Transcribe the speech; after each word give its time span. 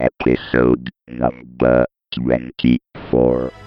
Episode 0.00 0.90
number 1.08 1.86
24. 2.14 3.63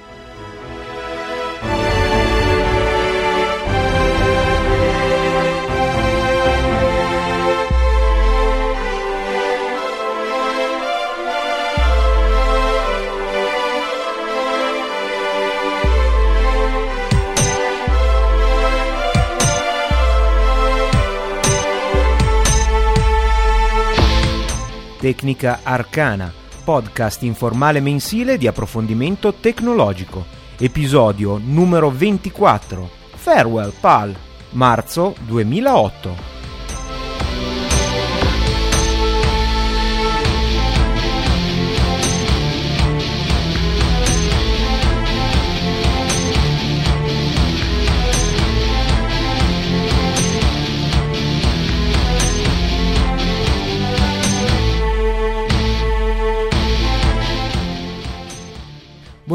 Tecnica 25.08 25.62
Arcana, 25.64 26.34
podcast 26.66 27.24
informale 27.24 27.80
mensile 27.80 28.38
di 28.38 28.46
approfondimento 28.46 29.36
tecnologico. 29.36 30.26
Episodio 30.58 31.40
numero 31.42 31.90
24. 31.90 32.90
Farewell 33.16 33.72
PAL, 33.80 34.14
marzo 34.50 35.16
2008. 35.26 36.37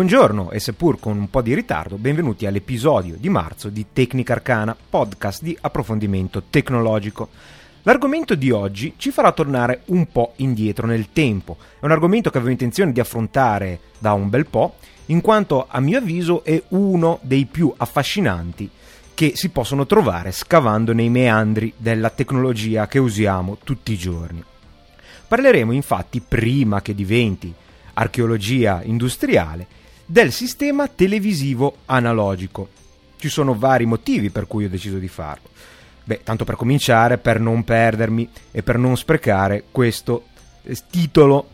Buongiorno 0.03 0.51
e 0.51 0.59
seppur 0.59 0.99
con 0.99 1.17
un 1.17 1.31
po' 1.31 1.43
di 1.43 1.55
ritardo, 1.55 1.97
benvenuti 1.97 2.45
all'episodio 2.45 3.15
di 3.17 3.29
marzo 3.29 3.69
di 3.69 3.87
Tecnica 3.93 4.33
Arcana, 4.33 4.77
podcast 4.91 5.45
di 5.45 5.57
approfondimento 5.61 6.43
tecnologico. 6.51 7.29
L'argomento 7.83 8.35
di 8.35 8.51
oggi 8.51 8.95
ci 8.97 9.13
farà 9.13 9.31
tornare 9.31 9.83
un 9.87 10.11
po' 10.11 10.33
indietro 10.39 10.89
nel 10.89 11.13
tempo. 11.13 11.57
È 11.79 11.85
un 11.85 11.93
argomento 11.93 12.31
che 12.31 12.39
avevo 12.39 12.51
intenzione 12.51 12.91
di 12.91 12.99
affrontare 12.99 13.79
da 14.01 14.13
un 14.13 14.29
bel 14.29 14.47
po', 14.47 14.75
in 15.07 15.21
quanto 15.21 15.67
a 15.69 15.79
mio 15.79 15.99
avviso 15.99 16.43
è 16.43 16.61
uno 16.71 17.21
dei 17.23 17.47
più 17.47 17.73
affascinanti 17.77 18.69
che 19.15 19.35
si 19.37 19.51
possono 19.51 19.87
trovare 19.87 20.33
scavando 20.33 20.93
nei 20.93 21.11
meandri 21.11 21.75
della 21.77 22.11
tecnologia 22.11 22.89
che 22.89 22.99
usiamo 22.99 23.57
tutti 23.63 23.93
i 23.93 23.99
giorni. 23.99 24.43
Parleremo 25.29 25.71
infatti, 25.71 26.21
prima 26.21 26.83
che 26.83 26.93
diventi 26.93 27.55
archeologia 27.95 28.81
industriale, 28.83 29.79
del 30.13 30.31
sistema 30.31 30.89
televisivo 30.89 31.77
analogico. 31.87 32.69
Ci 33.17 33.31
sono 33.31 33.55
vari 33.55 33.87
motivi 33.87 34.29
per 34.29 34.47
cui 34.47 34.67
ho 34.67 34.69
deciso 34.69 34.99
di 34.99 35.09
farlo. 35.09 35.49
Beh, 36.05 36.21
tanto 36.23 36.45
per 36.45 36.57
cominciare, 36.57 37.17
per 37.17 37.41
non 37.41 37.65
perdermi 37.65 38.29
e 38.51 38.63
per 38.63 38.77
non 38.77 38.95
sprecare 38.99 39.65
questo 39.71 40.25
eh, 40.65 40.77
titolo 40.91 41.49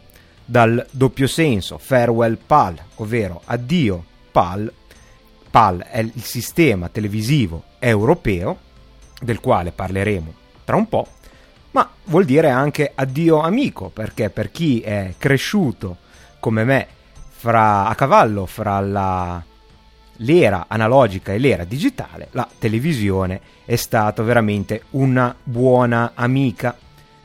dal 0.44 0.84
doppio 0.90 1.28
senso, 1.28 1.78
Farewell 1.78 2.36
PAL, 2.44 2.76
ovvero 2.96 3.42
addio 3.44 4.04
PAL. 4.32 4.72
PAL 5.52 5.84
è 5.88 6.00
il 6.00 6.24
sistema 6.24 6.88
televisivo 6.88 7.62
europeo, 7.78 8.58
del 9.20 9.38
quale 9.38 9.70
parleremo 9.70 10.34
tra 10.64 10.74
un 10.74 10.88
po', 10.88 11.06
ma 11.70 11.88
vuol 12.06 12.24
dire 12.24 12.50
anche 12.50 12.90
addio 12.92 13.38
amico, 13.38 13.88
perché 13.88 14.30
per 14.30 14.50
chi 14.50 14.80
è 14.80 15.14
cresciuto 15.16 15.98
come 16.40 16.64
me 16.64 16.96
fra, 17.38 17.86
a 17.86 17.94
cavallo 17.94 18.46
fra 18.46 18.80
la, 18.80 19.40
l'era 20.16 20.64
analogica 20.66 21.32
e 21.32 21.38
l'era 21.38 21.62
digitale, 21.62 22.28
la 22.32 22.48
televisione 22.58 23.40
è 23.64 23.76
stata 23.76 24.24
veramente 24.24 24.82
una 24.90 25.32
buona 25.40 26.12
amica 26.14 26.76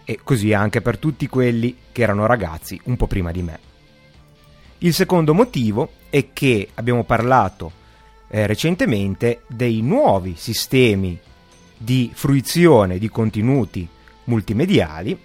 e 0.05 0.19
così 0.23 0.53
anche 0.53 0.81
per 0.81 0.99
tutti 0.99 1.27
quelli 1.27 1.77
che 1.91 2.03
erano 2.03 2.27
ragazzi 2.27 2.79
un 2.83 2.95
po' 2.95 3.07
prima 3.07 3.31
di 3.31 3.41
me. 3.41 3.59
Il 4.79 4.93
secondo 4.93 5.33
motivo 5.33 5.93
è 6.11 6.27
che 6.31 6.69
abbiamo 6.75 7.05
parlato 7.05 7.71
eh, 8.27 8.45
recentemente 8.45 9.41
dei 9.47 9.81
nuovi 9.81 10.35
sistemi 10.37 11.19
di 11.75 12.11
fruizione 12.13 12.99
di 12.99 13.09
contenuti 13.09 13.87
multimediali, 14.25 15.17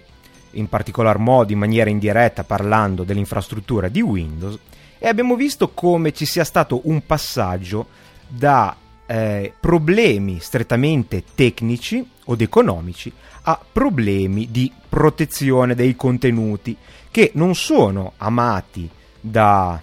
in 0.53 0.67
particolar 0.67 1.19
modo 1.19 1.51
in 1.51 1.59
maniera 1.59 1.91
indiretta 1.91 2.43
parlando 2.43 3.03
dell'infrastruttura 3.03 3.87
di 3.87 4.01
Windows, 4.01 4.57
e 4.99 5.07
abbiamo 5.07 5.35
visto 5.35 5.69
come 5.69 6.11
ci 6.11 6.25
sia 6.25 6.43
stato 6.43 6.81
un 6.83 7.05
passaggio 7.05 7.87
da 8.27 8.75
eh, 9.07 9.53
problemi 9.59 10.39
strettamente 10.39 11.23
tecnici 11.33 12.07
o 12.25 12.35
economici 12.37 13.11
a 13.43 13.59
problemi 13.71 14.51
di 14.51 14.71
protezione 14.87 15.73
dei 15.73 15.95
contenuti 15.95 16.75
che 17.09 17.31
non 17.33 17.55
sono 17.55 18.13
amati 18.17 18.87
dai 19.19 19.79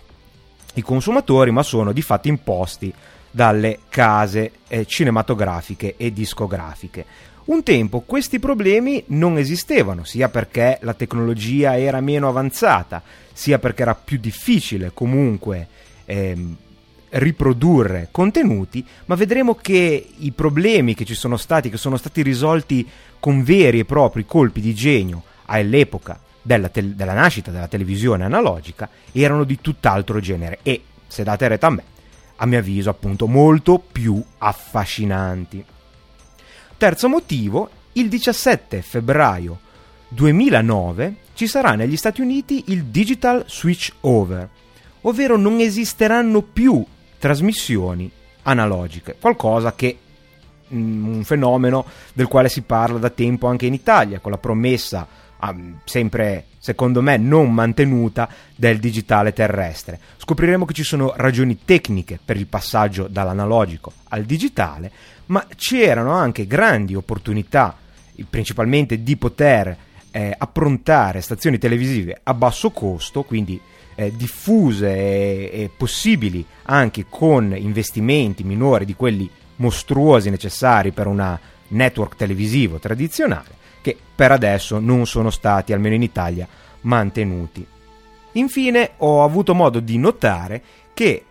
consumatori 0.82 1.50
ma 1.50 1.62
sono 1.62 1.92
di 1.92 2.02
fatto 2.02 2.28
imposti 2.28 2.92
dalle 3.30 3.80
case 3.88 4.52
eh, 4.68 4.86
cinematografiche 4.86 5.94
e 5.96 6.12
discografiche. 6.12 7.04
Un 7.46 7.62
tempo 7.62 8.00
questi 8.00 8.40
problemi 8.40 9.04
non 9.08 9.38
esistevano, 9.38 10.02
sia 10.02 10.28
perché 10.28 10.78
la 10.82 10.94
tecnologia 10.94 11.78
era 11.78 12.00
meno 12.00 12.28
avanzata, 12.28 13.00
sia 13.32 13.60
perché 13.60 13.82
era 13.82 13.94
più 13.94 14.18
difficile 14.18 14.90
comunque 14.92 15.68
ehm, 16.06 16.56
riprodurre 17.10 18.08
contenuti, 18.10 18.84
ma 19.04 19.14
vedremo 19.14 19.54
che 19.54 20.08
i 20.16 20.32
problemi 20.32 20.94
che 20.94 21.04
ci 21.04 21.14
sono 21.14 21.36
stati, 21.36 21.70
che 21.70 21.76
sono 21.76 21.96
stati 21.96 22.20
risolti 22.22 22.84
con 23.20 23.44
veri 23.44 23.78
e 23.78 23.84
propri 23.84 24.26
colpi 24.26 24.60
di 24.60 24.74
genio 24.74 25.22
all'epoca 25.44 26.18
della, 26.42 26.68
te- 26.68 26.96
della 26.96 27.14
nascita 27.14 27.52
della 27.52 27.68
televisione 27.68 28.24
analogica, 28.24 28.88
erano 29.12 29.44
di 29.44 29.60
tutt'altro 29.60 30.18
genere 30.18 30.58
e, 30.64 30.82
se 31.06 31.22
date 31.22 31.46
retta 31.46 31.68
a 31.68 31.70
me, 31.70 31.84
a 32.34 32.46
mio 32.46 32.58
avviso 32.58 32.90
appunto 32.90 33.28
molto 33.28 33.78
più 33.78 34.20
affascinanti. 34.38 35.64
Terzo 36.78 37.08
motivo, 37.08 37.70
il 37.92 38.10
17 38.10 38.82
febbraio 38.82 39.60
2009 40.08 41.16
ci 41.32 41.46
sarà 41.46 41.74
negli 41.74 41.96
Stati 41.96 42.20
Uniti 42.20 42.64
il 42.66 42.84
Digital 42.84 43.44
Switch 43.48 43.90
Over, 44.00 44.46
ovvero 45.02 45.38
non 45.38 45.58
esisteranno 45.60 46.42
più 46.42 46.84
trasmissioni 47.18 48.10
analogiche, 48.42 49.16
qualcosa 49.18 49.74
che 49.74 49.96
mm, 50.74 51.14
un 51.14 51.24
fenomeno 51.24 51.86
del 52.12 52.26
quale 52.26 52.50
si 52.50 52.60
parla 52.60 52.98
da 52.98 53.08
tempo 53.08 53.46
anche 53.46 53.64
in 53.64 53.72
Italia, 53.72 54.20
con 54.20 54.30
la 54.30 54.38
promessa 54.38 55.06
sempre 55.84 56.46
secondo 56.58 57.00
me 57.00 57.16
non 57.16 57.52
mantenuta 57.52 58.28
del 58.54 58.78
digitale 58.78 59.32
terrestre. 59.32 60.00
Scopriremo 60.16 60.64
che 60.64 60.74
ci 60.74 60.82
sono 60.82 61.12
ragioni 61.16 61.58
tecniche 61.64 62.18
per 62.22 62.36
il 62.36 62.46
passaggio 62.46 63.06
dall'analogico 63.08 63.92
al 64.08 64.24
digitale, 64.24 64.90
ma 65.26 65.46
c'erano 65.54 66.12
anche 66.12 66.46
grandi 66.46 66.94
opportunità, 66.94 67.76
principalmente 68.28 69.02
di 69.02 69.16
poter 69.16 69.76
eh, 70.10 70.34
approntare 70.36 71.20
stazioni 71.20 71.58
televisive 71.58 72.20
a 72.22 72.34
basso 72.34 72.70
costo, 72.70 73.22
quindi 73.22 73.60
eh, 73.94 74.12
diffuse 74.16 74.88
e, 74.88 75.50
e 75.52 75.70
possibili 75.76 76.44
anche 76.64 77.06
con 77.08 77.54
investimenti 77.56 78.42
minori 78.42 78.84
di 78.84 78.94
quelli 78.94 79.28
mostruosi 79.56 80.30
necessari 80.30 80.92
per 80.92 81.06
una 81.06 81.38
network 81.68 82.16
televisivo 82.16 82.78
tradizionale, 82.78 83.54
che 83.86 83.96
per 84.16 84.32
adesso 84.32 84.80
non 84.80 85.06
sono 85.06 85.30
stati, 85.30 85.72
almeno 85.72 85.94
in 85.94 86.02
Italia, 86.02 86.48
mantenuti. 86.80 87.64
Infine 88.32 88.90
ho 88.96 89.22
avuto 89.22 89.54
modo 89.54 89.78
di 89.78 89.96
notare 89.96 90.60
che 90.92 91.24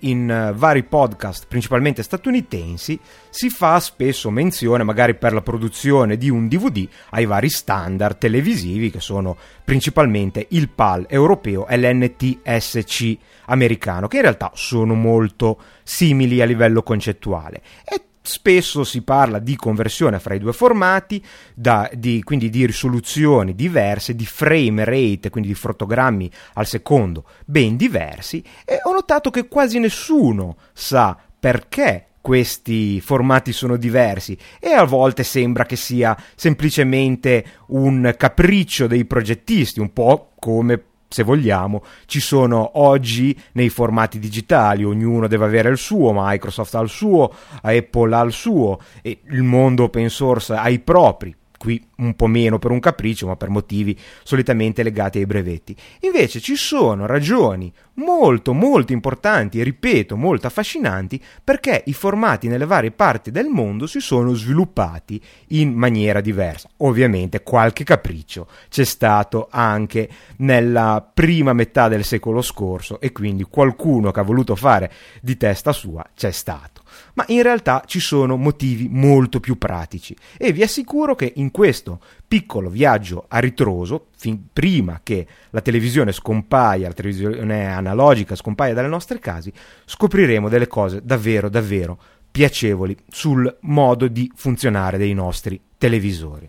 in 0.00 0.50
uh, 0.52 0.56
vari 0.56 0.84
podcast, 0.84 1.46
principalmente 1.48 2.04
statunitensi, 2.04 2.96
si 3.28 3.48
fa 3.48 3.80
spesso 3.80 4.30
menzione, 4.30 4.84
magari 4.84 5.16
per 5.16 5.32
la 5.32 5.40
produzione 5.40 6.16
di 6.16 6.30
un 6.30 6.46
DVD, 6.46 6.86
ai 7.10 7.24
vari 7.24 7.48
standard 7.48 8.18
televisivi 8.18 8.88
che 8.92 9.00
sono 9.00 9.36
principalmente 9.64 10.46
il 10.50 10.68
PAL 10.68 11.06
europeo 11.08 11.66
e 11.66 11.76
l'NTSC 11.76 13.16
americano, 13.46 14.06
che 14.06 14.18
in 14.18 14.22
realtà 14.22 14.52
sono 14.54 14.94
molto 14.94 15.58
simili 15.82 16.40
a 16.40 16.44
livello 16.44 16.84
concettuale. 16.84 17.62
E 17.84 18.00
Spesso 18.28 18.82
si 18.82 19.02
parla 19.02 19.38
di 19.38 19.54
conversione 19.54 20.18
fra 20.18 20.34
i 20.34 20.40
due 20.40 20.52
formati, 20.52 21.24
da, 21.54 21.88
di, 21.92 22.24
quindi 22.24 22.50
di 22.50 22.66
risoluzioni 22.66 23.54
diverse, 23.54 24.16
di 24.16 24.26
frame 24.26 24.84
rate, 24.84 25.30
quindi 25.30 25.50
di 25.50 25.54
fotogrammi 25.54 26.28
al 26.54 26.66
secondo 26.66 27.24
ben 27.44 27.76
diversi, 27.76 28.42
e 28.64 28.80
ho 28.82 28.92
notato 28.92 29.30
che 29.30 29.46
quasi 29.46 29.78
nessuno 29.78 30.56
sa 30.72 31.16
perché 31.38 32.06
questi 32.20 33.00
formati 33.00 33.52
sono 33.52 33.76
diversi 33.76 34.36
e 34.58 34.72
a 34.72 34.82
volte 34.82 35.22
sembra 35.22 35.64
che 35.64 35.76
sia 35.76 36.20
semplicemente 36.34 37.44
un 37.68 38.12
capriccio 38.16 38.88
dei 38.88 39.04
progettisti, 39.04 39.78
un 39.78 39.92
po' 39.92 40.32
come 40.40 40.82
se 41.08 41.22
vogliamo, 41.22 41.82
ci 42.06 42.20
sono 42.20 42.72
oggi 42.74 43.38
nei 43.52 43.68
formati 43.68 44.18
digitali, 44.18 44.84
ognuno 44.84 45.26
deve 45.26 45.44
avere 45.44 45.70
il 45.70 45.78
suo, 45.78 46.12
Microsoft 46.14 46.74
ha 46.74 46.80
il 46.80 46.88
suo, 46.88 47.32
Apple 47.62 48.14
ha 48.14 48.22
il 48.22 48.32
suo 48.32 48.78
e 49.02 49.20
il 49.30 49.42
mondo 49.42 49.84
open 49.84 50.10
source 50.10 50.54
ha 50.54 50.68
i 50.68 50.78
propri 50.78 51.34
qui 51.56 51.84
un 51.96 52.14
po' 52.14 52.26
meno 52.26 52.58
per 52.58 52.70
un 52.70 52.80
capriccio, 52.80 53.26
ma 53.26 53.36
per 53.36 53.48
motivi 53.48 53.98
solitamente 54.22 54.82
legati 54.82 55.18
ai 55.18 55.26
brevetti. 55.26 55.74
Invece 56.00 56.40
ci 56.40 56.56
sono 56.56 57.06
ragioni 57.06 57.72
molto 57.96 58.52
molto 58.52 58.92
importanti 58.92 59.60
e 59.60 59.64
ripeto 59.64 60.16
molto 60.16 60.46
affascinanti 60.46 61.22
perché 61.42 61.82
i 61.86 61.92
formati 61.92 62.48
nelle 62.48 62.66
varie 62.66 62.90
parti 62.90 63.30
del 63.30 63.46
mondo 63.46 63.86
si 63.86 64.00
sono 64.00 64.34
sviluppati 64.34 65.20
in 65.48 65.72
maniera 65.72 66.20
diversa. 66.20 66.68
Ovviamente 66.78 67.42
qualche 67.42 67.84
capriccio 67.84 68.48
c'è 68.68 68.84
stato 68.84 69.48
anche 69.50 70.08
nella 70.38 71.08
prima 71.12 71.52
metà 71.52 71.88
del 71.88 72.04
secolo 72.04 72.42
scorso 72.42 73.00
e 73.00 73.12
quindi 73.12 73.44
qualcuno 73.44 74.10
che 74.10 74.20
ha 74.20 74.24
voluto 74.24 74.56
fare 74.56 74.92
di 75.20 75.36
testa 75.36 75.72
sua 75.72 76.04
c'è 76.14 76.30
stato 76.30 76.82
ma 77.14 77.24
in 77.28 77.42
realtà 77.42 77.82
ci 77.86 78.00
sono 78.00 78.36
motivi 78.36 78.88
molto 78.90 79.40
più 79.40 79.58
pratici 79.58 80.16
e 80.36 80.52
vi 80.52 80.62
assicuro 80.62 81.14
che 81.14 81.32
in 81.36 81.50
questo 81.50 82.00
piccolo 82.26 82.68
viaggio 82.68 83.24
a 83.28 83.38
ritroso, 83.38 84.06
fin 84.16 84.48
prima 84.52 85.00
che 85.02 85.26
la 85.50 85.60
televisione 85.60 86.12
scompaia, 86.12 86.88
la 86.88 86.94
televisione 86.94 87.66
analogica 87.66 88.34
scompaia 88.34 88.74
dalle 88.74 88.88
nostre 88.88 89.18
case, 89.18 89.52
scopriremo 89.84 90.48
delle 90.48 90.66
cose 90.66 91.00
davvero 91.02 91.48
davvero 91.48 91.98
piacevoli 92.30 92.94
sul 93.08 93.56
modo 93.62 94.08
di 94.08 94.30
funzionare 94.34 94.98
dei 94.98 95.14
nostri 95.14 95.58
televisori. 95.78 96.48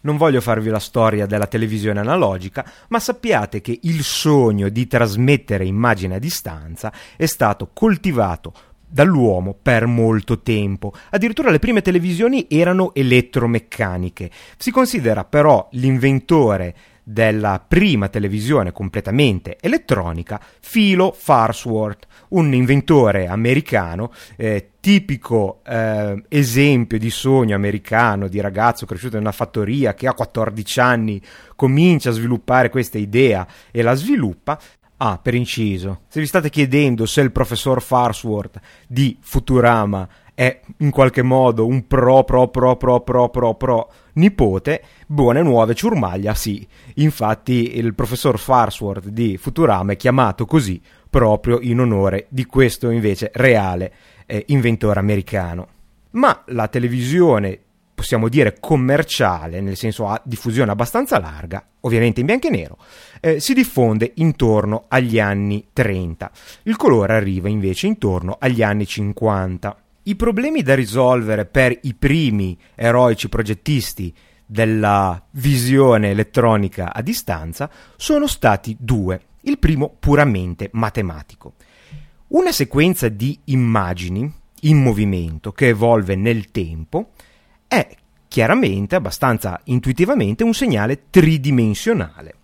Non 0.00 0.16
voglio 0.16 0.40
farvi 0.40 0.68
la 0.68 0.80
storia 0.80 1.24
della 1.24 1.46
televisione 1.46 2.00
analogica, 2.00 2.68
ma 2.88 2.98
sappiate 2.98 3.60
che 3.60 3.78
il 3.82 4.02
sogno 4.02 4.68
di 4.68 4.86
trasmettere 4.86 5.64
immagine 5.64 6.16
a 6.16 6.18
distanza 6.18 6.92
è 7.16 7.26
stato 7.26 7.70
coltivato 7.72 8.52
dall'uomo 8.94 9.56
per 9.60 9.86
molto 9.86 10.38
tempo. 10.38 10.92
Addirittura 11.10 11.50
le 11.50 11.58
prime 11.58 11.82
televisioni 11.82 12.46
erano 12.48 12.94
elettromeccaniche. 12.94 14.30
Si 14.56 14.70
considera 14.70 15.24
però 15.24 15.66
l'inventore 15.72 16.74
della 17.02 17.62
prima 17.66 18.08
televisione 18.08 18.70
completamente 18.70 19.58
elettronica, 19.60 20.40
Philo 20.60 21.12
Farnsworth, 21.12 22.06
un 22.28 22.54
inventore 22.54 23.26
americano, 23.26 24.12
eh, 24.36 24.70
tipico 24.78 25.60
eh, 25.66 26.22
esempio 26.28 26.96
di 26.96 27.10
sogno 27.10 27.56
americano, 27.56 28.28
di 28.28 28.40
ragazzo 28.40 28.86
cresciuto 28.86 29.16
in 29.16 29.22
una 29.22 29.32
fattoria 29.32 29.92
che 29.92 30.06
a 30.06 30.14
14 30.14 30.80
anni 30.80 31.20
comincia 31.56 32.10
a 32.10 32.12
sviluppare 32.12 32.70
questa 32.70 32.96
idea 32.96 33.44
e 33.72 33.82
la 33.82 33.94
sviluppa, 33.94 34.58
Ah, 34.98 35.18
per 35.18 35.34
inciso, 35.34 36.02
se 36.08 36.20
vi 36.20 36.26
state 36.26 36.50
chiedendo 36.50 37.04
se 37.04 37.20
il 37.20 37.32
professor 37.32 37.82
Farnsworth 37.82 38.60
di 38.86 39.16
Futurama 39.20 40.08
è 40.32 40.60
in 40.78 40.90
qualche 40.90 41.22
modo 41.22 41.66
un 41.66 41.86
pro 41.86 42.22
pro 42.22 42.48
pro 42.48 42.76
pro 42.76 43.00
pro 43.00 43.28
pro 43.28 43.54
pro 43.54 43.92
nipote, 44.14 44.82
buone 45.06 45.42
nuove 45.42 45.74
ciurmaglia, 45.74 46.34
sì. 46.34 46.66
Infatti 46.94 47.76
il 47.76 47.94
professor 47.94 48.38
Farnsworth 48.38 49.08
di 49.08 49.36
Futurama 49.36 49.92
è 49.92 49.96
chiamato 49.96 50.46
così 50.46 50.80
proprio 51.10 51.60
in 51.60 51.80
onore 51.80 52.26
di 52.28 52.44
questo 52.44 52.90
invece 52.90 53.30
reale 53.34 53.92
eh, 54.26 54.44
inventore 54.48 55.00
americano. 55.00 55.68
Ma 56.10 56.42
la 56.46 56.68
televisione 56.68 57.63
possiamo 58.04 58.28
dire 58.28 58.58
commerciale, 58.60 59.62
nel 59.62 59.78
senso 59.78 60.06
a 60.06 60.20
diffusione 60.22 60.70
abbastanza 60.70 61.18
larga, 61.18 61.66
ovviamente 61.80 62.20
in 62.20 62.26
bianco 62.26 62.48
e 62.48 62.50
nero, 62.50 62.76
eh, 63.18 63.40
si 63.40 63.54
diffonde 63.54 64.12
intorno 64.16 64.84
agli 64.88 65.18
anni 65.18 65.68
30. 65.72 66.30
Il 66.64 66.76
colore 66.76 67.14
arriva 67.14 67.48
invece 67.48 67.86
intorno 67.86 68.36
agli 68.38 68.62
anni 68.62 68.84
50. 68.84 69.74
I 70.02 70.16
problemi 70.16 70.60
da 70.62 70.74
risolvere 70.74 71.46
per 71.46 71.78
i 71.84 71.94
primi 71.94 72.58
eroici 72.74 73.30
progettisti 73.30 74.14
della 74.44 75.24
visione 75.30 76.10
elettronica 76.10 76.92
a 76.92 77.00
distanza 77.00 77.70
sono 77.96 78.26
stati 78.26 78.76
due. 78.78 79.18
Il 79.40 79.58
primo 79.58 79.96
puramente 79.98 80.68
matematico. 80.72 81.54
Una 82.28 82.52
sequenza 82.52 83.08
di 83.08 83.38
immagini 83.44 84.30
in 84.60 84.82
movimento 84.82 85.52
che 85.52 85.68
evolve 85.68 86.16
nel 86.16 86.50
tempo 86.50 87.12
è 87.66 87.88
chiaramente, 88.28 88.96
abbastanza 88.96 89.60
intuitivamente, 89.64 90.42
un 90.42 90.54
segnale 90.54 91.04
tridimensionale. 91.10 92.34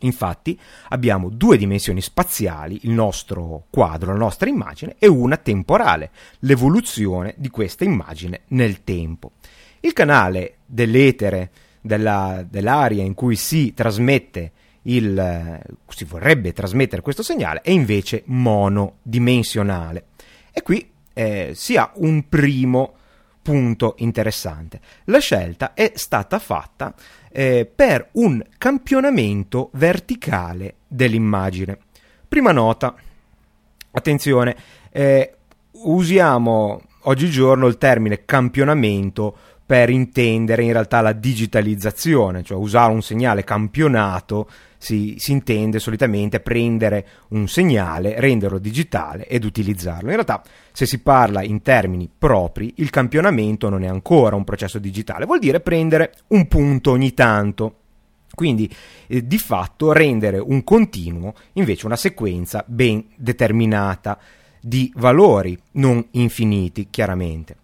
Infatti 0.00 0.58
abbiamo 0.90 1.30
due 1.30 1.56
dimensioni 1.56 2.00
spaziali, 2.00 2.80
il 2.82 2.90
nostro 2.90 3.64
quadro, 3.70 4.12
la 4.12 4.18
nostra 4.18 4.48
immagine, 4.48 4.96
e 4.98 5.08
una 5.08 5.36
temporale, 5.38 6.10
l'evoluzione 6.40 7.34
di 7.38 7.48
questa 7.48 7.84
immagine 7.84 8.42
nel 8.48 8.84
tempo. 8.84 9.32
Il 9.80 9.92
canale 9.94 10.58
dell'etere, 10.66 11.50
della, 11.80 12.44
dell'aria 12.48 13.02
in 13.02 13.14
cui 13.14 13.36
si 13.36 13.72
trasmette 13.72 14.52
il, 14.82 15.60
si 15.88 16.04
vorrebbe 16.04 16.52
trasmettere 16.52 17.02
questo 17.02 17.22
segnale, 17.22 17.62
è 17.62 17.70
invece 17.70 18.22
monodimensionale. 18.26 20.06
E 20.52 20.62
qui 20.62 20.90
eh, 21.14 21.52
si 21.54 21.76
ha 21.76 21.90
un 21.96 22.28
primo 22.28 22.94
punto 23.46 23.94
interessante. 23.98 24.80
La 25.04 25.20
scelta 25.20 25.72
è 25.72 25.92
stata 25.94 26.40
fatta 26.40 26.92
eh, 27.30 27.70
per 27.72 28.08
un 28.14 28.42
campionamento 28.58 29.70
verticale 29.74 30.78
dell'immagine. 30.88 31.78
Prima 32.26 32.50
nota, 32.50 32.92
attenzione, 33.92 34.56
eh, 34.90 35.36
usiamo 35.70 36.80
oggigiorno 37.02 37.68
il 37.68 37.78
termine 37.78 38.24
campionamento 38.24 39.36
per 39.64 39.90
intendere 39.90 40.64
in 40.64 40.72
realtà 40.72 41.00
la 41.00 41.12
digitalizzazione, 41.12 42.42
cioè 42.42 42.58
usare 42.58 42.92
un 42.92 43.02
segnale 43.02 43.44
campionato 43.44 44.50
si, 44.86 45.16
si, 45.18 45.32
intende 45.32 45.80
solitamente 45.80 46.38
prendere 46.38 47.06
un 47.30 47.48
segnale, 47.48 48.20
renderlo 48.20 48.58
digitale 48.58 49.26
ed 49.26 49.44
utilizzarlo. 49.44 50.10
In 50.10 50.14
realtà, 50.14 50.44
se 50.70 50.86
si 50.86 51.00
parla 51.00 51.42
in 51.42 51.60
termini 51.60 52.08
propri, 52.16 52.74
il 52.76 52.90
campionamento 52.90 53.68
non 53.68 53.82
è 53.82 53.88
ancora 53.88 54.36
un 54.36 54.44
processo 54.44 54.78
digitale, 54.78 55.26
vuol 55.26 55.40
dire 55.40 55.58
prendere 55.58 56.12
un 56.28 56.46
punto 56.46 56.92
ogni 56.92 57.14
tanto. 57.14 57.80
Quindi, 58.32 58.72
eh, 59.08 59.26
di 59.26 59.38
fatto, 59.38 59.92
rendere 59.92 60.38
un 60.38 60.62
continuo 60.62 61.34
invece 61.54 61.86
una 61.86 61.96
sequenza 61.96 62.62
ben 62.64 63.06
determinata 63.16 64.16
di 64.60 64.92
valori 64.94 65.58
non 65.72 66.06
infiniti, 66.12 66.86
chiaramente. 66.90 67.56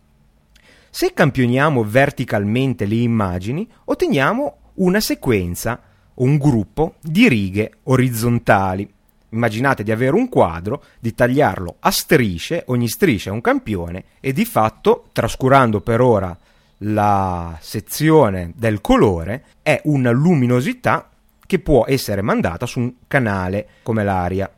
Se 0.91 1.13
campioniamo 1.13 1.85
verticalmente 1.85 2.85
le 2.85 2.97
immagini, 2.97 3.69
otteniamo 3.85 4.57
una 4.75 4.99
sequenza 5.01 5.81
un 6.15 6.37
gruppo 6.37 6.95
di 7.01 7.29
righe 7.29 7.73
orizzontali. 7.85 8.91
Immaginate 9.31 9.83
di 9.83 9.91
avere 9.91 10.15
un 10.15 10.29
quadro, 10.29 10.83
di 10.99 11.15
tagliarlo 11.15 11.77
a 11.81 11.91
strisce, 11.91 12.65
ogni 12.67 12.89
striscia 12.89 13.31
è 13.31 13.33
un 13.33 13.41
campione 13.41 14.05
e 14.21 14.33
di 14.33 14.45
fatto, 14.45 15.07
trascurando 15.13 15.81
per 15.81 16.01
ora 16.01 16.37
la 16.85 17.57
sezione 17.61 18.53
del 18.57 18.81
colore, 18.81 19.45
è 19.63 19.81
una 19.85 20.11
luminosità 20.11 21.09
che 21.47 21.59
può 21.59 21.85
essere 21.87 22.23
mandata 22.23 22.67
su 22.67 22.81
un 22.81 22.93
canale 23.07 23.69
come 23.83 24.05
l'aria. 24.05 24.51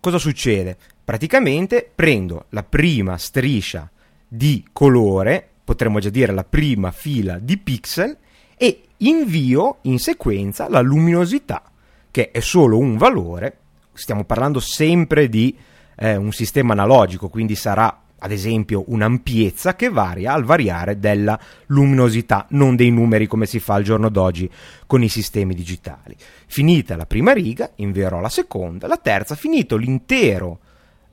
Cosa 0.00 0.18
succede? 0.18 0.76
Praticamente 1.04 1.90
prendo 1.94 2.46
la 2.50 2.62
prima 2.62 3.16
striscia 3.18 3.90
di 4.26 4.64
colore, 4.72 5.48
potremmo 5.64 5.98
già 5.98 6.10
dire 6.10 6.32
la 6.32 6.44
prima 6.44 6.90
fila 6.90 7.38
di 7.38 7.56
pixel, 7.58 8.16
e 8.56 8.82
invio 9.06 9.78
in 9.82 9.98
sequenza 9.98 10.68
la 10.68 10.80
luminosità, 10.80 11.62
che 12.10 12.30
è 12.30 12.40
solo 12.40 12.78
un 12.78 12.96
valore, 12.96 13.58
stiamo 13.92 14.24
parlando 14.24 14.60
sempre 14.60 15.28
di 15.28 15.56
eh, 15.96 16.16
un 16.16 16.32
sistema 16.32 16.72
analogico, 16.72 17.28
quindi 17.28 17.54
sarà 17.54 18.02
ad 18.24 18.30
esempio 18.30 18.84
un'ampiezza 18.86 19.74
che 19.74 19.88
varia 19.88 20.32
al 20.32 20.44
variare 20.44 20.98
della 20.98 21.38
luminosità, 21.66 22.46
non 22.50 22.76
dei 22.76 22.90
numeri 22.90 23.26
come 23.26 23.46
si 23.46 23.58
fa 23.58 23.74
al 23.74 23.82
giorno 23.82 24.08
d'oggi 24.08 24.48
con 24.86 25.02
i 25.02 25.08
sistemi 25.08 25.54
digitali. 25.54 26.16
Finita 26.46 26.94
la 26.94 27.06
prima 27.06 27.32
riga, 27.32 27.72
invierò 27.76 28.20
la 28.20 28.28
seconda, 28.28 28.86
la 28.86 28.96
terza, 28.96 29.34
finito 29.34 29.76
l'intero 29.76 30.60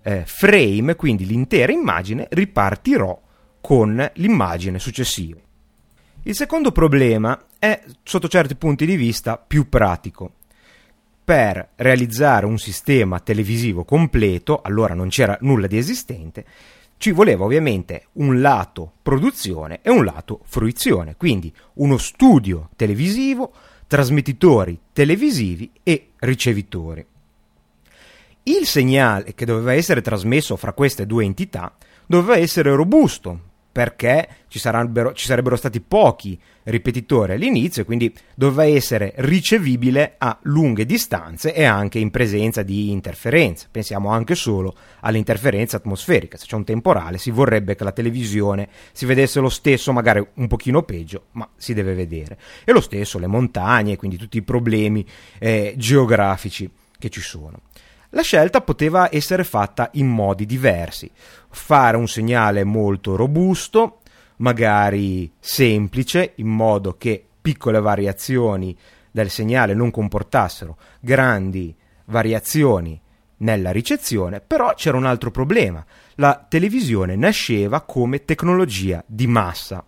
eh, 0.03 0.23
frame, 0.25 0.95
quindi 0.95 1.25
l'intera 1.25 1.71
immagine, 1.71 2.27
ripartirò 2.29 3.19
con 3.59 4.11
l'immagine 4.13 4.77
successiva. 4.77 5.39
Il 6.29 6.35
secondo 6.35 6.71
problema 6.71 7.45
è, 7.57 7.81
sotto 8.03 8.27
certi 8.27 8.53
punti 8.53 8.85
di 8.85 8.95
vista, 8.95 9.35
più 9.37 9.67
pratico. 9.67 10.33
Per 11.23 11.69
realizzare 11.77 12.45
un 12.45 12.59
sistema 12.59 13.19
televisivo 13.19 13.83
completo, 13.83 14.61
allora 14.61 14.93
non 14.93 15.09
c'era 15.09 15.39
nulla 15.41 15.65
di 15.65 15.79
esistente, 15.79 16.45
ci 16.97 17.09
voleva 17.09 17.45
ovviamente 17.45 18.09
un 18.13 18.41
lato 18.41 18.91
produzione 19.01 19.79
e 19.81 19.89
un 19.89 20.05
lato 20.05 20.41
fruizione, 20.43 21.15
quindi 21.17 21.51
uno 21.75 21.97
studio 21.97 22.69
televisivo, 22.75 23.51
trasmettitori 23.87 24.79
televisivi 24.93 25.71
e 25.81 26.09
ricevitori. 26.17 27.03
Il 28.43 28.67
segnale 28.67 29.33
che 29.33 29.45
doveva 29.45 29.73
essere 29.73 30.01
trasmesso 30.01 30.55
fra 30.57 30.73
queste 30.73 31.07
due 31.07 31.25
entità 31.25 31.75
doveva 32.05 32.37
essere 32.37 32.71
robusto, 32.75 33.48
perché 33.71 34.27
ci 34.47 34.59
sarebbero, 34.59 35.13
ci 35.13 35.25
sarebbero 35.25 35.55
stati 35.55 35.79
pochi 35.79 36.39
ripetitori 36.63 37.33
all'inizio 37.33 37.83
e 37.83 37.85
quindi 37.85 38.13
doveva 38.35 38.65
essere 38.65 39.13
ricevibile 39.17 40.15
a 40.17 40.37
lunghe 40.43 40.85
distanze 40.85 41.53
e 41.53 41.63
anche 41.63 41.99
in 41.99 42.11
presenza 42.11 42.63
di 42.63 42.91
interferenze. 42.91 43.67
Pensiamo 43.69 44.09
anche 44.09 44.35
solo 44.35 44.75
all'interferenza 45.01 45.77
atmosferica. 45.77 46.37
Se 46.37 46.45
c'è 46.45 46.55
un 46.55 46.63
temporale 46.63 47.17
si 47.17 47.31
vorrebbe 47.31 47.75
che 47.75 47.83
la 47.83 47.91
televisione 47.91 48.67
si 48.91 49.05
vedesse 49.05 49.39
lo 49.39 49.49
stesso, 49.49 49.93
magari 49.93 50.25
un 50.35 50.47
pochino 50.47 50.83
peggio, 50.83 51.27
ma 51.31 51.47
si 51.55 51.73
deve 51.73 51.93
vedere. 51.93 52.37
E 52.63 52.71
lo 52.71 52.81
stesso 52.81 53.19
le 53.19 53.27
montagne, 53.27 53.97
quindi 53.97 54.17
tutti 54.17 54.37
i 54.37 54.43
problemi 54.43 55.05
eh, 55.37 55.73
geografici 55.77 56.69
che 56.97 57.09
ci 57.09 57.21
sono. 57.21 57.61
La 58.13 58.23
scelta 58.23 58.61
poteva 58.61 59.09
essere 59.11 59.43
fatta 59.43 59.89
in 59.93 60.07
modi 60.07 60.47
diversi. 60.47 61.11
Fare 61.49 61.95
un 61.95 62.07
segnale 62.07 62.63
molto 62.63 63.15
robusto, 63.15 63.99
magari 64.37 65.31
semplice, 65.39 66.33
in 66.37 66.47
modo 66.47 66.95
che 66.97 67.23
piccole 67.39 67.79
variazioni 67.79 68.75
del 69.11 69.29
segnale 69.29 69.75
non 69.75 69.91
comportassero 69.91 70.77
grandi 70.99 71.75
variazioni 72.05 72.99
nella 73.37 73.71
ricezione, 73.71 74.41
però 74.41 74.73
c'era 74.73 74.97
un 74.97 75.05
altro 75.05 75.29
problema. 75.29 75.85
La 76.15 76.43
televisione 76.49 77.15
nasceva 77.15 77.81
come 77.81 78.25
tecnologia 78.25 79.03
di 79.05 79.27
massa, 79.27 79.85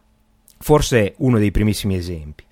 forse 0.59 1.15
uno 1.17 1.39
dei 1.39 1.49
primissimi 1.49 1.95
esempi. 1.95 2.43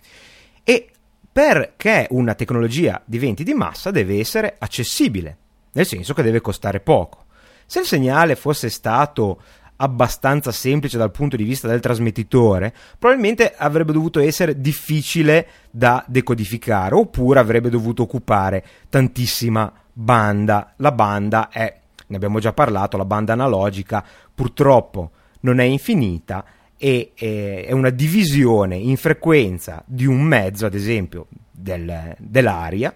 E 0.63 0.89
perché 1.31 2.07
una 2.09 2.33
tecnologia 2.33 2.99
diventi 3.05 3.43
di 3.43 3.53
massa 3.53 3.91
deve 3.91 4.17
essere 4.17 4.55
accessibile 4.57 5.37
nel 5.73 5.85
senso 5.85 6.13
che 6.13 6.23
deve 6.23 6.41
costare 6.41 6.79
poco. 6.79 7.25
Se 7.65 7.79
il 7.79 7.85
segnale 7.85 8.35
fosse 8.35 8.69
stato 8.69 9.41
abbastanza 9.81 10.51
semplice 10.51 10.97
dal 10.97 11.11
punto 11.11 11.35
di 11.35 11.43
vista 11.43 11.67
del 11.67 11.79
trasmettitore, 11.79 12.73
probabilmente 12.97 13.53
avrebbe 13.55 13.93
dovuto 13.93 14.19
essere 14.19 14.59
difficile 14.59 15.47
da 15.71 16.03
decodificare, 16.07 16.95
oppure 16.95 17.39
avrebbe 17.39 17.69
dovuto 17.69 18.03
occupare 18.03 18.65
tantissima 18.89 19.71
banda. 19.93 20.73
La 20.77 20.91
banda 20.91 21.49
è, 21.49 21.79
ne 22.07 22.15
abbiamo 22.15 22.39
già 22.39 22.53
parlato, 22.53 22.97
la 22.97 23.05
banda 23.05 23.33
analogica 23.33 24.03
purtroppo 24.33 25.11
non 25.41 25.59
è 25.59 25.63
infinita 25.63 26.43
e 26.75 27.11
è 27.13 27.71
una 27.71 27.89
divisione 27.89 28.75
in 28.75 28.97
frequenza 28.97 29.83
di 29.85 30.05
un 30.05 30.21
mezzo, 30.21 30.65
ad 30.65 30.73
esempio, 30.73 31.27
del, 31.51 32.15
dell'aria, 32.17 32.95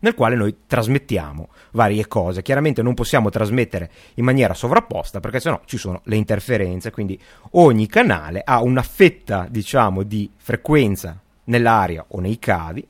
nel 0.00 0.14
quale 0.14 0.36
noi 0.36 0.54
trasmettiamo 0.66 1.48
varie 1.72 2.06
cose. 2.06 2.42
Chiaramente 2.42 2.82
non 2.82 2.94
possiamo 2.94 3.30
trasmettere 3.30 3.90
in 4.14 4.24
maniera 4.24 4.54
sovrapposta 4.54 5.20
perché 5.20 5.40
sennò 5.40 5.60
ci 5.64 5.76
sono 5.76 6.00
le 6.04 6.16
interferenze, 6.16 6.90
quindi 6.90 7.20
ogni 7.52 7.86
canale 7.86 8.42
ha 8.44 8.62
una 8.62 8.82
fetta, 8.82 9.46
diciamo, 9.48 10.02
di 10.02 10.30
frequenza 10.36 11.20
nell'aria 11.44 12.04
o 12.08 12.20
nei 12.20 12.38
cavi, 12.38 12.86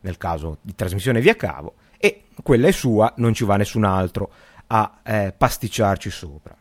nel 0.00 0.16
caso 0.16 0.58
di 0.60 0.74
trasmissione 0.74 1.20
via 1.20 1.36
cavo, 1.36 1.74
e 1.96 2.24
quella 2.42 2.68
è 2.68 2.72
sua, 2.72 3.12
non 3.16 3.32
ci 3.34 3.44
va 3.44 3.56
nessun 3.56 3.84
altro 3.84 4.30
a 4.66 5.00
eh, 5.02 5.34
pasticciarci 5.36 6.10
sopra. 6.10 6.56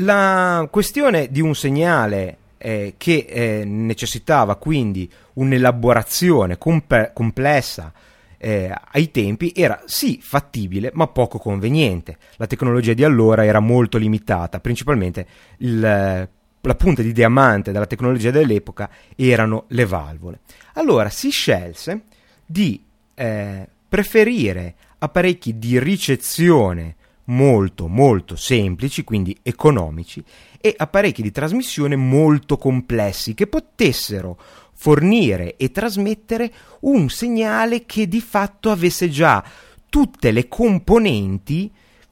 La 0.00 0.68
questione 0.70 1.28
di 1.28 1.40
un 1.40 1.54
segnale 1.56 2.36
eh, 2.58 2.94
che 2.96 3.26
eh, 3.28 3.64
necessitava 3.64 4.56
quindi 4.56 5.10
un'elaborazione 5.34 6.58
comp- 6.58 7.12
complessa 7.12 7.92
eh, 8.36 8.72
ai 8.92 9.10
tempi 9.10 9.52
era 9.54 9.82
sì 9.86 10.18
fattibile 10.22 10.90
ma 10.94 11.06
poco 11.06 11.38
conveniente. 11.38 12.18
La 12.36 12.46
tecnologia 12.46 12.92
di 12.92 13.04
allora 13.04 13.44
era 13.44 13.60
molto 13.60 13.98
limitata, 13.98 14.60
principalmente 14.60 15.26
il, 15.58 15.80
la 15.80 16.74
punta 16.74 17.02
di 17.02 17.12
diamante 17.12 17.72
della 17.72 17.86
tecnologia 17.86 18.30
dell'epoca 18.30 18.90
erano 19.16 19.64
le 19.68 19.84
valvole. 19.84 20.40
Allora 20.74 21.08
si 21.08 21.30
scelse 21.30 22.02
di 22.44 22.82
eh, 23.14 23.68
preferire 23.88 24.74
apparecchi 24.98 25.58
di 25.58 25.78
ricezione 25.78 26.96
molto 27.28 27.88
molto 27.88 28.36
semplici, 28.36 29.04
quindi 29.04 29.36
economici, 29.42 30.22
e 30.60 30.74
apparecchi 30.76 31.22
di 31.22 31.30
trasmissione 31.30 31.96
molto 31.96 32.56
complessi 32.56 33.34
che 33.34 33.46
potessero 33.46 34.38
fornire 34.74 35.56
e 35.56 35.70
trasmettere 35.70 36.52
un 36.80 37.08
segnale 37.08 37.84
che 37.84 38.06
di 38.06 38.20
fatto 38.20 38.70
avesse 38.70 39.08
già 39.08 39.42
tutte 39.88 40.30
le 40.30 40.48
componenti 40.48 41.70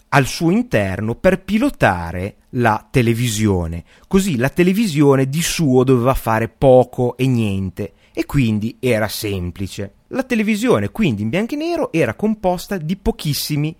al 0.08 0.26
suo 0.26 0.50
interno 0.50 1.14
per 1.14 1.42
pilotare 1.42 2.37
la 2.50 2.87
televisione. 2.90 3.85
Così 4.08 4.37
la 4.37 4.49
televisione 4.49 5.28
di 5.28 5.42
suo 5.42 5.85
doveva 5.85 6.14
fare 6.14 6.49
poco 6.49 7.16
e 7.16 7.26
niente 7.26 7.92
e 8.12 8.25
quindi 8.25 8.76
era 8.80 9.08
semplice. 9.08 9.94
La 10.08 10.23
televisione 10.23 10.90
quindi 10.90 11.23
in 11.23 11.28
bianco 11.28 11.54
e 11.54 11.58
nero 11.58 11.92
era 11.92 12.14
composta 12.14 12.78
di 12.78 12.96
pochissimi 12.96 13.76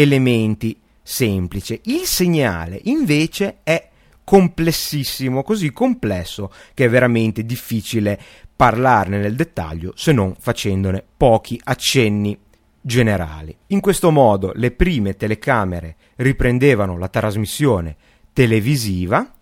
elementi 0.00 0.78
semplici. 1.02 1.80
Il 1.84 2.04
segnale 2.06 2.80
invece 2.84 3.58
è 3.62 3.88
complessissimo, 4.24 5.42
così 5.42 5.72
complesso 5.72 6.52
che 6.72 6.84
è 6.84 6.88
veramente 6.88 7.44
difficile 7.44 8.18
parlarne 8.54 9.18
nel 9.18 9.34
dettaglio 9.34 9.92
se 9.96 10.12
non 10.12 10.34
facendone 10.38 11.02
pochi 11.16 11.60
accenni 11.64 12.38
generali. 12.80 13.56
In 13.68 13.80
questo 13.80 14.10
modo 14.10 14.52
le 14.54 14.70
prime 14.70 15.16
telecamere 15.16 15.96
riprendevano 16.16 16.96
la 16.96 17.08
trasmissione 17.08 17.96
televisiva, 18.32 19.34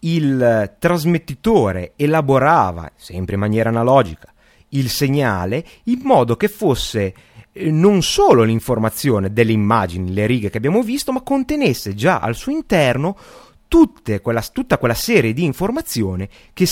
il 0.00 0.76
trasmettitore 0.78 1.92
elaborava, 1.96 2.90
sempre 2.96 3.34
in 3.34 3.40
maniera 3.40 3.68
analogica, 3.68 4.32
il 4.70 4.88
segnale 4.88 5.64
in 5.84 6.00
modo 6.04 6.36
che 6.36 6.48
fosse 6.48 7.12
non 7.52 8.02
solo 8.02 8.42
l'informazione 8.42 9.32
delle 9.32 9.52
immagini, 9.52 10.12
le 10.12 10.26
righe 10.26 10.50
che 10.50 10.58
abbiamo 10.58 10.82
visto, 10.82 11.12
ma 11.12 11.22
contenesse 11.22 11.94
già 11.94 12.18
al 12.18 12.34
suo 12.34 12.52
interno 12.52 13.16
quella, 14.20 14.42
tutta 14.52 14.78
quella 14.78 14.94
serie 14.94 15.32
di 15.32 15.44
informazioni 15.44 16.28
che 16.52 16.66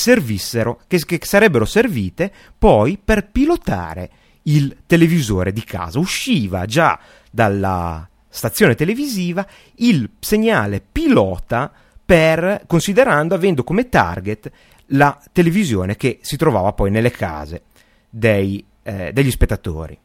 che, 0.87 0.99
che 1.05 1.21
sarebbero 1.23 1.65
servite 1.65 2.33
poi 2.59 2.99
per 3.03 3.29
pilotare 3.31 4.11
il 4.43 4.79
televisore 4.87 5.53
di 5.53 5.63
casa. 5.63 5.99
Usciva 5.99 6.65
già 6.67 6.99
dalla 7.31 8.09
stazione 8.29 8.75
televisiva 8.75 9.47
il 9.77 10.11
segnale 10.19 10.81
pilota 10.81 11.73
per 12.05 12.63
considerando 12.67 13.35
avendo 13.35 13.65
come 13.65 13.89
target 13.89 14.51
la 14.93 15.21
televisione 15.33 15.97
che 15.97 16.19
si 16.23 16.37
trovava 16.37 16.73
poi 16.73 16.91
nelle 16.91 17.11
case 17.11 17.63
dei, 18.09 18.65
eh, 18.83 19.13
degli 19.13 19.31
spettatori. 19.31 19.99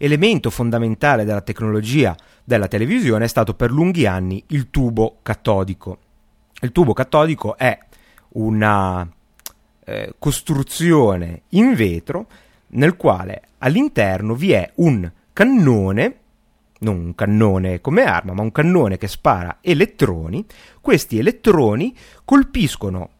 Elemento 0.00 0.48
fondamentale 0.50 1.24
della 1.24 1.40
tecnologia 1.40 2.16
della 2.44 2.68
televisione 2.68 3.24
è 3.24 3.28
stato 3.28 3.54
per 3.54 3.72
lunghi 3.72 4.06
anni 4.06 4.42
il 4.48 4.70
tubo 4.70 5.18
catodico. 5.22 5.98
Il 6.60 6.70
tubo 6.70 6.92
catodico 6.92 7.56
è 7.56 7.76
una 8.30 9.08
eh, 9.84 10.14
costruzione 10.16 11.42
in 11.50 11.74
vetro 11.74 12.26
nel 12.68 12.96
quale 12.96 13.42
all'interno 13.58 14.34
vi 14.34 14.52
è 14.52 14.70
un 14.76 15.10
cannone, 15.32 16.16
non 16.80 16.96
un 16.96 17.14
cannone 17.16 17.80
come 17.80 18.04
arma, 18.04 18.34
ma 18.34 18.42
un 18.42 18.52
cannone 18.52 18.98
che 18.98 19.08
spara 19.08 19.58
elettroni. 19.60 20.46
Questi 20.80 21.18
elettroni 21.18 21.92
colpiscono 22.24 23.10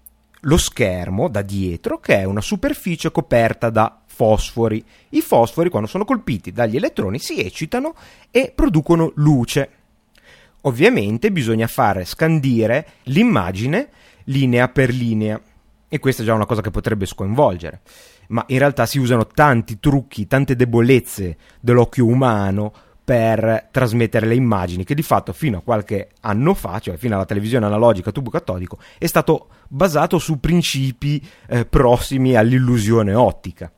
lo 0.42 0.56
schermo 0.56 1.28
da 1.28 1.42
dietro, 1.42 1.99
che 1.99 2.18
è 2.18 2.25
una 2.25 2.40
superficie 2.40 3.11
coperta 3.11 3.68
da 3.68 4.00
fosfori. 4.18 4.84
I 5.10 5.20
fosfori, 5.20 5.70
quando 5.70 5.88
sono 5.88 6.04
colpiti 6.04 6.50
dagli 6.50 6.75
elettroni, 6.75 7.20
si 7.20 7.40
eccitano 7.40 7.94
e 8.32 8.52
producono 8.52 9.12
luce. 9.14 9.70
Ovviamente 10.62 11.30
bisogna 11.30 11.68
fare 11.68 12.04
scandire 12.04 12.87
l'immagine 13.04 13.88
linea 14.25 14.68
per 14.68 14.90
linea. 14.90 15.40
E 15.87 15.98
questa 16.00 16.22
è 16.22 16.25
già 16.25 16.34
una 16.34 16.46
cosa 16.46 16.62
che 16.62 16.70
potrebbe 16.70 17.06
sconvolgere. 17.06 17.82
Ma 18.30 18.44
in 18.48 18.58
realtà 18.58 18.87
si 18.87 18.98
usano 18.98 19.25
tanti 19.25 19.78
trucchi, 19.78 20.26
tante 20.26 20.56
debolezze 20.56 21.37
dell'occhio 21.60 22.04
umano 22.04 22.72
per 23.04 23.68
trasmettere 23.70 24.26
le 24.26 24.34
immagini, 24.34 24.82
che 24.82 24.96
di 24.96 25.02
fatto 25.02 25.32
fino 25.32 25.58
a 25.58 25.62
qualche 25.62 26.10
anno 26.22 26.54
fa, 26.54 26.80
cioè 26.80 26.96
fino 26.96 27.14
alla 27.14 27.25
televisione 27.25 27.66
analogica 27.66 28.10
tubo 28.10 28.30
catodico, 28.30 28.78
è 28.98 29.06
stato 29.06 29.46
basato 29.68 30.18
su 30.18 30.40
principi 30.40 31.25
eh, 31.46 31.64
prossimi 31.64 32.34
all'illusione 32.34 33.14
ottica. 33.14 33.72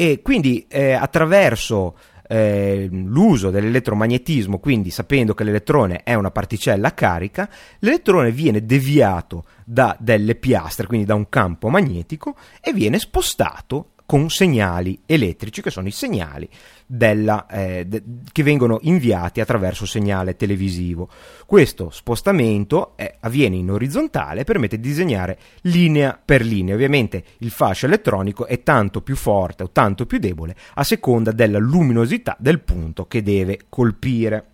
E 0.00 0.22
quindi 0.22 0.64
eh, 0.66 0.92
attraverso 0.92 1.94
eh, 2.26 2.88
l'uso 2.90 3.50
dell'elettromagnetismo, 3.50 4.58
quindi 4.58 4.88
sapendo 4.88 5.34
che 5.34 5.44
l'elettrone 5.44 6.00
è 6.04 6.14
una 6.14 6.30
particella 6.30 6.94
carica, 6.94 7.46
l'elettrone 7.80 8.30
viene 8.30 8.64
deviato 8.64 9.44
da 9.62 9.94
delle 10.00 10.36
piastre, 10.36 10.86
quindi 10.86 11.04
da 11.04 11.14
un 11.14 11.28
campo 11.28 11.68
magnetico, 11.68 12.34
e 12.62 12.72
viene 12.72 12.98
spostato 12.98 13.90
con 14.10 14.28
segnali 14.28 15.02
elettrici, 15.06 15.62
che 15.62 15.70
sono 15.70 15.86
i 15.86 15.92
segnali 15.92 16.48
della, 16.84 17.46
eh, 17.46 17.84
de, 17.86 18.02
che 18.32 18.42
vengono 18.42 18.80
inviati 18.82 19.40
attraverso 19.40 19.86
segnale 19.86 20.34
televisivo. 20.34 21.08
Questo 21.46 21.90
spostamento 21.90 22.94
è, 22.96 23.18
avviene 23.20 23.54
in 23.54 23.70
orizzontale 23.70 24.40
e 24.40 24.44
permette 24.44 24.80
di 24.80 24.88
disegnare 24.88 25.38
linea 25.60 26.20
per 26.24 26.42
linea. 26.42 26.74
Ovviamente 26.74 27.22
il 27.38 27.52
fascio 27.52 27.86
elettronico 27.86 28.46
è 28.46 28.64
tanto 28.64 29.00
più 29.00 29.14
forte 29.14 29.62
o 29.62 29.70
tanto 29.70 30.06
più 30.06 30.18
debole 30.18 30.56
a 30.74 30.82
seconda 30.82 31.30
della 31.30 31.60
luminosità 31.60 32.34
del 32.40 32.58
punto 32.62 33.06
che 33.06 33.22
deve 33.22 33.60
colpire. 33.68 34.46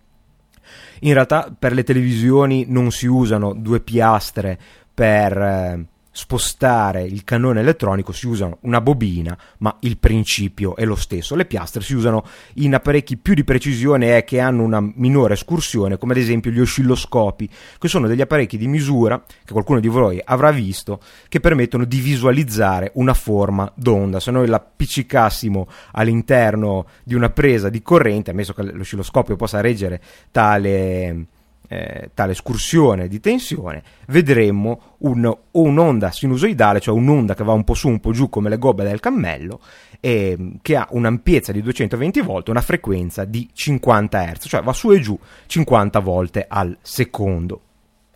In 0.99 1.13
realtà 1.13 1.51
per 1.57 1.73
le 1.73 1.83
televisioni 1.83 2.65
non 2.67 2.91
si 2.91 3.07
usano 3.07 3.55
due 3.55 3.79
piastre 3.79 4.55
per... 4.93 5.35
Eh, 5.35 5.85
spostare 6.17 7.03
il 7.03 7.23
cannone 7.23 7.59
elettronico 7.59 8.11
si 8.11 8.25
usa 8.25 8.49
una 8.61 8.81
bobina, 8.81 9.37
ma 9.59 9.77
il 9.81 9.99
principio 9.99 10.75
è 10.75 10.83
lo 10.83 10.95
stesso. 10.95 11.35
Le 11.35 11.45
piastre 11.45 11.83
si 11.83 11.93
usano 11.93 12.25
in 12.55 12.73
apparecchi 12.73 13.17
più 13.17 13.35
di 13.35 13.43
precisione 13.43 14.17
e 14.17 14.23
che 14.23 14.39
hanno 14.39 14.63
una 14.63 14.81
minore 14.81 15.35
escursione, 15.35 15.99
come 15.99 16.13
ad 16.13 16.17
esempio 16.17 16.49
gli 16.49 16.59
oscilloscopi, 16.59 17.47
che 17.77 17.87
sono 17.87 18.07
degli 18.07 18.21
apparecchi 18.21 18.57
di 18.57 18.67
misura 18.67 19.23
che 19.45 19.53
qualcuno 19.53 19.79
di 19.79 19.89
voi 19.89 20.19
avrà 20.23 20.49
visto, 20.49 21.01
che 21.29 21.39
permettono 21.39 21.85
di 21.85 21.99
visualizzare 21.99 22.89
una 22.95 23.13
forma 23.13 23.71
d'onda. 23.75 24.19
Se 24.19 24.31
noi 24.31 24.47
l'appiccicassimo 24.47 25.67
all'interno 25.91 26.87
di 27.03 27.13
una 27.13 27.29
presa 27.29 27.69
di 27.69 27.83
corrente, 27.83 28.31
ammesso 28.31 28.53
che 28.53 28.63
l'oscilloscopio 28.63 29.35
possa 29.35 29.61
reggere 29.61 30.01
tale 30.31 31.27
eh, 31.67 32.11
tale 32.13 32.31
escursione 32.31 33.07
di 33.07 33.19
tensione, 33.19 33.83
vedremmo 34.07 34.95
un, 34.99 35.35
un'onda 35.51 36.11
sinusoidale, 36.11 36.79
cioè 36.79 36.95
un'onda 36.95 37.35
che 37.35 37.43
va 37.43 37.53
un 37.53 37.63
po' 37.63 37.73
su, 37.73 37.89
un 37.89 37.99
po' 37.99 38.11
giù 38.11 38.29
come 38.29 38.49
le 38.49 38.57
gobbe 38.57 38.83
del 38.83 38.99
cammello, 38.99 39.59
e, 39.99 40.53
che 40.61 40.75
ha 40.75 40.87
un'ampiezza 40.91 41.51
di 41.51 41.61
220 41.61 42.21
volt 42.21 42.47
e 42.47 42.51
una 42.51 42.61
frequenza 42.61 43.25
di 43.25 43.49
50 43.51 44.33
Hz, 44.33 44.47
cioè 44.47 44.61
va 44.61 44.73
su 44.73 44.91
e 44.91 44.99
giù 44.99 45.17
50 45.45 45.99
volte 45.99 46.45
al 46.47 46.77
secondo. 46.81 47.61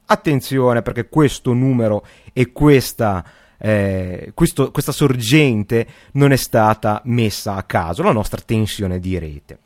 Attenzione 0.05 0.81
perché 0.81 1.08
questo 1.08 1.53
numero 1.53 2.05
e 2.34 2.51
questa, 2.51 3.24
eh, 3.58 4.31
questo, 4.34 4.72
questa 4.72 4.91
sorgente 4.91 5.88
non 6.13 6.31
è 6.31 6.36
stata 6.36 7.01
messa 7.05 7.55
a 7.55 7.63
caso, 7.63 8.03
la 8.03 8.12
nostra 8.12 8.41
tensione 8.43 9.00
di 9.00 9.17
rete. 9.17 9.60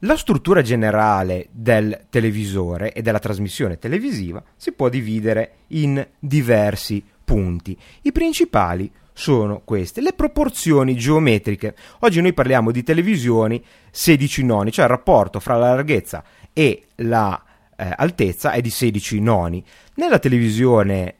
La 0.00 0.16
struttura 0.16 0.60
generale 0.60 1.48
del 1.52 2.06
televisore 2.10 2.92
e 2.92 3.00
della 3.00 3.18
trasmissione 3.18 3.78
televisiva 3.78 4.42
si 4.54 4.72
può 4.72 4.90
dividere 4.90 5.60
in 5.68 6.06
diversi 6.18 7.02
punti. 7.24 7.74
I 8.02 8.12
principali 8.12 8.92
sono 9.14 9.62
queste, 9.64 10.02
le 10.02 10.12
proporzioni 10.12 10.94
geometriche. 10.96 11.74
Oggi 12.00 12.20
noi 12.20 12.34
parliamo 12.34 12.72
di 12.72 12.82
televisioni 12.82 13.64
16 13.90 14.44
noni, 14.44 14.70
cioè 14.70 14.84
il 14.84 14.90
rapporto 14.90 15.40
fra 15.40 15.56
la 15.56 15.70
larghezza 15.70 16.22
e 16.52 16.88
la 16.96 17.42
eh, 17.74 17.90
altezza 17.96 18.52
è 18.52 18.60
di 18.60 18.68
16 18.68 19.20
noni. 19.20 19.64
Nella 19.94 20.18
televisione 20.18 21.14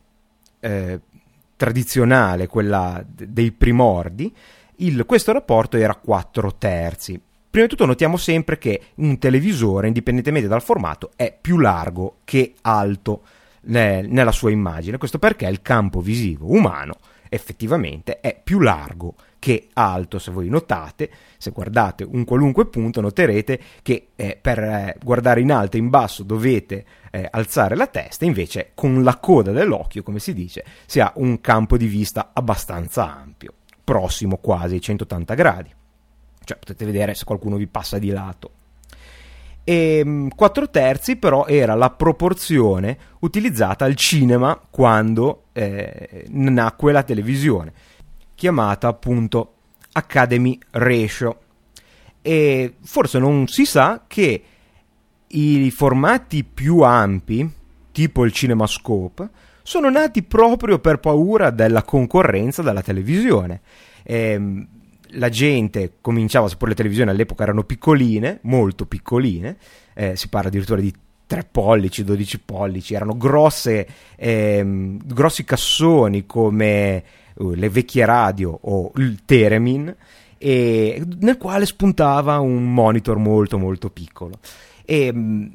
eh, 0.60 1.00
tradizionale, 1.56 2.46
quella 2.46 3.02
dei 3.06 3.52
primordi, 3.52 4.30
il, 4.76 5.06
questo 5.06 5.32
rapporto 5.32 5.78
era 5.78 5.94
4 5.94 6.54
terzi. 6.58 7.18
Prima 7.56 7.70
di 7.70 7.74
tutto 7.74 7.90
notiamo 7.90 8.18
sempre 8.18 8.58
che 8.58 8.82
un 8.96 9.18
televisore, 9.18 9.86
indipendentemente 9.86 10.46
dal 10.46 10.60
formato, 10.60 11.12
è 11.16 11.34
più 11.40 11.56
largo 11.56 12.18
che 12.24 12.52
alto 12.60 13.22
nella 13.62 14.30
sua 14.30 14.50
immagine. 14.50 14.98
Questo 14.98 15.18
perché 15.18 15.46
il 15.46 15.62
campo 15.62 16.02
visivo 16.02 16.52
umano 16.52 16.98
effettivamente 17.30 18.20
è 18.20 18.38
più 18.44 18.60
largo 18.60 19.14
che 19.38 19.68
alto. 19.72 20.18
Se 20.18 20.30
voi 20.32 20.50
notate, 20.50 21.10
se 21.38 21.50
guardate 21.50 22.04
un 22.04 22.26
qualunque 22.26 22.66
punto, 22.66 23.00
noterete 23.00 23.58
che 23.80 24.08
eh, 24.16 24.38
per 24.38 24.58
eh, 24.58 24.96
guardare 25.02 25.40
in 25.40 25.50
alto 25.50 25.78
e 25.78 25.80
in 25.80 25.88
basso 25.88 26.24
dovete 26.24 26.84
eh, 27.10 27.26
alzare 27.30 27.74
la 27.74 27.86
testa, 27.86 28.26
invece 28.26 28.72
con 28.74 29.02
la 29.02 29.16
coda 29.16 29.52
dell'occhio, 29.52 30.02
come 30.02 30.18
si 30.18 30.34
dice, 30.34 30.62
si 30.84 31.00
ha 31.00 31.10
un 31.16 31.40
campo 31.40 31.78
di 31.78 31.86
vista 31.86 32.32
abbastanza 32.34 33.16
ampio, 33.18 33.54
prossimo 33.82 34.36
quasi 34.36 34.74
ai 34.74 34.82
180 34.82 35.32
gradi 35.32 35.75
cioè 36.46 36.56
potete 36.56 36.84
vedere 36.84 37.14
se 37.14 37.24
qualcuno 37.24 37.56
vi 37.56 37.66
passa 37.66 37.98
di 37.98 38.10
lato. 38.10 38.50
E 39.64 40.28
4 40.34 40.62
mm, 40.62 40.66
terzi 40.70 41.16
però 41.16 41.46
era 41.46 41.74
la 41.74 41.90
proporzione 41.90 42.96
utilizzata 43.18 43.84
al 43.84 43.96
cinema 43.96 44.58
quando 44.70 45.46
eh, 45.52 46.24
nacque 46.28 46.92
la 46.92 47.02
televisione, 47.02 47.72
chiamata 48.36 48.86
appunto 48.86 49.54
Academy 49.92 50.56
Ratio. 50.70 51.40
E 52.22 52.74
forse 52.80 53.18
non 53.18 53.48
si 53.48 53.64
sa 53.64 54.04
che 54.06 54.42
i 55.26 55.70
formati 55.72 56.44
più 56.44 56.82
ampi, 56.82 57.50
tipo 57.90 58.24
il 58.24 58.30
CinemaScope, 58.30 59.28
sono 59.62 59.90
nati 59.90 60.22
proprio 60.22 60.78
per 60.78 61.00
paura 61.00 61.50
della 61.50 61.82
concorrenza 61.82 62.62
dalla 62.62 62.82
televisione. 62.82 63.62
E, 64.04 64.66
la 65.10 65.28
gente 65.28 65.94
cominciava, 66.00 66.48
seppur 66.48 66.68
le 66.68 66.74
televisioni 66.74 67.10
all'epoca 67.10 67.42
erano 67.42 67.64
piccoline, 67.64 68.40
molto 68.42 68.86
piccoline, 68.86 69.56
eh, 69.94 70.16
si 70.16 70.28
parla 70.28 70.48
addirittura 70.48 70.80
di 70.80 70.92
3 71.26 71.48
pollici, 71.50 72.04
12 72.04 72.40
pollici, 72.40 72.94
erano 72.94 73.16
grosse, 73.16 73.86
ehm, 74.16 75.00
grossi 75.04 75.44
cassoni 75.44 76.24
come 76.24 77.02
uh, 77.34 77.50
le 77.50 77.68
vecchie 77.68 78.04
radio 78.04 78.56
o 78.62 78.92
il 78.96 79.24
Teremin, 79.24 79.94
e, 80.38 81.02
nel 81.18 81.36
quale 81.36 81.66
spuntava 81.66 82.38
un 82.38 82.72
monitor 82.72 83.18
molto 83.18 83.58
molto 83.58 83.90
piccolo. 83.90 84.38
E, 84.84 85.12
mm, 85.12 85.46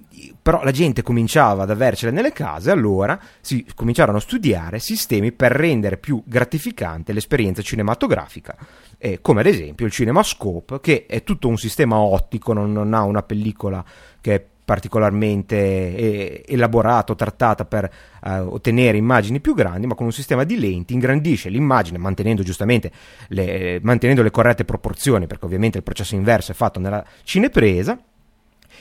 però 0.42 0.62
la 0.62 0.72
gente 0.72 1.04
cominciava 1.04 1.64
ad 1.64 1.70
avercele 1.70 2.12
nelle 2.12 2.34
case, 2.34 2.70
allora 2.70 3.18
si 3.40 3.66
cominciarono 3.74 4.18
a 4.18 4.22
studiare 4.22 4.80
sistemi 4.80 5.32
per 5.32 5.54
rendere 5.54 5.98
più 5.98 6.22
gratificante 6.26 7.14
l'esperienza 7.14 7.62
cinematografica, 7.62 8.58
eh, 9.04 9.20
come 9.20 9.40
ad 9.40 9.48
esempio 9.48 9.88
il 9.88 9.92
CinemaScope, 9.92 10.80
che 10.80 11.08
è 11.08 11.24
tutto 11.24 11.48
un 11.48 11.58
sistema 11.58 11.98
ottico, 11.98 12.54
non, 12.54 12.72
non 12.72 12.94
ha 12.94 13.02
una 13.02 13.24
pellicola 13.24 13.84
che 14.22 14.36
è 14.36 14.46
particolarmente 14.64 15.56
eh, 15.56 16.44
elaborato, 16.48 17.16
trattata 17.16 17.66
per 17.66 17.92
eh, 18.24 18.38
ottenere 18.38 18.98
immagini 18.98 19.40
più 19.40 19.56
grandi, 19.56 19.88
ma 19.88 19.96
con 19.96 20.06
un 20.06 20.12
sistema 20.12 20.44
di 20.44 20.60
lenti 20.60 20.94
ingrandisce 20.94 21.50
l'immagine 21.50 21.98
mantenendo 21.98 22.44
giustamente 22.44 22.92
le, 23.30 23.80
mantenendo 23.82 24.22
le 24.22 24.30
corrette 24.30 24.66
proporzioni, 24.66 25.26
perché 25.26 25.46
ovviamente 25.46 25.80
il 25.80 25.84
processo 25.84 26.14
inverso 26.14 26.52
è 26.52 26.56
fatto 26.56 26.80
nella 26.80 27.04
cinepresa 27.24 28.00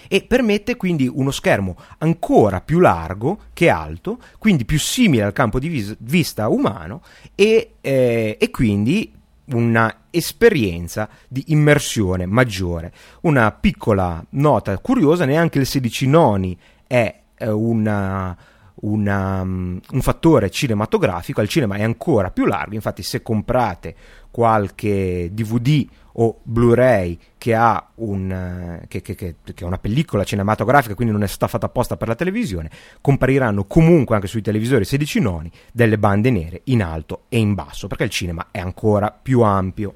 e 0.06 0.22
permette 0.22 0.76
quindi 0.76 1.10
uno 1.10 1.30
schermo 1.30 1.76
ancora 1.98 2.60
più 2.60 2.78
largo 2.78 3.44
che 3.54 3.70
alto, 3.70 4.18
quindi 4.38 4.66
più 4.66 4.78
simile 4.78 5.22
al 5.22 5.32
campo 5.32 5.58
di 5.58 5.68
vis- 5.68 5.96
vista 5.98 6.48
umano 6.48 7.02
e, 7.34 7.76
eh, 7.80 8.36
e 8.38 8.50
quindi 8.50 9.12
una 9.52 10.02
esperienza 10.10 11.08
di 11.28 11.44
immersione 11.48 12.26
maggiore. 12.26 12.92
Una 13.22 13.50
piccola 13.52 14.24
nota 14.30 14.76
curiosa, 14.78 15.24
neanche 15.24 15.58
il 15.58 15.66
16 15.66 16.06
noni 16.06 16.58
è 16.86 17.20
eh, 17.36 17.48
una, 17.50 18.36
una, 18.80 19.40
um, 19.40 19.80
un 19.90 20.00
fattore 20.00 20.50
cinematografico, 20.50 21.40
al 21.40 21.48
cinema 21.48 21.76
è 21.76 21.82
ancora 21.82 22.30
più 22.30 22.46
largo, 22.46 22.74
infatti 22.74 23.02
se 23.02 23.22
comprate 23.22 23.94
qualche 24.30 25.30
DVD 25.32 25.86
o 26.14 26.40
Blu-ray 26.42 27.18
che 27.38 27.54
ha, 27.54 27.90
un, 27.96 28.82
che, 28.88 29.00
che, 29.00 29.14
che, 29.14 29.36
che 29.54 29.64
una 29.64 29.78
pellicola 29.78 30.24
cinematografica, 30.24 30.94
quindi 30.94 31.12
non 31.12 31.22
è 31.22 31.26
stata 31.26 31.48
fatta 31.48 31.66
apposta 31.66 31.96
per 31.96 32.08
la 32.08 32.14
televisione, 32.14 32.70
compariranno 33.00 33.64
comunque 33.64 34.14
anche 34.14 34.26
sui 34.26 34.42
televisori 34.42 34.84
16 34.84 35.20
noni 35.20 35.50
delle 35.72 35.98
bande 35.98 36.30
nere 36.30 36.62
in 36.64 36.82
alto 36.82 37.24
e 37.28 37.38
in 37.38 37.54
basso, 37.54 37.86
perché 37.86 38.04
il 38.04 38.10
cinema 38.10 38.48
è 38.50 38.58
ancora 38.58 39.10
più 39.10 39.40
ampio. 39.40 39.94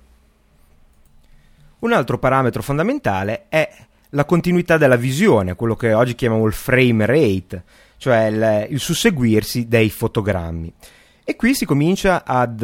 Un 1.81 1.93
altro 1.93 2.19
parametro 2.19 2.63
fondamentale 2.63 3.47
è 3.49 3.71
la 4.11 4.25
continuità 4.25 4.79
della 4.79 4.97
visione, 4.97 5.55
quello 5.55 5.75
che 5.75 5.93
oggi 5.93 6.15
chiamiamo 6.15 6.47
il 6.47 6.53
frame 6.53 7.05
rate, 7.05 7.65
cioè 7.99 8.27
il, 8.27 8.67
il 8.71 8.81
susseguirsi 8.81 9.69
dei 9.69 9.91
fotogrammi. 9.91 10.73
E 11.25 11.37
qui 11.37 11.55
si 11.55 11.67
comincia 11.67 12.25
ad 12.25 12.63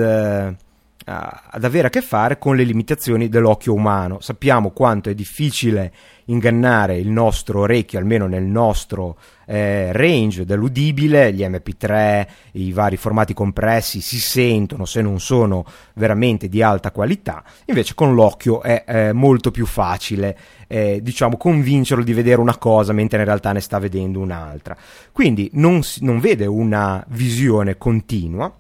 ad 1.05 1.65
avere 1.65 1.87
a 1.87 1.91
che 1.91 2.03
fare 2.03 2.39
con 2.39 2.57
le 2.57 2.63
limitazioni 2.63 3.29
dell'occhio 3.29 3.73
umano. 3.73 4.21
Sappiamo 4.21 4.71
quanto 4.71 5.09
è 5.09 5.15
difficile 5.15 5.93
ingannare 6.27 6.97
il 6.97 7.09
nostro 7.09 7.61
orecchio, 7.61 7.99
almeno 7.99 8.27
nel 8.27 8.45
nostro 8.45 9.17
eh, 9.47 9.93
range 9.93 10.45
dell'udibile, 10.45 11.33
gli 11.33 11.43
MP3, 11.43 12.27
i 12.53 12.73
vari 12.73 12.97
formati 12.97 13.35
compressi 13.35 14.01
si 14.01 14.21
sentono 14.21 14.85
se 14.85 15.03
non 15.03 15.19
sono 15.19 15.65
veramente 15.95 16.49
di 16.49 16.63
alta 16.63 16.93
qualità, 16.93 17.43
invece 17.65 17.95
con 17.95 18.15
l'occhio 18.15 18.63
è 18.63 18.85
eh, 18.87 19.13
molto 19.13 19.51
più 19.51 19.67
facile 19.67 20.39
eh, 20.69 21.01
diciamo 21.03 21.37
convincerlo 21.37 22.05
di 22.05 22.13
vedere 22.13 22.41
una 22.41 22.57
cosa 22.57 22.93
mentre 22.93 23.19
in 23.19 23.25
realtà 23.25 23.51
ne 23.51 23.61
sta 23.61 23.81
vedendo 23.81 24.21
un'altra. 24.21 24.77
Quindi 25.11 25.51
non, 25.55 25.81
non 26.01 26.21
vede 26.21 26.47
una 26.47 27.05
visione 27.09 27.77
continua 27.77 28.55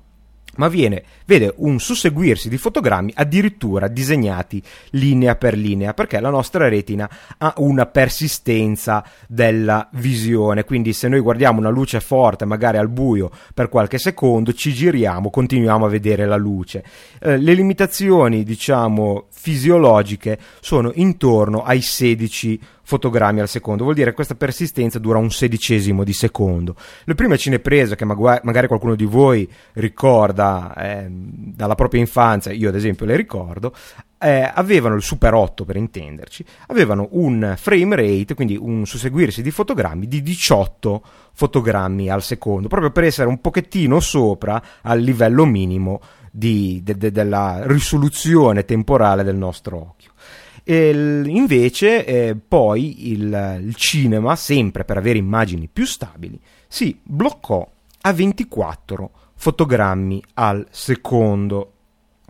ma 0.56 0.68
viene, 0.68 1.04
vede 1.26 1.52
un 1.58 1.78
susseguirsi 1.78 2.48
di 2.48 2.58
fotogrammi 2.58 3.12
addirittura 3.14 3.88
disegnati 3.88 4.62
linea 4.90 5.36
per 5.36 5.56
linea, 5.56 5.94
perché 5.94 6.20
la 6.20 6.30
nostra 6.30 6.68
retina 6.68 7.08
ha 7.38 7.54
una 7.58 7.86
persistenza 7.86 9.04
della 9.26 9.88
visione, 9.92 10.64
quindi 10.64 10.92
se 10.92 11.08
noi 11.08 11.20
guardiamo 11.20 11.60
una 11.60 11.68
luce 11.70 12.00
forte, 12.00 12.44
magari 12.44 12.78
al 12.78 12.88
buio, 12.88 13.30
per 13.54 13.68
qualche 13.68 13.98
secondo, 13.98 14.52
ci 14.52 14.72
giriamo, 14.72 15.30
continuiamo 15.30 15.86
a 15.86 15.88
vedere 15.88 16.26
la 16.26 16.36
luce. 16.36 16.84
Eh, 17.20 17.36
le 17.36 17.54
limitazioni, 17.54 18.42
diciamo, 18.42 19.26
fisiologiche 19.30 20.38
sono 20.60 20.90
intorno 20.94 21.62
ai 21.62 21.80
16 21.80 22.60
fotogrammi 22.90 23.38
al 23.38 23.48
secondo, 23.48 23.84
vuol 23.84 23.94
dire 23.94 24.10
che 24.10 24.16
questa 24.16 24.34
persistenza 24.34 24.98
dura 24.98 25.18
un 25.18 25.30
sedicesimo 25.30 26.02
di 26.02 26.12
secondo. 26.12 26.74
Le 27.04 27.14
prime 27.14 27.38
cineprese 27.38 27.94
che 27.94 28.04
magari 28.04 28.66
qualcuno 28.66 28.96
di 28.96 29.04
voi 29.04 29.48
ricorda 29.74 30.74
eh, 30.74 31.06
dalla 31.08 31.76
propria 31.76 32.00
infanzia, 32.00 32.50
io 32.52 32.68
ad 32.68 32.74
esempio 32.74 33.06
le 33.06 33.14
ricordo, 33.14 33.72
eh, 34.18 34.50
avevano 34.52 34.96
il 34.96 35.02
Super 35.02 35.34
8 35.34 35.64
per 35.64 35.76
intenderci, 35.76 36.44
avevano 36.66 37.06
un 37.12 37.54
frame 37.56 37.94
rate, 37.94 38.34
quindi 38.34 38.56
un 38.60 38.84
susseguirsi 38.84 39.40
di 39.40 39.52
fotogrammi 39.52 40.08
di 40.08 40.20
18 40.20 41.02
fotogrammi 41.32 42.10
al 42.10 42.24
secondo, 42.24 42.66
proprio 42.66 42.90
per 42.90 43.04
essere 43.04 43.28
un 43.28 43.40
pochettino 43.40 44.00
sopra 44.00 44.60
al 44.82 44.98
livello 44.98 45.46
minimo 45.46 46.00
di, 46.28 46.80
de, 46.82 46.96
de, 46.96 47.12
della 47.12 47.60
risoluzione 47.66 48.64
temporale 48.64 49.22
del 49.22 49.36
nostro 49.36 49.76
occhio. 49.76 50.09
E 50.64 50.90
invece 51.26 52.04
eh, 52.04 52.36
poi 52.36 53.10
il, 53.10 53.60
il 53.62 53.74
cinema, 53.74 54.36
sempre 54.36 54.84
per 54.84 54.96
avere 54.96 55.18
immagini 55.18 55.68
più 55.72 55.84
stabili, 55.84 56.40
si 56.68 56.98
bloccò 57.02 57.68
a 58.02 58.12
24 58.12 59.10
fotogrammi 59.34 60.22
al 60.34 60.66
secondo 60.70 61.72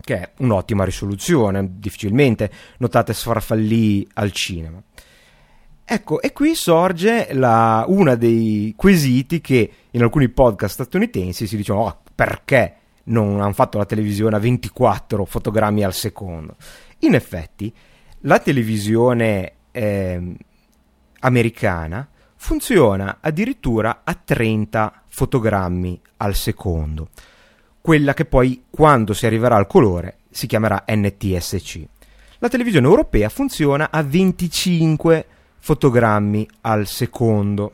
che 0.01 0.19
è 0.19 0.31
un'ottima 0.37 0.83
risoluzione, 0.83 1.77
difficilmente 1.77 2.51
notate 2.79 3.13
sfarfallii 3.13 4.07
al 4.15 4.31
cinema. 4.31 4.81
Ecco, 5.85 6.21
e 6.21 6.31
qui 6.31 6.55
sorge 6.55 7.29
la, 7.33 7.83
uno 7.87 8.15
dei 8.15 8.73
quesiti 8.75 9.41
che 9.41 9.71
in 9.91 10.01
alcuni 10.01 10.29
podcast 10.29 10.73
statunitensi 10.75 11.47
si 11.47 11.57
dicono 11.57 11.81
oh, 11.81 12.01
perché 12.15 12.75
non 13.05 13.41
hanno 13.41 13.53
fatto 13.53 13.77
la 13.77 13.85
televisione 13.85 14.35
a 14.35 14.39
24 14.39 15.25
fotogrammi 15.25 15.83
al 15.83 15.93
secondo. 15.93 16.55
In 16.99 17.13
effetti, 17.13 17.73
la 18.21 18.39
televisione 18.39 19.53
eh, 19.71 20.35
americana 21.21 22.07
funziona 22.35 23.17
addirittura 23.19 24.01
a 24.03 24.13
30 24.13 25.03
fotogrammi 25.07 25.99
al 26.17 26.35
secondo, 26.35 27.09
quella 27.81 28.13
che 28.13 28.25
poi 28.25 28.65
quando 28.69 29.13
si 29.13 29.25
arriverà 29.25 29.55
al 29.55 29.67
colore 29.67 30.17
si 30.29 30.47
chiamerà 30.47 30.83
NTSC. 30.87 31.85
La 32.39 32.47
televisione 32.47 32.87
europea 32.87 33.29
funziona 33.29 33.91
a 33.91 34.01
25 34.01 35.25
fotogrammi 35.59 36.47
al 36.61 36.87
secondo. 36.87 37.73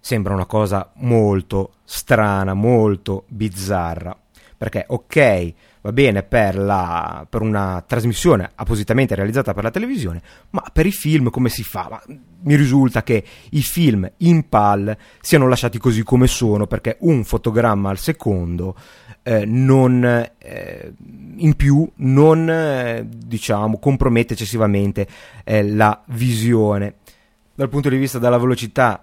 Sembra 0.00 0.34
una 0.34 0.46
cosa 0.46 0.90
molto 0.96 1.74
strana, 1.84 2.54
molto 2.54 3.24
bizzarra, 3.28 4.16
perché 4.56 4.84
ok, 4.88 5.54
va 5.82 5.92
bene 5.92 6.22
per, 6.22 6.56
la, 6.56 7.26
per, 7.28 7.42
una 7.42 7.84
trasmissione 7.86 8.50
appositamente 8.54 9.14
realizzata 9.14 9.52
per 9.52 9.64
la 9.64 9.70
televisione, 9.70 10.22
ma 10.50 10.64
per 10.72 10.86
i 10.86 10.92
film 10.92 11.28
come 11.30 11.48
si 11.48 11.62
fa? 11.62 11.88
Ma 11.90 12.02
mi 12.44 12.54
risulta 12.56 13.02
che 13.02 13.22
i 13.50 13.62
film 13.62 14.10
in 14.18 14.48
PAL 14.48 14.96
siano 15.20 15.48
lasciati 15.48 15.78
così 15.78 16.02
come 16.02 16.26
sono 16.26 16.66
perché 16.66 16.96
un 17.00 17.24
fotogramma 17.24 17.90
al 17.90 17.98
secondo 17.98 18.76
eh, 19.22 19.44
non, 19.44 20.04
eh, 20.38 20.92
in 21.36 21.54
più 21.54 21.88
non 21.96 22.48
eh, 22.48 23.06
diciamo, 23.08 23.78
compromette 23.78 24.34
eccessivamente 24.34 25.06
eh, 25.44 25.66
la 25.68 26.00
visione. 26.06 26.96
Dal 27.54 27.68
punto 27.68 27.88
di 27.88 27.98
vista 27.98 28.18
della 28.18 28.38
velocità 28.38 29.02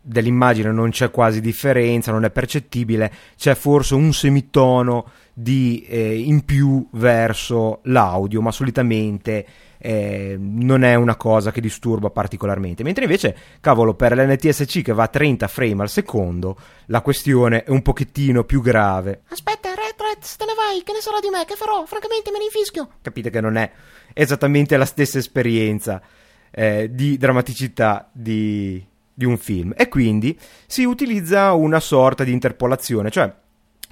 dell'immagine 0.00 0.72
non 0.72 0.90
c'è 0.90 1.10
quasi 1.10 1.40
differenza, 1.40 2.12
non 2.12 2.24
è 2.24 2.30
percettibile, 2.30 3.12
c'è 3.36 3.54
forse 3.54 3.94
un 3.94 4.12
semitono 4.12 5.10
di, 5.32 5.84
eh, 5.88 6.18
in 6.18 6.44
più 6.44 6.86
verso 6.92 7.80
l'audio, 7.84 8.40
ma 8.40 8.50
solitamente 8.50 9.46
eh, 9.78 10.36
non 10.38 10.82
è 10.82 10.94
una 10.94 11.16
cosa 11.16 11.50
che 11.50 11.60
disturba 11.60 12.10
particolarmente. 12.10 12.82
Mentre 12.82 13.04
invece, 13.04 13.36
cavolo, 13.60 13.94
per 13.94 14.14
l'NTSC 14.14 14.82
che 14.82 14.92
va 14.92 15.04
a 15.04 15.08
30 15.08 15.48
frame 15.48 15.82
al 15.82 15.88
secondo, 15.88 16.56
la 16.86 17.00
questione 17.00 17.64
è 17.64 17.70
un 17.70 17.82
pochettino 17.82 18.44
più 18.44 18.60
grave. 18.60 19.22
Aspetta, 19.28 19.68
Red 19.68 19.94
Red, 19.96 20.20
te 20.36 20.44
ne 20.44 20.54
vai, 20.54 20.82
che 20.82 20.92
ne 20.92 21.00
sarà 21.00 21.18
di 21.20 21.28
me, 21.30 21.44
che 21.44 21.56
farò? 21.56 21.84
Francamente 21.86 22.30
me 22.30 22.38
ne 22.38 22.44
infischio. 22.44 22.88
Capite 23.00 23.30
che 23.30 23.40
non 23.40 23.56
è 23.56 23.70
esattamente 24.12 24.76
la 24.76 24.84
stessa 24.84 25.18
esperienza 25.18 26.02
eh, 26.50 26.90
di 26.92 27.16
drammaticità 27.16 28.10
di, 28.12 28.84
di 29.20 29.26
un 29.26 29.36
film. 29.36 29.74
E 29.76 29.88
quindi 29.88 30.38
si 30.66 30.84
utilizza 30.84 31.52
una 31.52 31.78
sorta 31.78 32.24
di 32.24 32.32
interpolazione, 32.32 33.10
cioè 33.10 33.30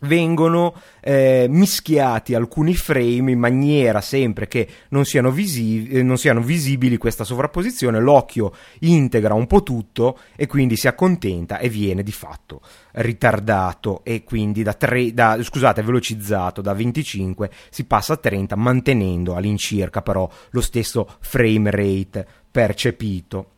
vengono 0.03 0.75
eh, 1.01 1.47
mischiati 1.51 2.35
alcuni 2.35 2.75
frame 2.75 3.33
in 3.33 3.39
maniera 3.39 4.01
sempre 4.01 4.47
che 4.47 4.69
non 4.91 5.05
siano, 5.05 5.31
visi- 5.31 5.89
eh, 5.89 6.03
non 6.03 6.17
siano, 6.17 6.41
visibili 6.41 6.97
questa 6.97 7.25
sovrapposizione, 7.25 8.01
l'occhio 8.01 8.55
integra 8.81 9.35
un 9.35 9.47
po' 9.47 9.63
tutto 9.63 10.19
e 10.35 10.47
quindi 10.47 10.77
si 10.77 10.87
accontenta 10.87 11.59
e 11.59 11.69
viene 11.69 12.03
di 12.03 12.13
fatto 12.13 12.63
ritardato 12.93 14.03
e 14.05 14.25
quindi 14.25 14.63
da, 14.63 14.73
tre, 14.73 15.13
da 15.13 15.37
scusate, 15.43 15.83
velocizzato 15.83 16.63
da 16.63 16.73
25 16.73 17.51
si 17.69 17.85
passa 17.85 18.15
a 18.15 18.17
30 18.17 18.57
mantenendo 18.57 19.35
all'incirca 19.35 20.01
però 20.01 20.31
lo 20.51 20.61
stesso 20.61 21.07
frame 21.21 21.71
rate 21.71 22.27
percepito. 22.51 23.57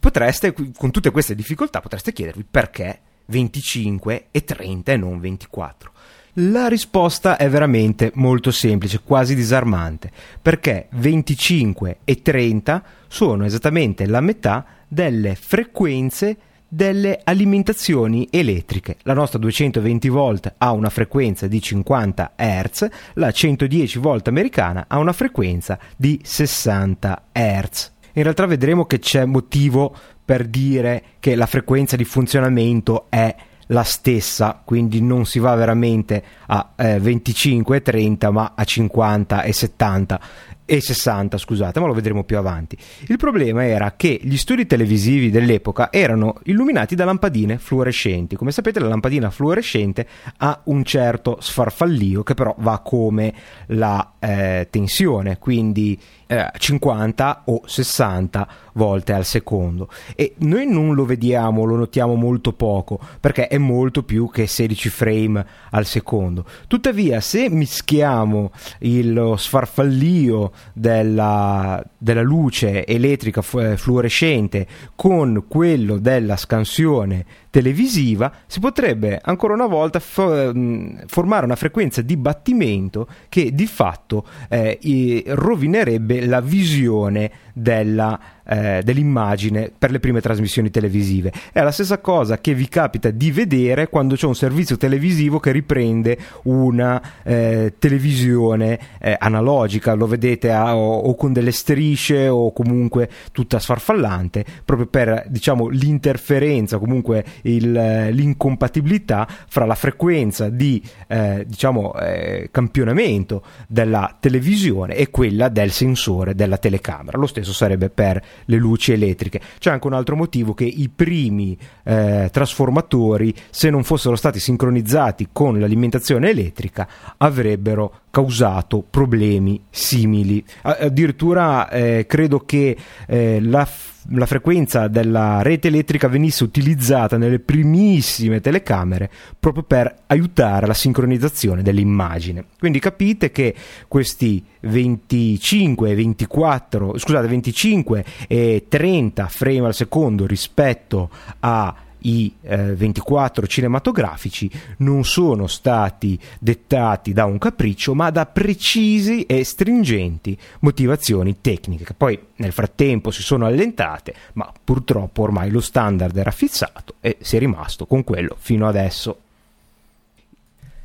Potreste, 0.00 0.52
con 0.52 0.90
tutte 0.90 1.10
queste 1.10 1.36
difficoltà, 1.36 1.80
potreste 1.80 2.12
chiedervi 2.12 2.44
perché 2.50 3.00
25 3.26 4.26
e 4.32 4.44
30 4.44 4.92
e 4.92 4.96
non 4.96 5.20
24? 5.20 5.92
La 6.40 6.66
risposta 6.66 7.36
è 7.36 7.48
veramente 7.48 8.10
molto 8.14 8.50
semplice, 8.50 9.00
quasi 9.02 9.34
disarmante, 9.34 10.10
perché 10.42 10.88
25 10.90 11.98
e 12.04 12.20
30 12.20 12.82
sono 13.06 13.44
esattamente 13.44 14.06
la 14.06 14.20
metà 14.20 14.66
delle 14.88 15.34
frequenze 15.34 16.36
delle 16.68 17.20
alimentazioni 17.24 18.28
elettriche. 18.30 18.96
La 19.02 19.14
nostra 19.14 19.38
220 19.38 20.08
volt 20.08 20.54
ha 20.58 20.72
una 20.72 20.90
frequenza 20.90 21.46
di 21.46 21.62
50 21.62 22.32
Hz, 22.36 22.88
la 23.14 23.30
110 23.30 23.98
volt 23.98 24.28
americana 24.28 24.84
ha 24.88 24.98
una 24.98 25.12
frequenza 25.12 25.78
di 25.96 26.20
60 26.22 27.28
Hz. 27.32 27.94
In 28.16 28.22
realtà 28.22 28.46
vedremo 28.46 28.86
che 28.86 28.98
c'è 28.98 29.26
motivo 29.26 29.94
per 30.24 30.46
dire 30.46 31.02
che 31.20 31.34
la 31.34 31.44
frequenza 31.44 31.96
di 31.96 32.04
funzionamento 32.04 33.06
è 33.10 33.34
la 33.68 33.82
stessa, 33.82 34.62
quindi 34.64 35.02
non 35.02 35.26
si 35.26 35.38
va 35.38 35.54
veramente 35.54 36.22
a 36.46 36.72
eh, 36.76 36.98
25 36.98 37.76
e 37.76 37.82
30 37.82 38.30
ma 38.30 38.52
a 38.56 38.64
50 38.64 39.42
e 39.42 39.52
70 39.52 40.20
e 40.64 40.80
60, 40.80 41.38
scusate, 41.38 41.78
ma 41.78 41.86
lo 41.86 41.92
vedremo 41.92 42.24
più 42.24 42.36
avanti. 42.38 42.76
Il 43.06 43.16
problema 43.18 43.64
era 43.64 43.94
che 43.96 44.18
gli 44.20 44.36
studi 44.36 44.66
televisivi 44.66 45.30
dell'epoca 45.30 45.92
erano 45.92 46.40
illuminati 46.44 46.96
da 46.96 47.04
lampadine 47.04 47.58
fluorescenti. 47.58 48.34
Come 48.34 48.50
sapete, 48.50 48.80
la 48.80 48.88
lampadina 48.88 49.30
fluorescente 49.30 50.06
ha 50.38 50.60
un 50.64 50.82
certo 50.84 51.38
sfarfallio 51.40 52.24
che 52.24 52.34
però 52.34 52.54
va 52.58 52.80
come 52.80 53.32
la 53.66 54.14
eh, 54.18 54.66
tensione, 54.68 55.38
quindi 55.38 55.98
eh, 56.26 56.50
50 56.56 57.42
o 57.46 57.62
60 57.64 58.48
volte 58.72 59.12
al 59.12 59.24
secondo 59.24 59.88
e 60.14 60.34
noi 60.38 60.66
non 60.66 60.94
lo 60.94 61.04
vediamo, 61.04 61.64
lo 61.64 61.76
notiamo 61.76 62.14
molto 62.14 62.52
poco 62.52 62.98
perché 63.20 63.48
è 63.48 63.58
molto 63.58 64.02
più 64.02 64.28
che 64.30 64.46
16 64.46 64.88
frame 64.88 65.46
al 65.70 65.86
secondo. 65.86 66.44
Tuttavia, 66.66 67.20
se 67.20 67.48
mischiamo 67.48 68.50
il 68.80 69.34
sfarfallio 69.36 70.52
della, 70.72 71.82
della 71.96 72.22
luce 72.22 72.84
elettrica 72.86 73.42
fluorescente 73.42 74.66
con 74.94 75.44
quello 75.48 75.98
della 75.98 76.36
scansione 76.36 77.24
televisiva, 77.56 78.30
si 78.46 78.60
potrebbe 78.60 79.18
ancora 79.22 79.54
una 79.54 79.64
volta 79.64 79.98
fo- 79.98 80.52
mm, 80.54 81.04
formare 81.06 81.46
una 81.46 81.56
frequenza 81.56 82.02
di 82.02 82.14
battimento 82.18 83.08
che 83.30 83.50
di 83.50 83.66
fatto 83.66 84.26
eh, 84.50 85.24
rovinerebbe 85.28 86.26
la 86.26 86.42
visione 86.42 87.30
della, 87.58 88.20
eh, 88.44 88.82
dell'immagine 88.84 89.72
per 89.76 89.90
le 89.90 89.98
prime 89.98 90.20
trasmissioni 90.20 90.68
televisive. 90.68 91.32
È 91.50 91.62
la 91.62 91.70
stessa 91.70 91.98
cosa 91.98 92.38
che 92.38 92.52
vi 92.52 92.68
capita 92.68 93.10
di 93.10 93.30
vedere 93.30 93.88
quando 93.88 94.14
c'è 94.14 94.26
un 94.26 94.34
servizio 94.34 94.76
televisivo 94.76 95.38
che 95.40 95.52
riprende 95.52 96.18
una 96.42 97.00
eh, 97.22 97.74
televisione 97.78 98.78
eh, 99.00 99.16
analogica, 99.18 99.94
lo 99.94 100.06
vedete 100.06 100.52
a, 100.52 100.76
o, 100.76 100.98
o, 100.98 101.14
con 101.14 101.32
delle 101.32 101.50
strisce 101.50 102.28
o 102.28 102.52
comunque 102.52 103.08
tutta 103.32 103.58
sfarfallante, 103.58 104.44
proprio 104.64 104.86
per 104.86 105.24
diciamo, 105.28 105.68
l'interferenza, 105.68 106.76
comunque 106.76 107.24
il, 107.42 107.72
l'incompatibilità 108.10 109.26
fra 109.48 109.64
la 109.64 109.74
frequenza 109.74 110.50
di 110.50 110.82
eh, 111.08 111.44
diciamo, 111.46 111.94
eh, 111.94 112.48
campionamento 112.50 113.42
della 113.66 114.14
televisione 114.20 114.94
e 114.94 115.08
quella 115.08 115.48
del 115.48 115.70
sensore 115.70 116.34
della 116.34 116.58
telecamera. 116.58 117.16
Lo 117.16 117.26
stesso 117.26 117.44
stesso 117.46 117.52
sarebbe 117.52 117.90
per 117.90 118.22
le 118.44 118.56
luci 118.56 118.92
elettriche. 118.92 119.40
C'è 119.58 119.70
anche 119.70 119.86
un 119.86 119.92
altro 119.92 120.16
motivo 120.16 120.54
che 120.54 120.64
i 120.64 120.88
primi 120.88 121.56
eh, 121.84 122.28
trasformatori, 122.32 123.34
se 123.50 123.70
non 123.70 123.84
fossero 123.84 124.16
stati 124.16 124.40
sincronizzati 124.40 125.28
con 125.32 125.60
l'alimentazione 125.60 126.30
elettrica, 126.30 126.88
avrebbero 127.16 128.00
causato 128.10 128.84
problemi 128.88 129.62
simili. 129.70 130.44
Addirittura 130.62 131.68
eh, 131.68 132.06
credo 132.06 132.40
che 132.40 132.76
eh, 133.06 133.40
la, 133.40 133.66
la, 134.10 134.26
frequenza 134.26 134.88
della 134.88 135.42
rete 135.42 135.68
elettrica 135.68 136.08
venisse 136.08 136.44
utilizzata 136.44 137.16
nelle 137.16 137.38
primissime 137.38 138.40
telecamere 138.40 139.10
proprio 139.38 139.62
per 139.62 139.94
aiutare 140.06 140.66
la 140.66 140.74
sincronizzazione 140.74 141.62
dell'immagine. 141.62 142.44
Quindi 142.58 142.78
capite 142.78 143.30
che 143.30 143.54
questi 143.88 144.44
25 144.60 145.94
24 145.94 146.98
scusate 146.98 147.28
25 147.28 148.04
e 148.28 148.64
30 148.68 149.28
frame 149.28 149.66
al 149.66 149.74
secondo 149.74 150.26
rispetto 150.26 151.10
a 151.40 151.74
i 152.06 152.32
eh, 152.42 152.74
24 152.74 153.46
cinematografici 153.46 154.50
non 154.78 155.04
sono 155.04 155.46
stati 155.46 156.18
dettati 156.38 157.12
da 157.12 157.24
un 157.24 157.38
capriccio, 157.38 157.94
ma 157.94 158.10
da 158.10 158.26
precisi 158.26 159.22
e 159.22 159.44
stringenti 159.44 160.38
motivazioni 160.60 161.40
tecniche, 161.40 161.84
che 161.84 161.94
poi 161.94 162.18
nel 162.36 162.52
frattempo 162.52 163.10
si 163.10 163.22
sono 163.22 163.46
allentate, 163.46 164.14
ma 164.34 164.52
purtroppo 164.64 165.22
ormai 165.22 165.50
lo 165.50 165.60
standard 165.60 166.16
era 166.16 166.30
fissato 166.30 166.94
e 167.00 167.16
si 167.20 167.36
è 167.36 167.38
rimasto 167.38 167.86
con 167.86 168.04
quello 168.04 168.36
fino 168.38 168.68
adesso. 168.68 169.20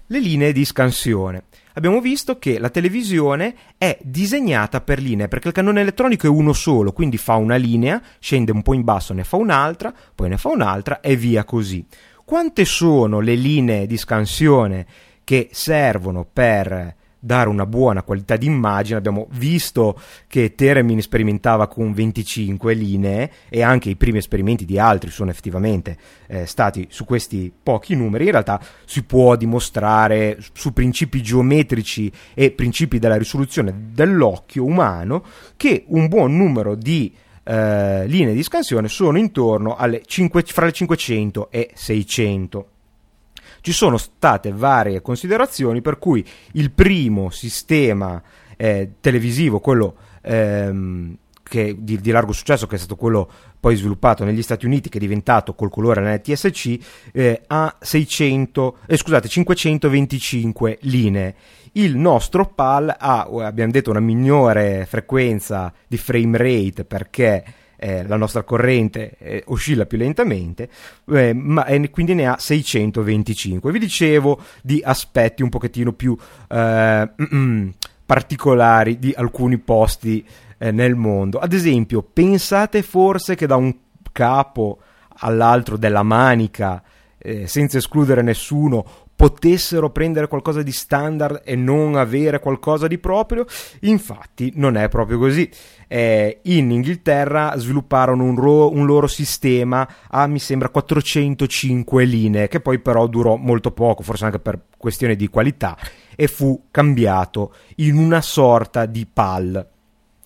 Le 0.07 0.19
linee 0.19 0.51
di 0.51 0.65
scansione 0.65 1.43
abbiamo 1.73 2.01
visto 2.01 2.38
che 2.38 2.60
la 2.60 2.69
televisione 2.69 3.55
è 3.77 3.97
disegnata 4.01 4.81
per 4.81 4.99
linee, 4.99 5.27
perché 5.27 5.47
il 5.47 5.53
cannone 5.53 5.81
elettronico 5.81 6.27
è 6.27 6.29
uno 6.29 6.53
solo, 6.53 6.91
quindi 6.91 7.17
fa 7.17 7.36
una 7.36 7.55
linea, 7.55 8.01
scende 8.19 8.51
un 8.51 8.62
po' 8.62 8.73
in 8.73 8.84
basso, 8.84 9.13
ne 9.13 9.23
fa 9.23 9.38
un'altra, 9.38 9.93
poi 10.13 10.29
ne 10.29 10.38
fa 10.38 10.49
un'altra 10.49 10.99
e 10.99 11.15
via 11.15 11.43
così. 11.43 11.86
Quante 12.23 12.65
sono 12.65 13.19
le 13.19 13.36
linee 13.36 13.88
di 13.88 13.97
scansione 13.97 14.86
che 15.23 15.49
servono 15.51 16.27
per 16.31 16.95
dare 17.23 17.49
una 17.49 17.65
buona 17.65 18.01
qualità 18.01 18.36
di 18.36 18.47
immagine. 18.47 18.97
Abbiamo 18.97 19.27
visto 19.31 19.99
che 20.27 20.55
Teremin 20.55 21.01
sperimentava 21.01 21.67
con 21.67 21.93
25 21.93 22.73
linee 22.73 23.31
e 23.47 23.62
anche 23.62 23.89
i 23.89 23.95
primi 23.95 24.17
esperimenti 24.17 24.65
di 24.65 24.79
altri 24.79 25.12
sono 25.12 25.29
effettivamente 25.29 25.97
eh, 26.27 26.45
stati 26.45 26.88
su 26.89 27.05
questi 27.05 27.51
pochi 27.62 27.95
numeri. 27.95 28.25
In 28.25 28.31
realtà 28.31 28.60
si 28.86 29.03
può 29.03 29.36
dimostrare 29.36 30.38
su 30.53 30.73
principi 30.73 31.21
geometrici 31.21 32.12
e 32.34 32.51
principi 32.51 32.99
della 32.99 33.17
risoluzione 33.17 33.89
dell'occhio 33.93 34.65
umano 34.65 35.23
che 35.55 35.86
un 35.88 36.07
buon 36.07 36.36
numero 36.36 36.75
di 36.75 37.13
eh, 37.43 38.07
linee 38.07 38.34
di 38.34 38.43
scansione 38.43 38.88
sono 38.88 39.17
intorno 39.17 39.75
alle 39.75 40.01
5, 40.05 40.41
fra 40.43 40.65
le 40.65 40.71
500 40.71 41.51
e 41.51 41.69
600 41.73 42.67
ci 43.62 43.71
sono 43.71 43.97
state 43.97 44.52
varie 44.52 45.02
considerazioni 45.02 45.82
per 45.82 45.97
cui 45.97 46.26
il 46.54 46.71
primo 46.71 47.30
sistema 47.30 48.21
eh, 48.58 48.93
televisivo, 49.00 49.60
quello 49.60 49.95
ehm, 50.21 51.17
che, 51.52 51.76
di, 51.78 52.00
di, 52.00 52.12
largo 52.12 52.32
successo, 52.32 52.65
che 52.65 52.76
è 52.76 52.78
stato 52.78 52.95
quello 52.95 53.30
poi 53.60 53.76
sviluppato 53.76 54.24
negli 54.24 54.41
Stati 54.41 54.65
Uniti, 54.65 54.89
che 54.89 54.97
è 54.97 55.02
diventato 55.02 55.54
col 55.54 55.69
colore 55.69 56.15
NTSC, 56.15 56.78
eh, 57.12 57.41
ha 57.47 57.76
600, 57.80 58.78
eh, 58.88 58.97
scusate, 58.97 59.28
525 59.28 60.78
linee. 60.82 61.36
Il 61.74 61.97
nostro 61.97 62.47
PAL 62.47 62.95
ha, 62.97 63.28
abbiamo 63.43 63.71
detto, 63.71 63.89
una 63.89 64.00
migliore 64.00 64.86
frequenza 64.88 65.74
di 65.88 65.97
frame 65.97 66.38
rate 66.38 66.86
perché 66.86 67.43
eh, 67.83 68.05
la 68.05 68.15
nostra 68.15 68.43
corrente 68.43 69.15
eh, 69.17 69.43
oscilla 69.47 69.87
più 69.87 69.97
lentamente, 69.97 70.69
eh, 71.11 71.33
ma 71.33 71.65
quindi 71.89 72.13
ne 72.13 72.27
ha 72.27 72.37
625. 72.37 73.71
Vi 73.71 73.79
dicevo 73.79 74.39
di 74.61 74.81
aspetti 74.85 75.41
un 75.41 75.49
pochettino 75.49 75.91
più 75.91 76.15
eh, 76.47 77.09
particolari 78.05 78.99
di 78.99 79.11
alcuni 79.15 79.57
posti 79.57 80.23
eh, 80.59 80.69
nel 80.69 80.93
mondo. 80.93 81.39
Ad 81.39 81.53
esempio, 81.53 82.03
pensate 82.03 82.83
forse 82.83 83.33
che 83.33 83.47
da 83.47 83.55
un 83.55 83.75
capo 84.11 84.79
all'altro 85.17 85.75
della 85.75 86.03
manica, 86.03 86.83
eh, 87.17 87.47
senza 87.47 87.79
escludere 87.79 88.21
nessuno, 88.21 88.85
potessero 89.21 89.91
prendere 89.91 90.27
qualcosa 90.27 90.63
di 90.63 90.71
standard 90.71 91.41
e 91.45 91.55
non 91.55 91.95
avere 91.95 92.39
qualcosa 92.39 92.88
di 92.88 92.97
proprio. 92.97 93.45
Infatti 93.81 94.51
non 94.55 94.77
è 94.77 94.89
proprio 94.89 95.19
così. 95.19 95.47
Eh, 95.88 96.39
in 96.45 96.71
Inghilterra 96.71 97.53
svilupparono 97.55 98.23
un, 98.23 98.36
ro- 98.36 98.71
un, 98.71 98.88
loro 98.88 99.05
sistema 99.05 99.88
a 100.10 100.25
mi 100.25 100.39
sembra 100.39 100.69
405 100.69 102.03
linee, 102.03 102.47
che 102.47 102.62
poi 102.62 102.79
però 102.79 103.05
durò 103.05 103.36
molto 103.36 103.69
poco, 103.69 104.01
forse 104.01 104.25
anche 104.25 104.39
per 104.39 104.60
questione 104.75 105.15
di 105.15 105.27
qualità, 105.27 105.77
e 106.15 106.25
fu 106.25 106.63
cambiato 106.71 107.53
in 107.75 107.97
una 107.97 108.21
sorta 108.21 108.88
di 108.88 109.05
PAL 109.05 109.69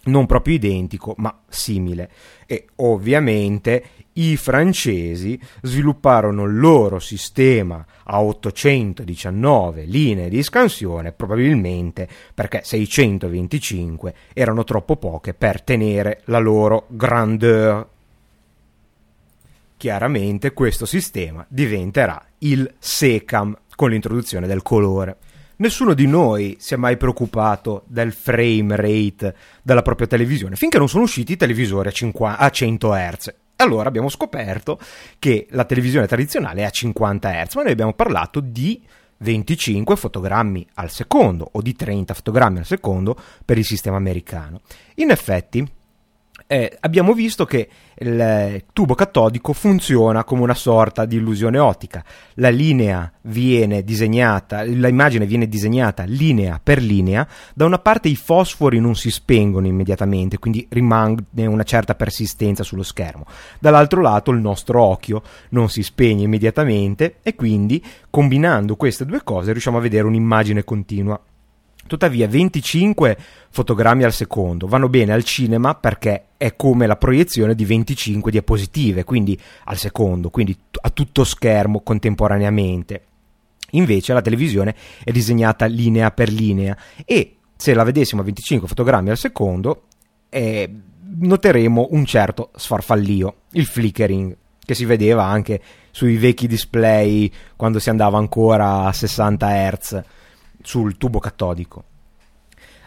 non 0.06 0.26
proprio 0.26 0.56
identico, 0.56 1.16
ma 1.18 1.38
simile. 1.50 2.10
E 2.46 2.68
ovviamente 2.76 3.84
i 4.18 4.38
francesi 4.38 5.40
svilupparono 5.62 6.46
il 6.46 6.58
loro 6.58 7.00
sistema 7.00 7.86
a 8.04 8.22
819 8.22 9.84
linee 9.84 10.30
di 10.30 10.42
scansione, 10.42 11.12
probabilmente 11.12 12.08
perché 12.34 12.62
625 12.64 14.14
erano 14.34 14.64
troppo 14.64 14.96
poche 14.96 15.34
per 15.34 15.62
tenere 15.62 16.22
la 16.26 16.40
loro 16.40 16.86
grandeur. 16.88 17.88
Chiaramente 19.78 20.54
questo 20.54 20.86
sistema 20.86 21.46
diventerà 21.50 22.24
il 22.40 22.74
SECAM 22.80 23.58
con 23.76 23.90
l'introduzione 23.90 24.48
del 24.48 24.62
colore. 24.62 25.18
Nessuno 25.58 25.94
di 25.94 26.08
noi 26.08 26.56
si 26.60 26.74
è 26.74 26.78
mai 26.78 26.96
preoccupato 26.96 27.84
del 27.88 28.14
frame 28.14 28.76
rate 28.76 29.36
della 29.62 29.82
propria 29.82 30.08
televisione 30.08 30.56
finché 30.56 30.78
non 30.78 30.90
sono 30.90 31.04
usciti 31.04 31.34
i 31.34 31.38
televisori 31.38 31.90
a, 31.90 31.92
50, 31.92 32.38
a 32.38 32.50
100 32.50 32.94
Hz. 32.94 33.34
Allora 33.58 33.88
abbiamo 33.88 34.10
scoperto 34.10 34.80
che 35.18 35.48
la 35.52 35.66
televisione 35.66 36.08
tradizionale 36.08 36.62
è 36.62 36.66
a 36.66 36.70
50 36.70 37.46
Hz, 37.46 37.56
ma 37.56 37.64
noi 37.64 37.72
abbiamo 37.72 37.94
parlato 37.94 38.40
di 38.42 38.82
25 39.18 39.96
fotogrammi 39.96 40.68
al 40.76 40.90
secondo 40.90 41.48
o 41.52 41.62
di 41.62 41.74
30 41.74 42.14
fotogrammi 42.14 42.60
al 42.60 42.66
secondo 42.66 43.18
per 43.46 43.58
il 43.58 43.66
sistema 43.66 43.96
americano. 43.96 44.62
In 44.96 45.10
effetti, 45.10 45.66
eh, 46.48 46.78
abbiamo 46.82 47.14
visto 47.14 47.46
che 47.46 47.70
il 47.98 48.64
tubo 48.74 48.94
catodico 48.94 49.54
funziona 49.54 50.24
come 50.24 50.42
una 50.42 50.54
sorta 50.54 51.06
di 51.06 51.16
illusione 51.16 51.60
ottica. 51.60 52.04
La 52.36 52.50
linea 52.50 53.12
viene 53.22 53.84
disegnata, 53.84 54.64
l'immagine 54.64 55.26
viene 55.26 55.48
disegnata 55.48 56.04
linea 56.04 56.60
per 56.62 56.82
linea. 56.82 57.28
Da 57.54 57.66
una 57.66 57.80
parte 57.80 58.10
i 58.10 58.16
fosfori 58.16 58.80
non 58.80 58.96
si 58.96 59.12
spengono 59.12 59.68
immediatamente, 59.68 60.40
quindi 60.40 60.66
rimane 60.70 61.24
una 61.36 61.64
certa 61.64 61.96
persistenza 61.96 62.64
sullo 62.64 62.84
schermo. 62.84 63.26
Dall'altro 63.60 64.02
lato 64.02 64.32
il 64.32 64.40
nostro 64.40 64.82
occhio 64.82 65.22
non 65.50 65.70
si 65.70 65.82
spegne 65.84 66.24
immediatamente 66.24 67.18
e 67.22 67.36
quindi 67.36 67.84
combinando 68.10 68.76
queste 68.76 69.06
due 69.06 69.24
cose 69.24 69.52
riusciamo 69.52 69.78
a 69.78 69.82
vedere 69.82 70.08
un'immagine 70.08 70.64
continua. 70.64 71.20
Tuttavia 71.88 72.28
25 72.28 73.16
fotogrammi 73.52 74.04
al 74.04 74.12
secondo 74.12 74.66
vanno 74.66 74.90
bene 74.90 75.14
al 75.14 75.24
cinema 75.24 75.76
perché 75.76 76.30
è 76.36 76.56
come 76.56 76.88
la 76.88 76.96
proiezione 76.96 77.54
di 77.54 77.64
25 77.64 78.32
diapositive, 78.32 79.04
quindi 79.04 79.40
al 79.66 79.78
secondo, 79.78 80.32
quindi 80.32 80.58
a 80.82 80.90
tutto 80.90 81.24
schermo 81.24 81.82
contemporaneamente. 81.82 83.04
Invece 83.72 84.14
la 84.14 84.22
televisione 84.22 84.74
è 85.04 85.12
disegnata 85.12 85.66
linea 85.68 86.10
per 86.10 86.32
linea 86.32 86.76
e 87.06 87.36
se 87.56 87.76
la 87.76 87.84
vedessimo 87.84 88.22
a 88.22 88.24
25 88.24 88.68
fotogrammi 88.68 89.12
al 89.12 89.18
secondo 89.18 89.84
eh, 90.30 90.68
noteremo 91.20 91.90
un 91.92 92.06
certo 92.06 92.50
sfarfallio, 92.56 93.42
il 93.52 93.66
flickering 93.66 94.36
che 94.60 94.74
si 94.74 94.86
vedeva 94.86 95.26
anche 95.26 95.62
sui 95.92 96.18
vecchi 96.18 96.48
display 96.48 97.32
quando 97.56 97.78
si 97.78 97.92
andava 97.92 98.18
ancora 98.18 98.86
a 98.86 98.92
60 98.92 99.70
Hz 99.70 100.04
sul 100.66 100.98
tubo 100.98 101.20
catodico. 101.20 101.84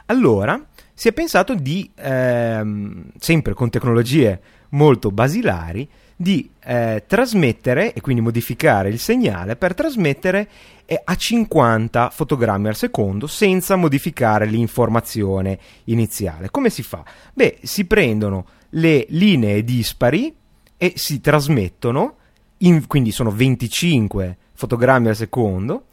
Allora 0.07 0.63
si 0.95 1.09
è 1.09 1.13
pensato 1.13 1.55
di, 1.55 1.91
ehm, 1.95 3.11
sempre 3.19 3.55
con 3.55 3.71
tecnologie 3.71 4.41
molto 4.71 5.11
basilari, 5.11 5.89
di 6.21 6.51
eh, 6.65 7.05
trasmettere 7.07 7.93
e 7.93 8.01
quindi 8.01 8.21
modificare 8.21 8.89
il 8.89 8.99
segnale 8.99 9.55
per 9.55 9.75
trasmettere 9.75 10.49
eh, 10.85 11.01
a 11.05 11.15
50 11.15 12.11
fotogrammi 12.11 12.67
al 12.67 12.75
secondo 12.75 13.29
senza 13.29 13.77
modificare 13.77 14.47
l'informazione 14.47 15.59
iniziale. 15.85 16.51
Come 16.51 16.71
si 16.71 16.83
fa? 16.83 17.05
Beh, 17.33 17.59
si 17.63 17.85
prendono 17.85 18.47
le 18.71 19.07
linee 19.11 19.63
dispari 19.63 20.35
e 20.77 20.93
si 20.97 21.21
trasmettono, 21.21 22.17
in, 22.59 22.89
quindi 22.89 23.13
sono 23.13 23.31
25 23.31 24.37
fotogrammi 24.55 25.09
al 25.09 25.17
secondo, 25.17 25.85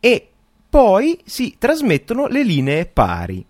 e 0.00 0.30
poi 0.74 1.20
si 1.24 1.54
trasmettono 1.56 2.26
le 2.26 2.42
linee 2.42 2.86
pari. 2.86 3.46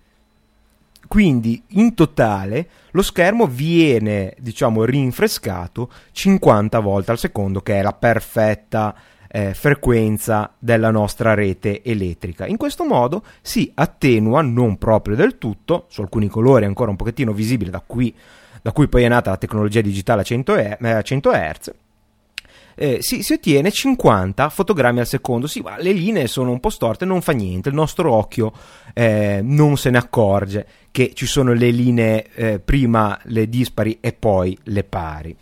Quindi 1.09 1.63
in 1.69 1.95
totale 1.95 2.69
lo 2.91 3.01
schermo 3.01 3.47
viene, 3.47 4.35
diciamo, 4.41 4.85
rinfrescato 4.85 5.91
50 6.13 6.81
volte 6.81 7.13
al 7.13 7.19
secondo, 7.19 7.63
che 7.63 7.79
è 7.79 7.83
la 7.83 7.95
perfetta 7.95 8.95
eh, 9.27 9.55
frequenza 9.55 10.53
della 10.59 10.91
nostra 10.91 11.33
rete 11.33 11.83
elettrica. 11.83 12.47
In 12.47 12.59
questo 12.59 12.85
modo 12.85 13.25
si 13.41 13.73
attenua, 13.73 14.43
non 14.43 14.77
proprio 14.77 15.17
del 15.17 15.39
tutto, 15.39 15.87
su 15.89 16.03
alcuni 16.03 16.29
colori 16.29 16.67
ancora 16.67 16.91
un 16.91 16.97
pochettino 16.97 17.33
visibile 17.33 17.71
da 17.71 17.83
qui, 17.87 18.15
da 18.61 18.73
cui 18.73 18.87
poi 18.87 19.05
è 19.05 19.09
nata 19.09 19.31
la 19.31 19.39
tecnologia 19.39 19.81
digitale 19.81 20.21
a 20.21 20.25
100, 20.25 20.53
a 20.79 21.01
100 21.01 21.31
Hz, 21.31 21.73
eh, 22.77 22.99
si, 23.01 23.23
si, 23.23 23.35
ottiene 23.35 23.71
50 23.71 24.49
fotogrammi 24.49 24.99
al 25.01 25.07
secondo. 25.07 25.47
Sì, 25.47 25.61
ma 25.61 25.77
le 25.79 25.93
linee 25.93 26.27
sono 26.27 26.51
un 26.51 26.59
po' 26.61 26.71
storte, 26.71 27.05
non 27.05 27.21
fa 27.23 27.33
niente, 27.33 27.69
il 27.69 27.75
nostro 27.75 28.11
occhio 28.13 28.53
eh, 28.93 29.41
non 29.43 29.77
se 29.77 29.91
ne 29.91 29.99
accorge 29.99 30.67
che 30.91 31.13
ci 31.15 31.27
sono 31.27 31.53
le 31.53 31.71
linee 31.71 32.27
eh, 32.35 32.59
prima 32.61 33.19
le 33.25 33.47
dispari 33.49 33.99
e 34.01 34.13
poi 34.13 34.57
le 34.65 34.85
pari. 34.85 35.37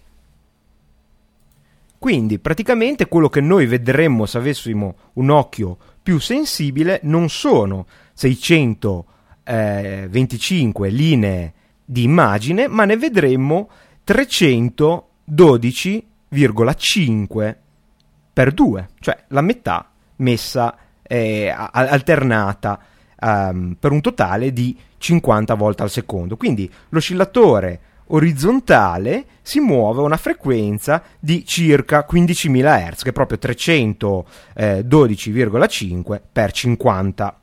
Quindi 1.98 2.38
praticamente 2.40 3.06
quello 3.06 3.28
che 3.28 3.40
noi 3.40 3.66
vedremmo 3.66 4.26
se 4.26 4.38
avessimo 4.38 4.96
un 5.14 5.30
occhio 5.30 5.78
più 6.02 6.18
sensibile 6.18 6.98
non 7.04 7.28
sono 7.28 7.86
625 8.14 10.88
linee 10.88 11.52
di 11.84 12.02
immagine, 12.02 12.66
ma 12.66 12.84
ne 12.86 12.96
vedremmo 12.96 13.68
312 14.02 16.06
0,5 16.32 17.56
per 18.32 18.52
2, 18.52 18.88
cioè 19.00 19.24
la 19.28 19.42
metà 19.42 19.90
messa 20.16 20.76
eh, 21.02 21.48
alternata 21.48 22.78
um, 23.20 23.76
per 23.78 23.92
un 23.92 24.00
totale 24.00 24.52
di 24.52 24.76
50 24.98 25.54
volte 25.54 25.82
al 25.82 25.90
secondo. 25.90 26.36
Quindi 26.36 26.68
l'oscillatore 26.90 27.80
orizzontale 28.06 29.24
si 29.42 29.60
muove 29.60 30.00
a 30.00 30.04
una 30.04 30.16
frequenza 30.16 31.02
di 31.18 31.44
circa 31.44 32.06
15.000 32.10 32.90
Hz, 32.90 33.02
che 33.02 33.10
è 33.10 33.12
proprio 33.12 33.38
312,5 33.40 36.20
per 36.32 36.52
50 36.52 37.36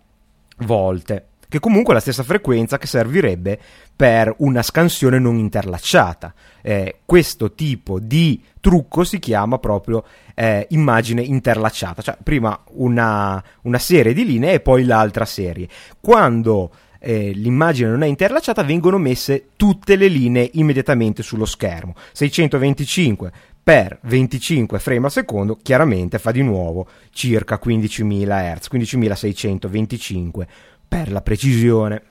volte 0.58 1.23
che 1.49 1.60
comunque 1.60 1.93
è 1.93 1.95
la 1.95 2.02
stessa 2.02 2.21
frequenza 2.21 2.78
che 2.78 2.86
servirebbe 2.86 3.60
per 3.99 4.33
una 4.38 4.62
scansione 4.62 5.19
non 5.19 5.38
interlacciata. 5.38 6.33
Eh, 6.62 6.99
questo 7.03 7.51
tipo 7.51 7.99
di 7.99 8.41
trucco 8.62 9.03
si 9.03 9.19
chiama 9.19 9.57
proprio 9.57 10.05
eh, 10.35 10.67
immagine 10.69 11.21
interlacciata, 11.21 12.01
cioè 12.01 12.17
prima 12.23 12.57
una, 12.75 13.43
una, 13.63 13.77
serie 13.77 14.13
di 14.13 14.25
linee 14.25 14.53
e 14.53 14.59
poi 14.62 14.85
l'altra 14.85 15.25
serie. 15.25 15.67
Quando 15.99 16.71
eh, 16.99 17.31
l'immagine 17.31 17.89
non 17.89 18.03
è 18.03 18.07
interlacciata 18.07 18.63
vengono 18.63 18.97
messe 18.97 19.49
tutte 19.57 19.97
le 19.97 20.07
linee 20.07 20.49
immediatamente 20.53 21.21
sullo 21.21 21.43
schermo. 21.43 21.93
625 22.13 23.31
per 23.62 23.99
25 24.03 24.79
frame 24.79 25.07
al 25.07 25.12
secondo 25.12 25.57
chiaramente 25.62 26.19
fa 26.19 26.31
di 26.31 26.41
nuovo 26.41 26.88
circa 27.12 27.59
15.000 27.62 28.55
Hz, 28.55 28.67
15.625 28.71 30.47
per 30.88 31.12
la 31.12 31.21
precisione. 31.21 32.01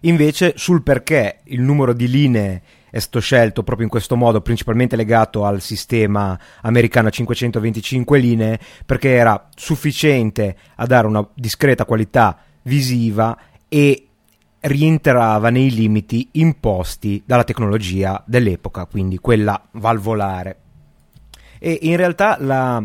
Invece 0.00 0.54
sul 0.56 0.82
perché 0.82 1.40
il 1.44 1.60
numero 1.60 1.92
di 1.92 2.08
linee 2.08 2.62
è 2.90 2.98
stato 2.98 3.20
scelto 3.20 3.62
proprio 3.62 3.86
in 3.86 3.90
questo 3.90 4.16
modo, 4.16 4.40
principalmente 4.40 4.96
legato 4.96 5.44
al 5.44 5.60
sistema 5.60 6.38
americano 6.62 7.08
a 7.08 7.10
525 7.10 8.18
linee, 8.18 8.58
perché 8.84 9.10
era 9.10 9.48
sufficiente 9.54 10.56
a 10.76 10.86
dare 10.86 11.06
una 11.06 11.26
discreta 11.34 11.84
qualità 11.84 12.38
visiva 12.62 13.36
e 13.68 14.06
rientrava 14.60 15.50
nei 15.50 15.70
limiti 15.70 16.28
imposti 16.32 17.22
dalla 17.24 17.44
tecnologia 17.44 18.22
dell'epoca, 18.26 18.86
quindi 18.86 19.18
quella 19.18 19.62
valvolare. 19.72 20.56
E 21.58 21.78
in 21.82 21.96
realtà 21.96 22.36
la 22.40 22.82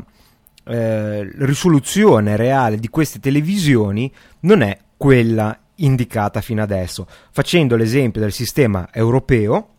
eh, 0.65 1.29
risoluzione 1.39 2.35
reale 2.35 2.77
di 2.77 2.89
queste 2.89 3.19
televisioni 3.19 4.11
non 4.41 4.61
è 4.61 4.77
quella 4.97 5.57
indicata 5.77 6.41
fino 6.41 6.61
adesso. 6.61 7.07
Facendo 7.31 7.75
l'esempio 7.75 8.21
del 8.21 8.31
sistema 8.31 8.89
europeo, 8.91 9.69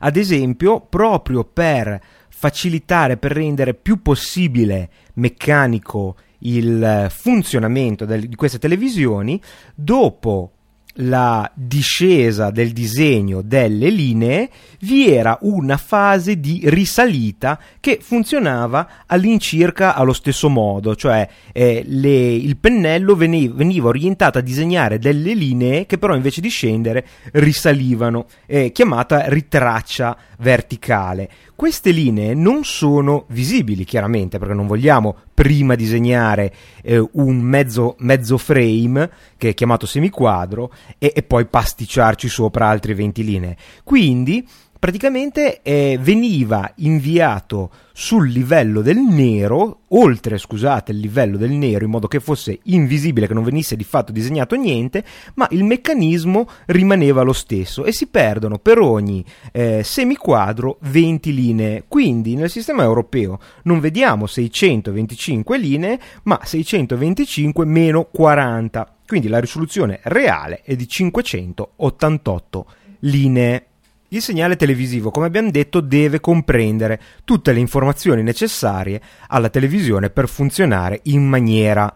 ad 0.00 0.16
esempio, 0.16 0.80
proprio 0.80 1.44
per 1.44 2.00
facilitare, 2.28 3.16
per 3.16 3.32
rendere 3.32 3.74
più 3.74 4.02
possibile 4.02 4.90
meccanico 5.14 6.16
il 6.38 7.06
funzionamento 7.10 8.04
del, 8.04 8.26
di 8.26 8.34
queste 8.34 8.58
televisioni, 8.58 9.40
dopo 9.74 10.50
la 10.96 11.50
discesa 11.54 12.50
del 12.50 12.72
disegno 12.72 13.40
delle 13.40 13.88
linee 13.88 14.50
vi 14.80 15.10
era 15.10 15.38
una 15.42 15.76
fase 15.76 16.38
di 16.38 16.60
risalita 16.64 17.58
che 17.80 17.98
funzionava 18.00 18.88
all'incirca 19.06 19.94
allo 19.94 20.12
stesso 20.12 20.48
modo, 20.48 20.94
cioè 20.94 21.26
eh, 21.52 21.82
le, 21.86 22.34
il 22.34 22.56
pennello 22.56 23.14
veniva, 23.14 23.54
veniva, 23.54 23.88
orientato 23.88 24.38
a 24.38 24.42
disegnare 24.42 24.98
delle 24.98 25.34
linee 25.34 25.86
che 25.86 25.98
però 25.98 26.14
invece 26.14 26.40
di 26.40 26.48
scendere 26.48 27.06
risalivano, 27.32 28.26
eh, 28.46 28.72
chiamata 28.72 29.28
ritraccia 29.28 30.16
verticale. 30.42 31.30
Queste 31.54 31.90
linee 31.90 32.34
non 32.34 32.64
sono 32.64 33.24
visibili 33.28 33.84
chiaramente 33.84 34.38
perché 34.38 34.54
non 34.54 34.66
vogliamo 34.66 35.16
prima 35.32 35.74
disegnare 35.74 36.52
eh, 36.82 37.02
un 37.12 37.38
mezzo, 37.40 37.94
mezzo, 38.00 38.36
frame 38.36 39.10
che 39.36 39.50
è 39.50 39.54
chiamato 39.54 39.86
semiquadro 39.86 40.72
e, 40.98 41.12
e 41.14 41.22
poi 41.22 41.46
pasticciarci 41.46 42.28
sopra 42.28 42.68
altre 42.68 42.94
20 42.94 43.24
linee. 43.24 43.56
Quindi 43.84 44.46
praticamente 44.82 45.62
eh, 45.62 45.96
veniva 46.02 46.72
inviato 46.78 47.70
sul 47.92 48.28
livello 48.28 48.82
del 48.82 48.98
nero, 48.98 49.82
oltre 49.90 50.38
scusate 50.38 50.90
il 50.90 50.98
livello 50.98 51.36
del 51.36 51.52
nero 51.52 51.84
in 51.84 51.90
modo 51.92 52.08
che 52.08 52.18
fosse 52.18 52.58
invisibile, 52.64 53.28
che 53.28 53.34
non 53.34 53.44
venisse 53.44 53.76
di 53.76 53.84
fatto 53.84 54.10
disegnato 54.10 54.56
niente, 54.56 55.04
ma 55.34 55.46
il 55.52 55.62
meccanismo 55.62 56.48
rimaneva 56.66 57.22
lo 57.22 57.32
stesso 57.32 57.84
e 57.84 57.92
si 57.92 58.08
perdono 58.08 58.58
per 58.58 58.80
ogni 58.80 59.24
eh, 59.52 59.82
semiquadro 59.84 60.78
20 60.80 61.32
linee. 61.32 61.84
Quindi 61.86 62.34
nel 62.34 62.50
sistema 62.50 62.82
europeo 62.82 63.38
non 63.62 63.78
vediamo 63.78 64.26
625 64.26 65.58
linee, 65.58 66.00
ma 66.24 66.40
625 66.42 67.64
meno 67.64 68.06
40. 68.06 68.96
Quindi 69.06 69.28
la 69.28 69.38
risoluzione 69.38 70.00
reale 70.02 70.62
è 70.64 70.74
di 70.74 70.88
588 70.88 72.66
linee. 72.98 73.66
Il 74.12 74.20
segnale 74.20 74.56
televisivo, 74.56 75.10
come 75.10 75.24
abbiamo 75.24 75.50
detto, 75.50 75.80
deve 75.80 76.20
comprendere 76.20 77.00
tutte 77.24 77.50
le 77.54 77.60
informazioni 77.60 78.22
necessarie 78.22 79.00
alla 79.28 79.48
televisione 79.48 80.10
per 80.10 80.28
funzionare 80.28 81.00
in 81.04 81.26
maniera 81.26 81.94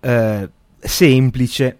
eh, 0.00 0.50
semplice 0.80 1.78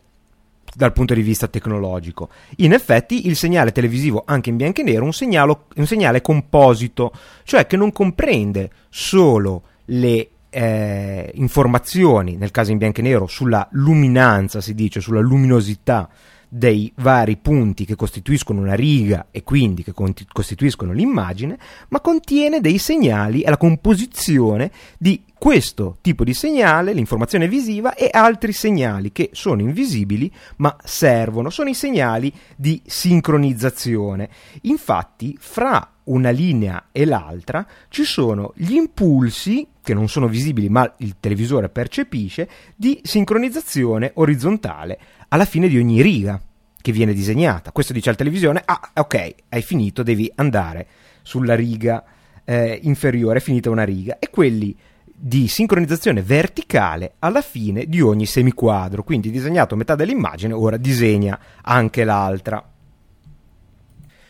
dal 0.76 0.92
punto 0.92 1.14
di 1.14 1.22
vista 1.22 1.48
tecnologico. 1.48 2.28
In 2.58 2.72
effetti 2.72 3.26
il 3.26 3.34
segnale 3.34 3.72
televisivo 3.72 4.22
anche 4.24 4.50
in 4.50 4.56
bianco 4.56 4.80
e 4.80 4.84
nero 4.84 5.02
è 5.02 5.06
un, 5.06 5.12
segnalo, 5.12 5.66
un 5.74 5.86
segnale 5.86 6.20
composito, 6.20 7.12
cioè 7.42 7.66
che 7.66 7.76
non 7.76 7.90
comprende 7.90 8.70
solo 8.90 9.62
le 9.86 10.28
eh, 10.50 11.32
informazioni, 11.34 12.36
nel 12.36 12.52
caso 12.52 12.70
in 12.70 12.78
bianco 12.78 13.00
e 13.00 13.02
nero, 13.02 13.26
sulla 13.26 13.66
luminanza, 13.72 14.60
si 14.60 14.72
dice, 14.72 15.00
sulla 15.00 15.18
luminosità 15.18 16.08
dei 16.56 16.92
vari 16.98 17.36
punti 17.36 17.84
che 17.84 17.96
costituiscono 17.96 18.60
una 18.60 18.74
riga 18.74 19.26
e 19.32 19.42
quindi 19.42 19.82
che 19.82 19.92
costituiscono 19.92 20.92
l'immagine, 20.92 21.58
ma 21.88 22.00
contiene 22.00 22.60
dei 22.60 22.78
segnali 22.78 23.40
e 23.40 23.50
la 23.50 23.56
composizione 23.56 24.70
di 24.96 25.20
questo 25.44 25.98
tipo 26.00 26.24
di 26.24 26.32
segnale, 26.32 26.94
l'informazione 26.94 27.48
visiva, 27.48 27.94
e 27.94 28.08
altri 28.10 28.54
segnali 28.54 29.12
che 29.12 29.28
sono 29.34 29.60
invisibili 29.60 30.32
ma 30.56 30.74
servono, 30.82 31.50
sono 31.50 31.68
i 31.68 31.74
segnali 31.74 32.32
di 32.56 32.80
sincronizzazione. 32.86 34.30
Infatti, 34.62 35.36
fra 35.38 35.96
una 36.04 36.30
linea 36.30 36.86
e 36.92 37.04
l'altra 37.04 37.66
ci 37.90 38.04
sono 38.04 38.54
gli 38.56 38.72
impulsi 38.72 39.68
che 39.82 39.92
non 39.92 40.08
sono 40.08 40.28
visibili 40.28 40.70
ma 40.70 40.90
il 41.00 41.16
televisore 41.20 41.68
percepisce 41.68 42.48
di 42.74 43.00
sincronizzazione 43.02 44.12
orizzontale 44.14 44.98
alla 45.28 45.44
fine 45.44 45.68
di 45.68 45.76
ogni 45.76 46.00
riga 46.00 46.40
che 46.80 46.90
viene 46.90 47.12
disegnata. 47.12 47.70
Questo 47.70 47.92
dice 47.92 48.08
al 48.08 48.16
televisione: 48.16 48.62
Ah, 48.64 48.92
ok, 48.94 49.34
hai 49.50 49.60
finito, 49.60 50.02
devi 50.02 50.32
andare 50.36 50.86
sulla 51.20 51.54
riga 51.54 52.02
eh, 52.44 52.78
inferiore, 52.84 53.40
è 53.40 53.42
finita 53.42 53.68
una 53.68 53.84
riga. 53.84 54.18
E 54.18 54.30
quelli 54.30 54.74
di 55.16 55.48
sincronizzazione 55.48 56.22
verticale 56.22 57.14
alla 57.20 57.40
fine 57.40 57.86
di 57.86 58.00
ogni 58.00 58.26
semiquadro. 58.26 59.04
Quindi 59.04 59.30
disegnato 59.30 59.76
metà 59.76 59.94
dell'immagine, 59.94 60.52
ora 60.52 60.76
disegna 60.76 61.38
anche 61.62 62.04
l'altra. 62.04 62.62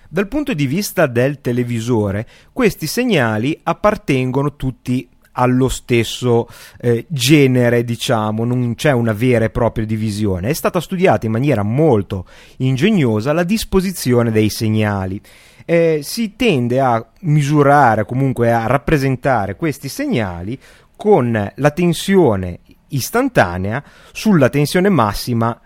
Dal 0.09 0.29
punto 0.29 0.55
di 0.55 0.67
vista 0.67 1.07
del 1.07 1.41
televisore, 1.41 2.27
questi 2.53 2.87
segnali 2.87 3.59
appartengono 3.63 4.55
tutti 4.55 5.09
allo 5.33 5.69
stesso 5.69 6.49
eh, 6.81 7.07
genere, 7.09 7.85
diciamo, 7.85 8.45
non 8.45 8.75
c'è 8.75 8.93
una 8.93 9.13
vera 9.13 9.47
e 9.47 9.51
propria 9.51 9.85
divisione. 9.85 10.51
È 10.51 10.53
stata 10.53 10.81
studiata 10.81 11.27
in 11.27 11.33
maniera 11.33 11.63
molto 11.63 12.27
ingegnosa 12.59 13.33
la 13.33 13.43
disposizione 13.43 14.31
dei 14.31 14.51
segnali. 14.51 15.21
Eh, 15.65 16.01
si 16.03 16.37
tende 16.37 16.81
a 16.81 17.05
misurare, 17.21 18.05
comunque 18.05 18.53
a 18.53 18.67
rappresentare 18.67 19.57
questi 19.57 19.89
segnali 19.89 20.59
con 20.97 21.53
la 21.55 21.71
tensione 21.71 22.61
istantanea 22.89 23.83
sulla 24.13 24.49
tensione 24.49 24.89
massima 24.89 25.59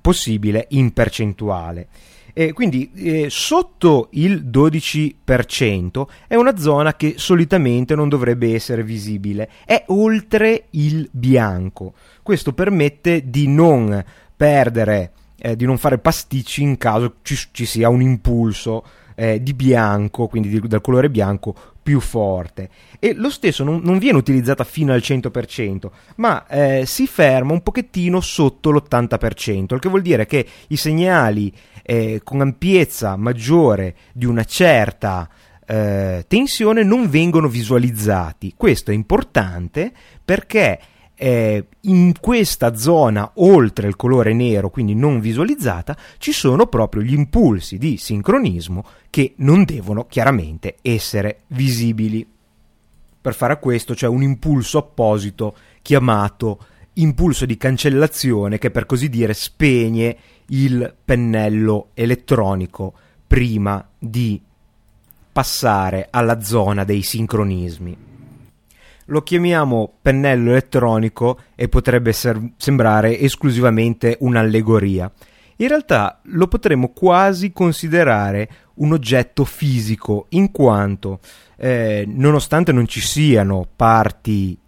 possibile 0.00 0.66
in 0.70 0.92
percentuale. 0.92 1.88
Eh, 2.34 2.52
quindi 2.52 2.90
eh, 2.94 3.26
sotto 3.28 4.08
il 4.12 4.46
12% 4.46 6.06
è 6.26 6.34
una 6.34 6.56
zona 6.56 6.94
che 6.94 7.14
solitamente 7.18 7.94
non 7.94 8.08
dovrebbe 8.08 8.54
essere 8.54 8.82
visibile, 8.82 9.50
è 9.66 9.84
oltre 9.88 10.66
il 10.70 11.08
bianco. 11.12 11.92
Questo 12.22 12.54
permette 12.54 13.28
di 13.28 13.48
non 13.48 14.02
perdere, 14.34 15.12
eh, 15.36 15.56
di 15.56 15.66
non 15.66 15.76
fare 15.76 15.98
pasticci 15.98 16.62
in 16.62 16.78
caso 16.78 17.16
ci, 17.20 17.36
ci 17.50 17.66
sia 17.66 17.90
un 17.90 18.00
impulso 18.00 18.82
eh, 19.22 19.40
di 19.40 19.54
bianco, 19.54 20.26
quindi 20.26 20.48
di, 20.48 20.66
dal 20.66 20.80
colore 20.80 21.08
bianco 21.08 21.54
più 21.80 22.00
forte. 22.00 22.68
E 22.98 23.14
lo 23.14 23.30
stesso 23.30 23.62
non, 23.62 23.80
non 23.84 23.98
viene 23.98 24.18
utilizzata 24.18 24.64
fino 24.64 24.92
al 24.92 24.98
100% 24.98 25.90
ma 26.16 26.44
eh, 26.48 26.82
si 26.86 27.06
ferma 27.06 27.52
un 27.52 27.62
pochettino 27.62 28.20
sotto 28.20 28.70
l'80% 28.70 29.74
il 29.74 29.78
che 29.78 29.88
vuol 29.88 30.02
dire 30.02 30.26
che 30.26 30.44
i 30.68 30.76
segnali 30.76 31.52
eh, 31.82 32.20
con 32.24 32.40
ampiezza 32.40 33.14
maggiore 33.16 33.94
di 34.12 34.26
una 34.26 34.44
certa 34.44 35.28
eh, 35.66 36.24
tensione 36.26 36.82
non 36.82 37.08
vengono 37.08 37.46
visualizzati. 37.46 38.54
Questo 38.56 38.90
è 38.90 38.94
importante 38.94 39.92
perché 40.24 40.80
eh, 41.22 41.66
in 41.82 42.14
questa 42.20 42.74
zona 42.74 43.30
oltre 43.34 43.86
il 43.86 43.94
colore 43.94 44.32
nero, 44.32 44.70
quindi 44.70 44.96
non 44.96 45.20
visualizzata, 45.20 45.96
ci 46.18 46.32
sono 46.32 46.66
proprio 46.66 47.02
gli 47.02 47.12
impulsi 47.12 47.78
di 47.78 47.96
sincronismo 47.96 48.84
che 49.08 49.34
non 49.36 49.62
devono 49.62 50.06
chiaramente 50.06 50.78
essere 50.82 51.42
visibili. 51.48 52.26
Per 53.20 53.34
fare 53.34 53.60
questo 53.60 53.94
c'è 53.94 54.08
un 54.08 54.24
impulso 54.24 54.78
apposito 54.78 55.54
chiamato 55.80 56.58
impulso 56.94 57.46
di 57.46 57.56
cancellazione 57.56 58.58
che 58.58 58.72
per 58.72 58.84
così 58.84 59.08
dire 59.08 59.32
spegne 59.32 60.16
il 60.46 60.92
pennello 61.04 61.90
elettronico 61.94 62.94
prima 63.28 63.88
di 63.96 64.42
passare 65.30 66.08
alla 66.10 66.40
zona 66.40 66.82
dei 66.82 67.02
sincronismi 67.02 68.10
lo 69.06 69.22
chiamiamo 69.22 69.94
pennello 70.00 70.50
elettronico 70.50 71.38
e 71.54 71.68
potrebbe 71.68 72.12
ser- 72.12 72.52
sembrare 72.56 73.18
esclusivamente 73.18 74.16
un'allegoria. 74.20 75.10
In 75.56 75.68
realtà 75.68 76.20
lo 76.24 76.48
potremmo 76.48 76.88
quasi 76.88 77.52
considerare 77.52 78.48
un 78.74 78.92
oggetto 78.92 79.44
fisico, 79.44 80.26
in 80.30 80.50
quanto, 80.50 81.20
eh, 81.56 82.04
nonostante 82.06 82.72
non 82.72 82.86
ci 82.86 83.00
siano 83.00 83.66
parti 83.76 84.58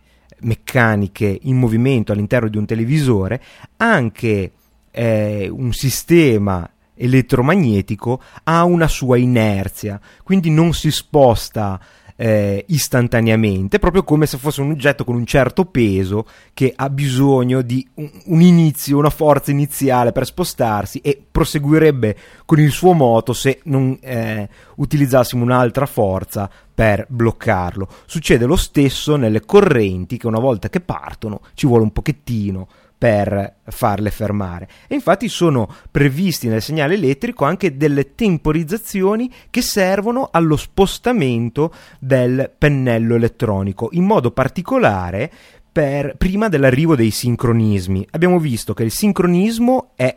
meccaniche 0.40 1.38
in 1.42 1.56
movimento 1.56 2.12
all'interno 2.12 2.48
di 2.48 2.58
un 2.58 2.66
televisore, 2.66 3.42
anche 3.78 4.52
eh, 4.90 5.48
un 5.50 5.72
sistema 5.72 6.68
elettromagnetico 6.96 8.22
ha 8.44 8.64
una 8.64 8.86
sua 8.86 9.16
inerzia, 9.16 10.00
quindi 10.22 10.50
non 10.50 10.72
si 10.74 10.90
sposta 10.90 11.80
eh, 12.16 12.64
istantaneamente, 12.68 13.78
proprio 13.78 14.04
come 14.04 14.26
se 14.26 14.38
fosse 14.38 14.60
un 14.60 14.70
oggetto 14.70 15.04
con 15.04 15.16
un 15.16 15.26
certo 15.26 15.64
peso 15.64 16.26
che 16.52 16.72
ha 16.74 16.88
bisogno 16.88 17.62
di 17.62 17.86
un, 17.94 18.10
un, 18.26 18.40
inizio, 18.40 18.98
una 18.98 19.10
forza 19.10 19.50
iniziale 19.50 20.12
per 20.12 20.24
spostarsi 20.24 21.00
e 21.00 21.20
proseguirebbe 21.30 22.16
con 22.44 22.60
il 22.60 22.70
suo 22.70 22.92
moto 22.92 23.32
se 23.32 23.60
non 23.64 23.98
eh, 24.00 24.48
utilizzassimo 24.76 25.42
un'altra 25.42 25.86
forza 25.86 26.48
per 26.74 27.06
bloccarlo. 27.08 27.88
Succede 28.06 28.46
lo 28.46 28.56
stesso 28.56 29.16
nelle 29.16 29.44
correnti 29.44 30.16
che 30.16 30.26
una 30.26 30.40
volta 30.40 30.68
che 30.68 30.80
partono 30.80 31.40
ci 31.54 31.66
vuole 31.66 31.82
un 31.82 31.92
pochettino 31.92 32.68
per 32.96 33.56
farle 33.64 34.10
fermare. 34.10 34.68
E 34.86 34.94
infatti 34.94 35.28
sono 35.28 35.68
previsti 35.90 36.48
nel 36.48 36.62
segnale 36.62 36.94
elettrico 36.94 37.44
anche 37.44 37.76
delle 37.76 38.14
temporizzazioni 38.14 39.30
che 39.50 39.62
servono 39.62 40.28
allo 40.30 40.56
spostamento 40.56 41.72
del 41.98 42.50
pennello 42.56 43.14
elettronico, 43.14 43.88
in 43.92 44.04
modo 44.04 44.30
particolare 44.30 45.30
per, 45.70 46.14
prima 46.16 46.48
dell'arrivo 46.48 46.94
dei 46.94 47.10
sincronismi. 47.10 48.06
Abbiamo 48.12 48.38
visto 48.38 48.74
che 48.74 48.84
il 48.84 48.92
sincronismo 48.92 49.90
è 49.96 50.14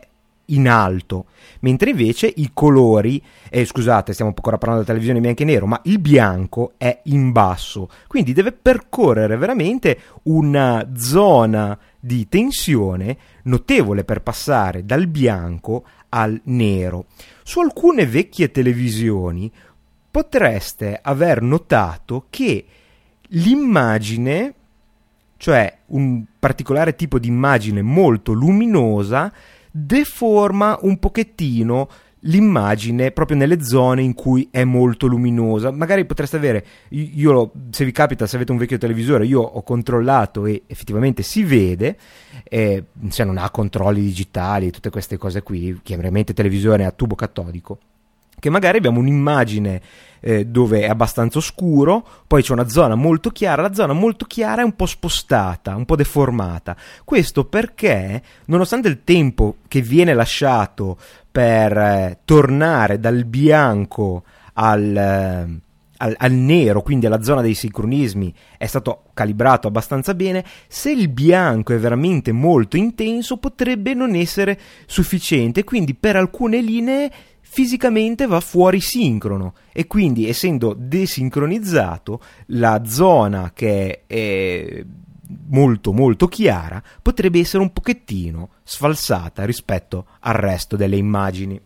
in 0.50 0.68
alto, 0.68 1.26
mentre 1.60 1.90
invece 1.90 2.32
i 2.36 2.50
colori, 2.52 3.22
eh, 3.50 3.64
scusate, 3.64 4.12
stiamo 4.12 4.32
ancora 4.34 4.58
parlando 4.58 4.84
della 4.84 4.98
televisione 4.98 5.20
bianco 5.20 5.42
e 5.42 5.44
nero, 5.44 5.66
ma 5.66 5.80
il 5.84 5.98
bianco 5.98 6.72
è 6.76 7.00
in 7.04 7.32
basso, 7.32 7.88
quindi 8.06 8.32
deve 8.32 8.52
percorrere 8.52 9.36
veramente 9.36 9.98
una 10.24 10.88
zona 10.96 11.78
di 11.98 12.28
tensione 12.28 13.16
notevole 13.44 14.04
per 14.04 14.22
passare 14.22 14.84
dal 14.84 15.06
bianco 15.06 15.84
al 16.10 16.40
nero. 16.44 17.06
Su 17.42 17.60
alcune 17.60 18.06
vecchie 18.06 18.50
televisioni 18.50 19.50
potreste 20.10 20.98
aver 21.02 21.42
notato 21.42 22.26
che 22.30 22.64
l'immagine, 23.28 24.54
cioè 25.36 25.78
un 25.86 26.24
particolare 26.38 26.94
tipo 26.94 27.18
di 27.18 27.28
immagine 27.28 27.82
molto 27.82 28.32
luminosa, 28.32 29.32
deforma 29.78 30.78
un 30.82 30.98
pochettino 30.98 31.88
l'immagine 32.22 33.12
proprio 33.12 33.36
nelle 33.36 33.62
zone 33.62 34.02
in 34.02 34.14
cui 34.14 34.48
è 34.50 34.64
molto 34.64 35.06
luminosa. 35.06 35.70
Magari 35.70 36.04
potreste 36.04 36.36
avere, 36.36 36.64
io 36.90 37.52
se 37.70 37.84
vi 37.84 37.92
capita, 37.92 38.26
se 38.26 38.36
avete 38.36 38.52
un 38.52 38.58
vecchio 38.58 38.78
televisore, 38.78 39.26
io 39.26 39.40
ho 39.40 39.62
controllato 39.62 40.46
e 40.46 40.62
effettivamente 40.66 41.22
si 41.22 41.44
vede, 41.44 41.96
eh, 42.44 42.84
se 43.08 43.24
non 43.24 43.38
ha 43.38 43.50
controlli 43.50 44.00
digitali, 44.00 44.70
tutte 44.70 44.90
queste 44.90 45.16
cose 45.16 45.42
qui, 45.42 45.78
chiaramente 45.82 46.34
televisore 46.34 46.84
a 46.84 46.90
tubo 46.90 47.14
catodico 47.14 47.78
che 48.38 48.50
magari 48.50 48.78
abbiamo 48.78 49.00
un'immagine 49.00 49.80
eh, 50.20 50.46
dove 50.46 50.82
è 50.82 50.88
abbastanza 50.88 51.38
oscuro, 51.38 52.06
poi 52.26 52.42
c'è 52.42 52.52
una 52.52 52.68
zona 52.68 52.94
molto 52.94 53.30
chiara, 53.30 53.62
la 53.62 53.74
zona 53.74 53.92
molto 53.92 54.24
chiara 54.24 54.62
è 54.62 54.64
un 54.64 54.74
po' 54.74 54.86
spostata, 54.86 55.76
un 55.76 55.84
po' 55.84 55.96
deformata. 55.96 56.76
Questo 57.04 57.44
perché, 57.44 58.22
nonostante 58.46 58.88
il 58.88 59.04
tempo 59.04 59.56
che 59.68 59.80
viene 59.80 60.14
lasciato 60.14 60.98
per 61.30 61.76
eh, 61.76 62.18
tornare 62.24 62.98
dal 62.98 63.24
bianco 63.24 64.24
al, 64.54 64.96
eh, 64.96 65.60
al, 65.98 66.14
al, 66.16 66.32
nero, 66.32 66.82
quindi 66.82 67.06
alla 67.06 67.22
zona 67.22 67.42
dei 67.42 67.54
sincronismi, 67.54 68.34
è 68.56 68.66
stato 68.66 69.04
calibrato 69.14 69.68
abbastanza 69.68 70.14
bene, 70.14 70.44
se 70.66 70.90
il 70.90 71.08
bianco 71.08 71.72
è 71.72 71.78
veramente 71.78 72.32
molto 72.32 72.76
intenso 72.76 73.36
potrebbe 73.36 73.94
non 73.94 74.14
essere 74.14 74.58
sufficiente, 74.86 75.64
quindi 75.64 75.94
per 75.94 76.16
alcune 76.16 76.60
linee 76.60 77.10
fisicamente 77.50 78.26
va 78.26 78.40
fuori 78.40 78.78
sincrono 78.80 79.54
e 79.72 79.86
quindi 79.86 80.28
essendo 80.28 80.74
desincronizzato 80.78 82.20
la 82.48 82.82
zona 82.84 83.52
che 83.54 84.04
è 84.06 84.84
molto 85.48 85.92
molto 85.92 86.28
chiara 86.28 86.82
potrebbe 87.02 87.38
essere 87.38 87.62
un 87.62 87.72
pochettino 87.72 88.50
sfalsata 88.62 89.44
rispetto 89.44 90.06
al 90.20 90.34
resto 90.34 90.76
delle 90.76 90.96
immagini. 90.96 91.60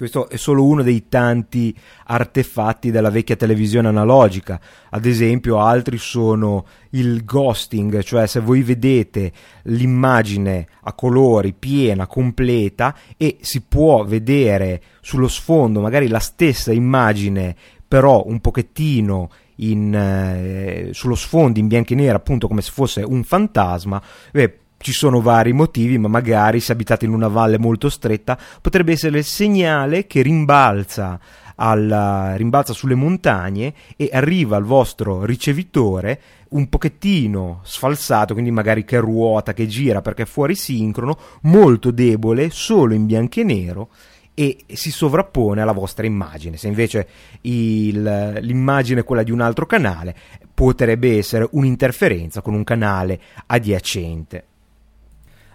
Questo 0.00 0.30
è 0.30 0.38
solo 0.38 0.64
uno 0.64 0.82
dei 0.82 1.10
tanti 1.10 1.76
artefatti 2.06 2.90
della 2.90 3.10
vecchia 3.10 3.36
televisione 3.36 3.88
analogica. 3.88 4.58
Ad 4.88 5.04
esempio, 5.04 5.58
altri 5.58 5.98
sono 5.98 6.64
il 6.92 7.22
ghosting, 7.22 8.00
cioè 8.00 8.26
se 8.26 8.40
voi 8.40 8.62
vedete 8.62 9.30
l'immagine 9.64 10.66
a 10.84 10.94
colori 10.94 11.52
piena, 11.52 12.06
completa 12.06 12.96
e 13.18 13.36
si 13.42 13.60
può 13.60 14.02
vedere 14.04 14.80
sullo 15.02 15.28
sfondo 15.28 15.82
magari 15.82 16.08
la 16.08 16.18
stessa 16.18 16.72
immagine, 16.72 17.54
però 17.86 18.24
un 18.24 18.40
pochettino 18.40 19.28
in, 19.56 19.94
eh, 19.94 20.88
sullo 20.94 21.14
sfondo 21.14 21.58
in 21.58 21.66
bianco 21.66 21.92
e 21.92 21.96
nero, 21.96 22.16
appunto 22.16 22.48
come 22.48 22.62
se 22.62 22.70
fosse 22.72 23.02
un 23.02 23.22
fantasma, 23.22 24.02
beh, 24.32 24.59
ci 24.82 24.92
sono 24.92 25.20
vari 25.20 25.52
motivi, 25.52 25.98
ma 25.98 26.08
magari 26.08 26.58
se 26.58 26.72
abitate 26.72 27.04
in 27.04 27.12
una 27.12 27.28
valle 27.28 27.58
molto 27.58 27.90
stretta 27.90 28.38
potrebbe 28.62 28.92
essere 28.92 29.18
il 29.18 29.24
segnale 29.24 30.06
che 30.06 30.22
rimbalza, 30.22 31.20
alla, 31.56 32.34
rimbalza 32.36 32.72
sulle 32.72 32.94
montagne 32.94 33.74
e 33.96 34.08
arriva 34.10 34.56
al 34.56 34.64
vostro 34.64 35.26
ricevitore 35.26 36.20
un 36.50 36.70
pochettino 36.70 37.60
sfalsato, 37.62 38.32
quindi 38.32 38.50
magari 38.50 38.86
che 38.86 38.98
ruota, 38.98 39.52
che 39.52 39.66
gira 39.66 40.00
perché 40.00 40.22
è 40.22 40.26
fuori 40.26 40.54
sincrono, 40.54 41.18
molto 41.42 41.90
debole, 41.90 42.48
solo 42.48 42.94
in 42.94 43.04
bianco 43.04 43.40
e 43.40 43.44
nero 43.44 43.88
e 44.32 44.64
si 44.72 44.90
sovrappone 44.90 45.60
alla 45.60 45.72
vostra 45.72 46.06
immagine. 46.06 46.56
Se 46.56 46.68
invece 46.68 47.06
il, 47.42 48.38
l'immagine 48.40 49.00
è 49.00 49.04
quella 49.04 49.22
di 49.22 49.30
un 49.30 49.42
altro 49.42 49.66
canale, 49.66 50.16
potrebbe 50.54 51.18
essere 51.18 51.46
un'interferenza 51.50 52.40
con 52.40 52.54
un 52.54 52.64
canale 52.64 53.20
adiacente 53.44 54.46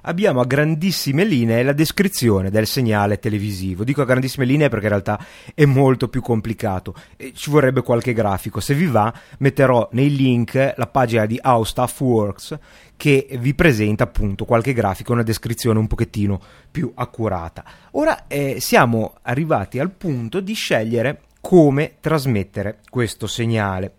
abbiamo 0.05 0.39
a 0.39 0.45
grandissime 0.45 1.23
linee 1.23 1.63
la 1.63 1.73
descrizione 1.73 2.49
del 2.49 2.67
segnale 2.67 3.19
televisivo. 3.19 3.83
Dico 3.83 4.01
a 4.01 4.05
grandissime 4.05 4.45
linee 4.45 4.69
perché 4.69 4.85
in 4.85 4.91
realtà 4.91 5.25
è 5.53 5.65
molto 5.65 6.07
più 6.07 6.21
complicato 6.21 6.95
e 7.15 7.33
ci 7.33 7.49
vorrebbe 7.49 7.81
qualche 7.81 8.13
grafico. 8.13 8.59
Se 8.59 8.73
vi 8.73 8.85
va, 8.85 9.13
metterò 9.39 9.87
nei 9.91 10.15
link 10.15 10.73
la 10.75 10.87
pagina 10.87 11.25
di 11.25 11.39
How 11.41 11.63
Stuff 11.63 11.99
Works 12.01 12.57
che 12.97 13.27
vi 13.39 13.53
presenta 13.53 14.05
appunto 14.05 14.45
qualche 14.45 14.73
grafico, 14.73 15.11
una 15.11 15.23
descrizione 15.23 15.79
un 15.79 15.87
pochettino 15.87 16.39
più 16.71 16.91
accurata. 16.95 17.63
Ora 17.91 18.27
eh, 18.27 18.57
siamo 18.59 19.15
arrivati 19.23 19.79
al 19.79 19.91
punto 19.91 20.39
di 20.39 20.53
scegliere 20.53 21.21
come 21.41 21.95
trasmettere 21.99 22.79
questo 22.89 23.27
segnale 23.27 23.93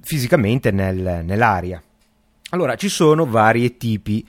fisicamente 0.00 0.70
nel, 0.70 1.22
nell'aria. 1.24 1.82
Allora, 2.50 2.76
ci 2.76 2.90
sono 2.90 3.24
vari 3.24 3.78
tipi 3.78 4.16
di 4.16 4.26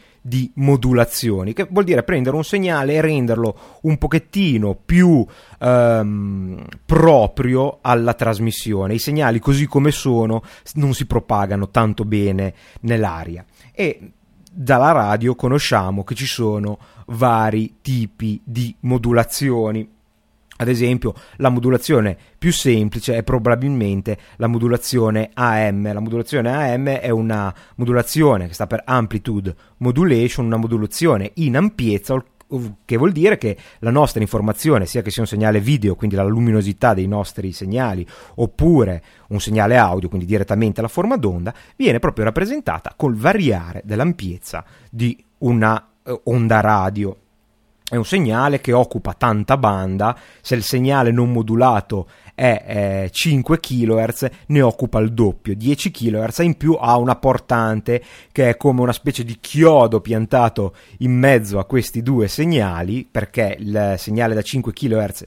modulazioni, 0.56 1.54
che 1.54 1.68
vuol 1.70 1.84
dire 1.84 2.04
prendere 2.04 2.36
un 2.36 2.44
segnale 2.44 2.94
e 2.94 3.02
renderlo 3.02 3.80
un 3.82 3.98
pochettino 3.98 4.76
più 4.76 5.26
ehm, 5.60 6.66
proprio 6.86 7.80
alla 7.82 8.14
trasmissione. 8.14 8.94
I 8.94 9.00
segnali 9.00 9.40
così 9.40 9.66
come 9.66 9.92
sono 9.92 10.44
non 10.76 10.94
si 10.94 11.06
propagano 11.06 11.70
tanto 11.70 12.06
bene 12.06 12.54
nell'aria 12.82 13.46
e 13.74 14.12
dalla 14.56 14.92
radio 14.92 15.36
conosciamo 15.36 16.04
che 16.04 16.14
ci 16.14 16.28
sono 16.28 16.78
vari 17.08 17.78
tipi 17.82 18.40
di 18.44 18.76
modulazioni 18.82 19.93
ad 20.64 20.70
esempio, 20.70 21.14
la 21.38 21.50
modulazione 21.50 22.18
più 22.38 22.52
semplice 22.52 23.16
è 23.16 23.24
probabilmente 23.24 24.18
la 24.38 24.48
modulazione 24.48 25.30
AM. 25.34 25.94
La 25.94 26.00
modulazione 26.00 26.52
AM 26.52 26.88
è 26.88 27.10
una 27.10 27.54
modulazione 27.76 28.48
che 28.48 28.54
sta 28.54 28.68
per 28.68 28.82
amplitude 28.86 29.56
modulation, 29.78 30.46
una 30.46 30.58
modulazione 30.58 31.32
in 31.36 31.56
ampiezza, 31.56 32.24
che 32.86 32.98
vuol 32.98 33.12
dire 33.12 33.38
che 33.38 33.58
la 33.80 33.92
nostra 33.92 34.22
informazione, 34.22 34.86
sia 34.86 35.02
che 35.02 35.12
sia 35.12 35.22
un 35.22 35.28
segnale 35.28 35.60
video, 35.60 35.96
quindi 35.96 36.16
la 36.16 36.24
luminosità 36.24 36.94
dei 36.94 37.08
nostri 37.08 37.52
segnali, 37.52 38.06
oppure 38.36 39.04
un 39.30 39.40
segnale 39.40 39.78
audio, 39.78 40.10
quindi 40.10 40.26
direttamente 40.26 40.82
la 40.82 40.88
forma 40.88 41.18
d'onda, 41.18 41.54
viene 41.76 42.00
proprio 42.00 42.26
rappresentata 42.26 42.94
col 42.96 43.16
variare 43.16 43.82
dell'ampiezza 43.86 44.64
di 44.90 45.24
una 45.40 45.90
eh, 46.04 46.22
onda 46.26 46.60
radio 46.60 47.18
è 47.90 47.96
un 47.96 48.06
segnale 48.06 48.62
che 48.62 48.72
occupa 48.72 49.14
tanta 49.14 49.58
banda, 49.58 50.18
se 50.42 50.56
il 50.56 50.64
segnale 50.64 51.12
non 51.12 51.32
modulato 51.32 52.08
è 52.36 53.04
eh, 53.06 53.10
5 53.12 53.60
kHz 53.60 54.30
ne 54.48 54.62
occupa 54.62 55.00
il 55.00 55.14
doppio, 55.14 55.54
10 55.54 55.92
kHz 55.92 56.40
in 56.40 56.58
più 56.58 56.78
ha 56.80 56.98
una 56.98 57.16
portante 57.16 58.04
che 58.32 58.50
è 58.50 58.58
come 58.58 58.82
una 58.82 58.94
specie 58.94 59.24
di 59.24 59.38
chiodo 59.40 60.02
piantato 60.02 60.74
in 61.00 61.12
mezzo 61.12 61.60
a 61.60 61.66
questi 61.66 62.02
due 62.02 62.28
segnali 62.28 63.08
perché 63.10 63.56
il 63.60 63.96
segnale 63.98 64.34
da 64.34 64.42
5 64.42 64.74
kHz 64.74 65.26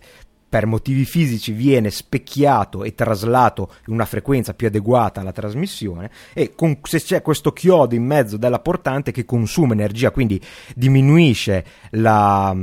per 0.48 0.66
motivi 0.66 1.04
fisici 1.04 1.52
viene 1.52 1.90
specchiato 1.90 2.84
e 2.84 2.94
traslato 2.94 3.72
in 3.86 3.94
una 3.94 4.04
frequenza 4.04 4.54
più 4.54 4.68
adeguata 4.68 5.20
alla 5.20 5.32
trasmissione 5.32 6.10
e 6.32 6.54
con, 6.54 6.78
se 6.82 7.00
c'è 7.00 7.22
questo 7.22 7.52
chiodo 7.52 7.94
in 7.94 8.04
mezzo 8.04 8.36
della 8.36 8.60
portante 8.60 9.12
che 9.12 9.24
consuma 9.24 9.72
energia, 9.72 10.10
quindi 10.10 10.40
diminuisce 10.74 11.64
la 11.90 12.54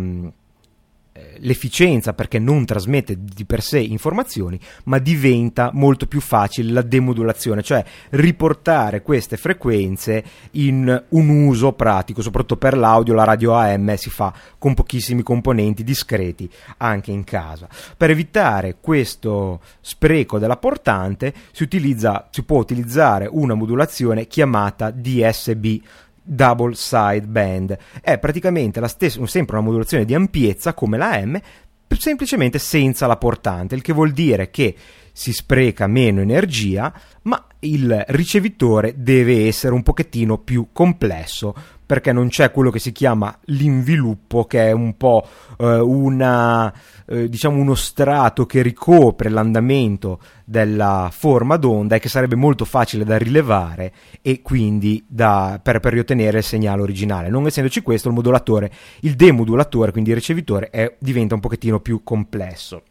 l'efficienza 1.40 2.14
perché 2.14 2.40
non 2.40 2.66
trasmette 2.66 3.18
di 3.20 3.46
per 3.46 3.62
sé 3.62 3.80
informazioni, 3.80 4.60
ma 4.86 5.00
diventa 5.00 5.72
molto 5.74 6.08
più 6.08 6.22
facile 6.22 6.72
la 6.72 6.82
demodulazione, 6.82 7.62
cioè 7.62 7.84
riportare 8.12 9.02
queste 9.02 9.38
frequenze 9.38 10.24
in 10.52 11.04
un 11.10 11.30
uso 11.30 11.74
pratico, 11.74 12.22
soprattutto 12.22 12.58
per 12.58 12.78
l'audio, 12.78 13.14
la 13.14 13.24
radio 13.24 13.54
AM 13.54 13.96
si 13.96 14.10
fa 14.10 14.34
con 14.58 14.74
pochissimi 14.74 15.24
componenti 15.24 15.84
discreti 15.84 16.50
anche 16.78 17.12
in 17.12 17.24
casa. 17.24 17.68
Per 17.96 18.10
evitare 18.10 18.78
questo 18.80 19.62
spreco 19.82 20.40
della 20.40 20.58
portante 20.58 21.34
si, 21.52 21.64
utilizza, 21.64 22.28
si 22.32 22.44
può 22.44 22.60
utilizzare 22.60 23.28
una 23.30 23.54
modulazione 23.54 24.28
chiamata 24.28 24.92
DSB 24.92 25.82
double 26.24 26.74
side 26.76 27.28
band. 27.28 27.78
È 28.02 28.18
praticamente 28.18 28.80
la 28.80 28.88
stessa, 28.88 29.26
sempre 29.28 29.58
una 29.58 29.66
modulazione 29.66 30.06
di 30.06 30.14
ampiezza 30.14 30.74
come 30.74 30.98
la 30.98 31.24
M, 31.24 31.40
semplicemente 31.88 32.58
senza 32.58 33.06
la 33.08 33.18
portante, 33.18 33.76
il 33.76 33.82
che 33.82 33.94
vuol 33.94 34.12
dire 34.12 34.50
che 34.50 34.76
si 35.12 35.32
spreca 35.32 35.86
meno 35.86 36.22
energia, 36.22 36.92
ma 37.24 37.46
il 37.60 38.04
ricevitore 38.08 38.96
deve 38.98 39.48
essere 39.48 39.74
un 39.74 39.84
pochettino 39.84 40.40
più 40.40 40.70
complesso 40.72 41.54
perché 41.94 42.12
non 42.12 42.30
c'è 42.30 42.50
quello 42.50 42.72
che 42.72 42.80
si 42.80 42.92
chiama 42.92 43.38
l'inviluppo, 43.46 44.46
che 44.46 44.66
è 44.66 44.72
un 44.72 44.98
po' 44.98 45.28
eh, 45.60 45.78
una, 45.78 46.74
eh, 47.06 47.30
diciamo 47.30 47.62
uno 47.62 47.76
strato 47.76 48.48
che 48.48 48.64
ricopre 48.64 49.30
l'andamento 49.30 50.20
della 50.44 51.12
forma 51.12 51.56
d'onda 51.56 51.98
e 51.98 52.00
che 52.00 52.10
sarebbe 52.10 52.34
molto 52.34 52.66
facile 52.66 53.04
da 53.04 53.16
rilevare 53.16 53.94
e 54.24 54.42
quindi 54.42 55.06
da, 55.08 55.60
per, 55.62 55.82
per 55.82 55.94
riottenere 55.94 56.40
il 56.40 56.44
segnale 56.44 56.82
originale. 56.82 57.30
Non 57.30 57.46
essendoci 57.46 57.82
questo, 57.82 58.08
il 58.08 58.16
modulatore, 58.16 58.72
il 59.02 59.14
demodulatore, 59.14 59.92
quindi 59.92 60.10
il 60.10 60.16
ricevitore, 60.16 60.72
è, 60.72 60.96
diventa 60.98 61.36
un 61.36 61.42
pochettino 61.42 61.80
più 61.80 62.02
complesso 62.04 62.82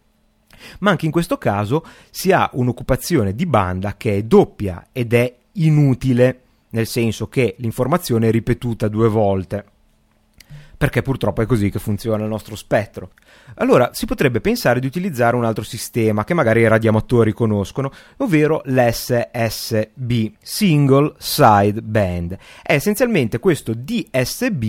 ma 0.78 0.90
anche 0.90 1.06
in 1.06 1.10
questo 1.10 1.38
caso 1.38 1.84
si 2.08 2.30
ha 2.30 2.48
un'occupazione 2.52 3.34
di 3.34 3.46
banda 3.46 3.96
che 3.96 4.18
è 4.18 4.22
doppia 4.22 4.86
ed 4.92 5.12
è 5.12 5.34
inutile 5.54 6.41
nel 6.72 6.86
senso 6.86 7.28
che 7.28 7.54
l'informazione 7.58 8.28
è 8.28 8.30
ripetuta 8.30 8.88
due 8.88 9.08
volte 9.08 9.64
perché 10.82 11.00
purtroppo 11.00 11.42
è 11.42 11.46
così 11.46 11.70
che 11.70 11.78
funziona 11.78 12.24
il 12.24 12.28
nostro 12.28 12.56
spettro. 12.56 13.10
Allora 13.58 13.90
si 13.92 14.04
potrebbe 14.04 14.40
pensare 14.40 14.80
di 14.80 14.86
utilizzare 14.88 15.36
un 15.36 15.44
altro 15.44 15.62
sistema 15.62 16.24
che 16.24 16.34
magari 16.34 16.62
i 16.62 16.66
radioamatori 16.66 17.32
conoscono, 17.32 17.92
ovvero 18.16 18.62
l'SSB, 18.64 20.32
Single 20.42 21.14
Side 21.18 21.80
Band. 21.82 22.36
È 22.60 22.72
essenzialmente 22.72 23.38
questo 23.38 23.74
DSB 23.74 24.64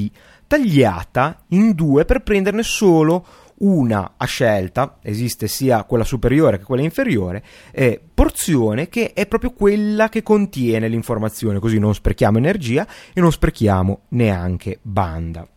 tagliata 0.45 1.45
in 1.47 1.72
due 1.74 2.06
per 2.06 2.22
prenderne 2.22 2.62
solo 2.62 3.26
una 3.64 4.14
a 4.18 4.26
scelta, 4.26 4.97
esiste 5.01 5.47
sia 5.47 5.84
quella 5.84 6.03
superiore 6.03 6.57
che 6.57 6.66
quella 6.66 6.84
inferiore, 6.84 7.43
eh, 7.72 8.01
porzione 8.14 8.89
che 8.89 9.14
è 9.14 9.26
proprio 9.26 9.51
quella 9.51 10.09
che 10.09 10.22
contiene 10.22 10.88
l'informazione, 10.88 11.59
così 11.59 11.80
non 11.80 11.93
sprechiamo 11.93 12.38
energia 12.38 12.86
e 13.14 13.22
non 13.22 13.32
sprechiamo 13.32 14.01
neanche 14.09 14.80
banda. 14.82 15.47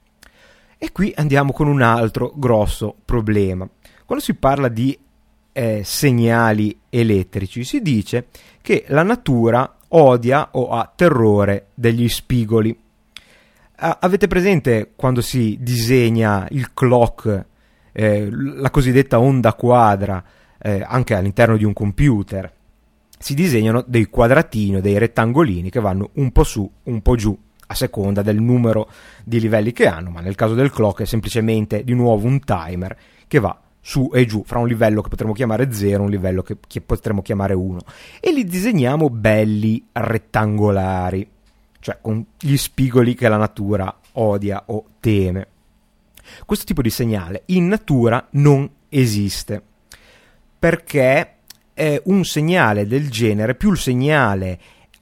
E 0.78 0.92
qui 0.92 1.12
andiamo 1.16 1.52
con 1.52 1.68
un 1.68 1.82
altro 1.82 2.32
grosso 2.36 2.94
problema. 3.04 3.68
Quando 4.04 4.22
si 4.22 4.34
parla 4.34 4.68
di 4.68 4.96
eh, 5.52 5.82
segnali 5.84 6.78
elettrici 6.90 7.64
si 7.64 7.80
dice 7.80 8.28
che 8.60 8.84
la 8.88 9.02
natura 9.02 9.78
odia 9.88 10.50
o 10.52 10.68
ha 10.70 10.92
terrore 10.94 11.68
degli 11.74 12.08
spigoli. 12.08 12.78
avete 13.78 14.26
presente 14.26 14.92
quando 14.94 15.20
si 15.20 15.58
disegna 15.60 16.46
il 16.50 16.72
clock 16.72 17.46
eh, 17.98 18.28
la 18.30 18.68
cosiddetta 18.68 19.18
onda 19.18 19.54
quadra 19.54 20.22
eh, 20.58 20.84
anche 20.86 21.14
all'interno 21.14 21.56
di 21.56 21.64
un 21.64 21.72
computer. 21.72 22.52
Si 23.18 23.32
disegnano 23.32 23.82
dei 23.86 24.04
quadratini, 24.04 24.82
dei 24.82 24.98
rettangolini 24.98 25.70
che 25.70 25.80
vanno 25.80 26.10
un 26.14 26.30
po' 26.30 26.44
su, 26.44 26.70
un 26.82 27.00
po' 27.00 27.16
giù, 27.16 27.36
a 27.68 27.74
seconda 27.74 28.20
del 28.20 28.38
numero 28.38 28.90
di 29.24 29.40
livelli 29.40 29.72
che 29.72 29.86
hanno, 29.86 30.10
ma 30.10 30.20
nel 30.20 30.34
caso 30.34 30.52
del 30.52 30.70
clock 30.70 31.00
è 31.00 31.04
semplicemente 31.06 31.84
di 31.84 31.94
nuovo 31.94 32.26
un 32.26 32.38
timer 32.40 32.96
che 33.26 33.40
va 33.40 33.58
su 33.80 34.10
e 34.12 34.26
giù, 34.26 34.42
fra 34.44 34.58
un 34.58 34.68
livello 34.68 35.00
che 35.00 35.08
potremmo 35.08 35.32
chiamare 35.32 35.72
0 35.72 36.02
e 36.02 36.04
un 36.04 36.10
livello 36.10 36.42
che, 36.42 36.58
che 36.66 36.82
potremmo 36.82 37.22
chiamare 37.22 37.54
1. 37.54 37.80
E 38.20 38.30
li 38.30 38.44
disegniamo 38.44 39.08
belli 39.08 39.82
rettangolari, 39.90 41.26
cioè 41.80 41.96
con 42.02 42.22
gli 42.38 42.56
spigoli 42.58 43.14
che 43.14 43.28
la 43.28 43.38
natura 43.38 44.00
odia 44.12 44.64
o 44.66 44.84
teme. 45.00 45.48
Questo 46.44 46.64
tipo 46.64 46.82
di 46.82 46.90
segnale 46.90 47.42
in 47.46 47.68
natura 47.68 48.26
non 48.32 48.68
esiste 48.88 49.62
perché 50.58 51.34
è 51.74 52.00
un 52.04 52.24
segnale 52.24 52.86
del 52.86 53.10
genere, 53.10 53.54
più 53.54 53.70
il 53.70 53.78
segnale 53.78 54.58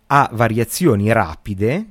ha 0.09 0.29
variazioni 0.33 1.11
rapide 1.12 1.87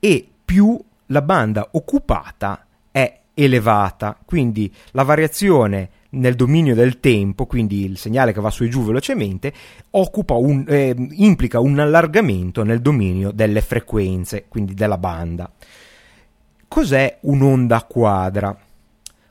e 0.00 0.28
più 0.44 0.78
la 1.06 1.22
banda 1.22 1.68
occupata 1.72 2.66
è 2.90 3.20
elevata, 3.34 4.18
quindi 4.24 4.72
la 4.90 5.04
variazione 5.04 5.90
nel 6.10 6.34
dominio 6.34 6.74
del 6.74 7.00
tempo, 7.00 7.46
quindi 7.46 7.84
il 7.84 7.96
segnale 7.96 8.32
che 8.32 8.40
va 8.40 8.50
su 8.50 8.64
e 8.64 8.68
giù 8.68 8.84
velocemente, 8.84 9.52
un, 9.90 10.64
eh, 10.68 10.94
implica 11.12 11.60
un 11.60 11.78
allargamento 11.78 12.64
nel 12.64 12.80
dominio 12.82 13.30
delle 13.30 13.60
frequenze, 13.60 14.46
quindi 14.48 14.74
della 14.74 14.98
banda. 14.98 15.50
Cos'è 16.72 17.18
un'onda 17.20 17.82
quadra? 17.82 18.56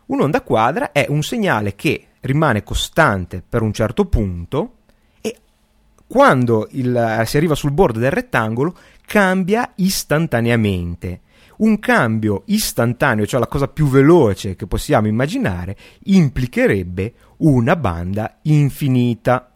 Un'onda 0.05 0.41
quadra 0.43 0.91
è 0.91 1.07
un 1.09 1.23
segnale 1.23 1.73
che 1.73 2.09
rimane 2.19 2.61
costante 2.61 3.41
per 3.41 3.63
un 3.63 3.73
certo 3.73 4.05
punto 4.05 4.73
e 5.21 5.35
quando 6.05 6.67
il, 6.73 7.23
si 7.25 7.37
arriva 7.37 7.55
sul 7.55 7.71
bordo 7.71 7.97
del 7.97 8.11
rettangolo 8.11 8.75
cambia 9.07 9.71
istantaneamente. 9.77 11.21
Un 11.57 11.79
cambio 11.79 12.43
istantaneo, 12.45 13.25
cioè 13.25 13.39
la 13.39 13.47
cosa 13.47 13.67
più 13.67 13.87
veloce 13.87 14.55
che 14.55 14.67
possiamo 14.67 15.07
immaginare, 15.07 15.75
implicherebbe 16.03 17.13
una 17.37 17.75
banda 17.75 18.37
infinita. 18.43 19.49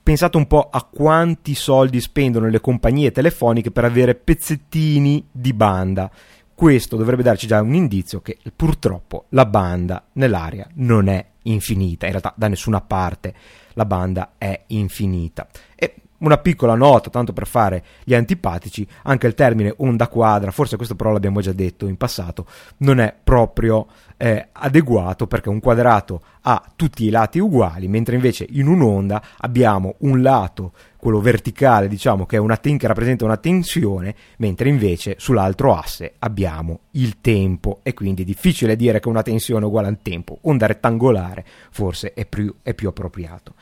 Pensate 0.00 0.36
un 0.36 0.46
po' 0.46 0.68
a 0.70 0.84
quanti 0.84 1.56
soldi 1.56 2.00
spendono 2.00 2.48
le 2.48 2.60
compagnie 2.60 3.10
telefoniche 3.10 3.72
per 3.72 3.82
avere 3.82 4.14
pezzettini 4.14 5.26
di 5.32 5.52
banda 5.52 6.08
questo 6.56 6.96
dovrebbe 6.96 7.22
darci 7.22 7.46
già 7.46 7.60
un 7.60 7.74
indizio 7.74 8.22
che 8.22 8.38
purtroppo 8.56 9.26
la 9.28 9.44
banda 9.44 10.06
nell'aria 10.14 10.66
non 10.76 11.08
è 11.08 11.24
infinita, 11.42 12.06
in 12.06 12.12
realtà 12.12 12.32
da 12.34 12.48
nessuna 12.48 12.80
parte 12.80 13.34
la 13.74 13.84
banda 13.84 14.32
è 14.38 14.62
infinita. 14.68 15.46
E 15.74 15.94
una 16.18 16.38
piccola 16.38 16.74
nota, 16.74 17.10
tanto 17.10 17.32
per 17.32 17.46
fare 17.46 17.84
gli 18.04 18.14
antipatici, 18.14 18.86
anche 19.02 19.26
il 19.26 19.34
termine 19.34 19.74
onda 19.78 20.08
quadra, 20.08 20.50
forse 20.50 20.76
questo 20.76 20.94
però 20.94 21.12
l'abbiamo 21.12 21.40
già 21.40 21.52
detto 21.52 21.86
in 21.86 21.96
passato, 21.96 22.46
non 22.78 23.00
è 23.00 23.14
proprio 23.22 23.86
eh, 24.16 24.48
adeguato 24.52 25.26
perché 25.26 25.48
un 25.48 25.60
quadrato 25.60 26.22
ha 26.42 26.62
tutti 26.74 27.04
i 27.04 27.10
lati 27.10 27.38
uguali, 27.38 27.88
mentre 27.88 28.14
invece 28.14 28.46
in 28.48 28.68
un'onda 28.68 29.22
abbiamo 29.38 29.96
un 29.98 30.22
lato, 30.22 30.72
quello 30.96 31.20
verticale, 31.20 31.88
diciamo, 31.88 32.24
che, 32.24 32.36
una 32.36 32.56
ten- 32.56 32.78
che 32.78 32.86
rappresenta 32.86 33.24
una 33.24 33.36
tensione, 33.36 34.14
mentre 34.38 34.68
invece 34.68 35.16
sull'altro 35.18 35.74
asse 35.74 36.14
abbiamo 36.20 36.80
il 36.92 37.20
tempo 37.20 37.80
e 37.82 37.94
quindi 37.94 38.22
è 38.22 38.24
difficile 38.24 38.76
dire 38.76 39.00
che 39.00 39.08
una 39.08 39.22
tensione 39.22 39.64
è 39.64 39.66
uguale 39.68 39.88
al 39.88 39.98
tempo. 40.02 40.38
Onda 40.42 40.66
rettangolare 40.66 41.44
forse 41.70 42.12
è 42.14 42.26
più, 42.26 42.52
è 42.62 42.74
più 42.74 42.88
appropriato. 42.88 43.54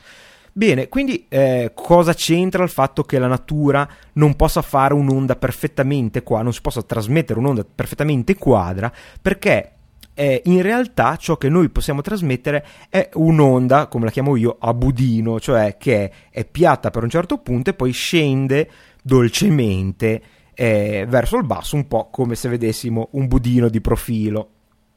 Bene, 0.57 0.87
quindi 0.87 1.25
eh, 1.27 1.71
cosa 1.75 2.13
c'entra 2.13 2.63
il 2.63 2.69
fatto 2.69 3.03
che 3.03 3.19
la 3.19 3.27
natura 3.27 3.85
non 4.13 4.37
possa 4.37 4.61
fare 4.61 4.93
un'onda 4.93 5.35
perfettamente 5.35 6.23
qua, 6.23 6.43
non 6.43 6.53
si 6.53 6.61
possa 6.61 6.81
trasmettere 6.81 7.39
un'onda 7.39 7.65
perfettamente 7.65 8.35
quadra, 8.35 8.89
perché 9.21 9.73
eh, 10.13 10.41
in 10.45 10.61
realtà 10.61 11.17
ciò 11.17 11.35
che 11.35 11.49
noi 11.49 11.67
possiamo 11.67 11.99
trasmettere 11.99 12.65
è 12.87 13.09
un'onda, 13.15 13.87
come 13.87 14.05
la 14.05 14.11
chiamo 14.11 14.37
io, 14.37 14.55
a 14.57 14.73
budino, 14.73 15.41
cioè 15.41 15.75
che 15.75 16.09
è 16.29 16.45
piatta 16.45 16.89
per 16.89 17.03
un 17.03 17.09
certo 17.09 17.37
punto 17.39 17.71
e 17.71 17.73
poi 17.73 17.91
scende 17.91 18.69
dolcemente 19.03 20.21
eh, 20.53 21.05
verso 21.05 21.35
il 21.35 21.43
basso, 21.43 21.75
un 21.75 21.85
po' 21.85 22.07
come 22.09 22.35
se 22.35 22.47
vedessimo 22.47 23.09
un 23.11 23.27
budino 23.27 23.67
di 23.67 23.81
profilo. 23.81 24.51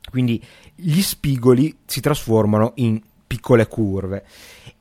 Quindi 0.09 0.41
gli 0.77 1.01
spigoli 1.01 1.79
si 1.85 2.01
trasformano 2.01 2.75
in 2.77 3.01
piccole 3.29 3.69
curve. 3.69 4.25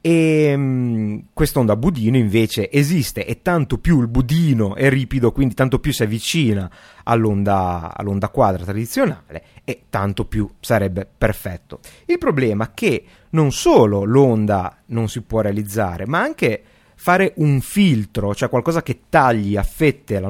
E 0.01 0.53
um, 0.55 1.25
quest'onda 1.33 1.75
budino 1.75 2.17
invece 2.17 2.71
esiste 2.71 3.25
e 3.25 3.41
tanto 3.43 3.77
più 3.77 3.99
il 4.01 4.07
budino 4.07 4.73
è 4.73 4.89
ripido, 4.89 5.31
quindi 5.31 5.53
tanto 5.53 5.79
più 5.79 5.91
si 5.91 6.01
avvicina 6.01 6.71
all'onda, 7.03 7.93
all'onda 7.95 8.29
quadra 8.29 8.63
tradizionale 8.63 9.43
e 9.63 9.83
tanto 9.89 10.25
più 10.25 10.49
sarebbe 10.59 11.07
perfetto. 11.17 11.79
Il 12.05 12.17
problema 12.17 12.65
è 12.65 12.71
che 12.73 13.03
non 13.31 13.51
solo 13.51 14.03
l'onda 14.03 14.77
non 14.87 15.09
si 15.09 15.21
può 15.21 15.41
realizzare, 15.41 16.07
ma 16.07 16.21
anche 16.21 16.63
fare 16.95 17.33
un 17.35 17.59
filtro, 17.61 18.33
cioè 18.33 18.49
qualcosa 18.49 18.81
che 18.81 19.01
tagli 19.09 19.55
a 19.55 19.63
fette 19.63 20.15
il 20.15 20.27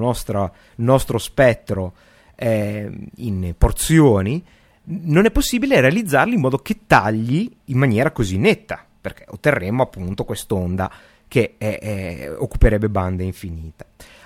nostro 0.76 1.18
spettro 1.18 1.94
eh, 2.36 2.92
in 3.16 3.54
porzioni, 3.58 4.44
non 4.90 5.26
è 5.26 5.32
possibile 5.32 5.82
realizzarli 5.82 6.36
in 6.36 6.42
modo 6.42 6.58
che 6.58 6.82
tagli 6.88 7.50
in 7.66 7.78
maniera 7.78 8.12
così 8.12 8.38
netta, 8.38 8.86
perché 9.00 9.26
otterremmo 9.28 9.84
appunto 9.84 10.24
quest'onda 10.24 10.92
che 11.28 11.56
è, 11.58 11.80
è, 11.80 12.32
occuperebbe 12.38 12.90
banda 12.90 13.24
infinita. 13.24 13.86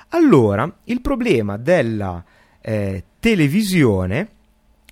Allora, 0.09 0.71
il 0.85 1.01
problema 1.01 1.57
della 1.57 2.23
eh, 2.61 3.03
televisione 3.19 4.29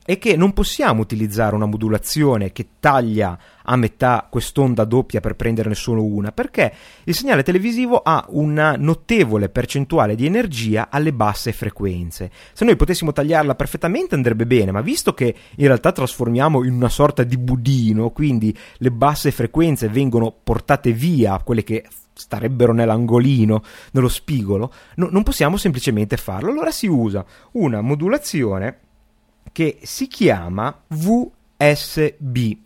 è 0.03 0.17
che 0.17 0.35
non 0.35 0.53
possiamo 0.53 1.01
utilizzare 1.01 1.53
una 1.53 1.67
modulazione 1.67 2.51
che 2.51 2.67
taglia 2.79 3.37
a 3.71 3.75
metà 3.75 4.27
quest'onda 4.29 4.83
doppia 4.83 5.19
per 5.19 5.35
prenderne 5.35 5.75
solo 5.75 6.03
una, 6.03 6.31
perché 6.31 6.73
il 7.03 7.15
segnale 7.15 7.43
televisivo 7.43 8.01
ha 8.01 8.25
una 8.29 8.75
notevole 8.75 9.49
percentuale 9.49 10.15
di 10.15 10.25
energia 10.25 10.87
alle 10.89 11.13
basse 11.13 11.51
frequenze. 11.51 12.31
Se 12.53 12.65
noi 12.65 12.75
potessimo 12.75 13.11
tagliarla 13.11 13.53
perfettamente 13.53 14.15
andrebbe 14.15 14.47
bene, 14.47 14.71
ma 14.71 14.81
visto 14.81 15.13
che 15.13 15.35
in 15.55 15.67
realtà 15.67 15.91
trasformiamo 15.91 16.63
in 16.63 16.73
una 16.73 16.89
sorta 16.89 17.23
di 17.23 17.37
budino, 17.37 18.09
quindi 18.09 18.55
le 18.77 18.91
basse 18.91 19.29
frequenze 19.29 19.87
vengono 19.87 20.35
portate 20.43 20.91
via, 20.91 21.39
quelle 21.43 21.63
che 21.63 21.85
starebbero 22.13 22.73
nell'angolino, 22.73 23.63
nello 23.91 24.09
spigolo, 24.09 24.73
no, 24.95 25.09
non 25.11 25.21
possiamo 25.21 25.57
semplicemente 25.57 26.17
farlo. 26.17 26.49
Allora 26.49 26.71
si 26.71 26.87
usa 26.87 27.23
una 27.51 27.81
modulazione 27.81 28.79
che 29.51 29.77
si 29.83 30.07
chiama 30.07 30.75
VSB, 30.87 32.57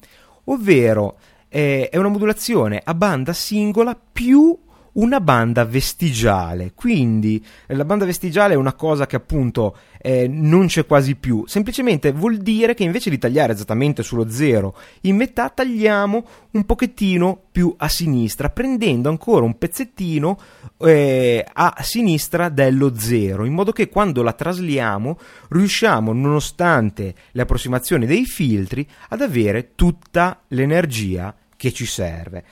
ovvero 0.46 1.18
eh, 1.50 1.90
è 1.90 1.98
una 1.98 2.10
modulazione 2.10 2.82
a 2.84 2.94
banda 2.94 3.34
singola 3.34 3.96
più 3.96 4.58
una 4.94 5.20
banda 5.20 5.66
vestigiale. 5.66 6.74
Quindi 6.76 7.44
eh, 7.66 7.76
la 7.76 7.86
banda 7.86 8.06
vestigiale 8.06 8.54
è 8.54 8.58
una 8.58 8.74
cosa 8.74 9.06
che 9.06 9.16
appunto 9.16 9.76
eh, 10.02 10.28
non 10.28 10.68
c'è 10.68 10.86
quasi 10.86 11.16
più. 11.16 11.46
Semplicemente 11.48 12.12
vuol 12.12 12.38
dire 12.38 12.74
che 12.74 12.84
invece 12.84 13.10
di 13.10 13.18
tagliare 13.18 13.54
esattamente 13.54 14.04
sullo 14.04 14.30
zero 14.30 14.76
in 15.02 15.16
metà, 15.16 15.50
tagliamo 15.50 16.26
un 16.52 16.66
pochettino 16.66 17.40
più 17.52 17.74
a 17.78 17.88
sinistra, 17.88 18.50
prendendo 18.50 19.10
ancora 19.10 19.46
un 19.46 19.58
pezzettino 19.58 20.38
eh, 20.80 21.46
a 21.52 21.76
sinistra 21.82 22.50
dello 22.50 22.98
zero, 22.98 23.46
in 23.46 23.54
modo 23.54 23.72
che 23.72 23.90
quando 23.90 24.22
la 24.22 24.34
trasliamo 24.34 25.18
riusciamo, 25.50 26.14
nonostante 26.14 27.16
le 27.32 27.42
approssimazioni 27.42 28.06
dei 28.06 28.26
filtri, 28.26 28.88
ad 29.10 29.22
avere 29.22 29.72
tutta 29.76 30.42
l'energia 30.50 31.34
che 31.56 31.72
ci 31.72 31.86
serve. 31.86 32.44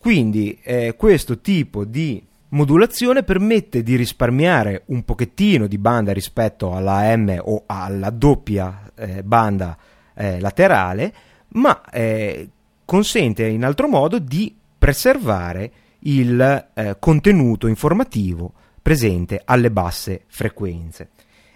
Quindi 0.00 0.58
eh, 0.62 0.94
questo 0.96 1.40
tipo 1.40 1.84
di 1.84 2.26
modulazione 2.48 3.22
permette 3.22 3.82
di 3.82 3.96
risparmiare 3.96 4.84
un 4.86 5.04
pochettino 5.04 5.66
di 5.66 5.76
banda 5.76 6.14
rispetto 6.14 6.72
alla 6.72 7.14
M 7.14 7.38
o 7.38 7.64
alla 7.66 8.08
doppia 8.08 8.90
eh, 8.94 9.22
banda 9.22 9.76
eh, 10.14 10.40
laterale, 10.40 11.12
ma 11.48 11.84
eh, 11.90 12.48
consente 12.86 13.46
in 13.46 13.62
altro 13.62 13.88
modo 13.88 14.18
di 14.18 14.56
preservare 14.78 15.70
il 15.98 16.68
eh, 16.72 16.96
contenuto 16.98 17.66
informativo 17.66 18.54
presente 18.80 19.42
alle 19.44 19.70
basse 19.70 20.22
frequenze. 20.28 21.10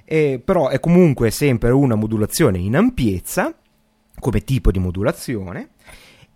E, 0.04 0.38
però 0.44 0.68
è 0.68 0.78
comunque 0.80 1.30
sempre 1.30 1.70
una 1.70 1.94
modulazione 1.94 2.58
in 2.58 2.76
ampiezza 2.76 3.56
come 4.20 4.44
tipo 4.44 4.70
di 4.70 4.78
modulazione 4.78 5.70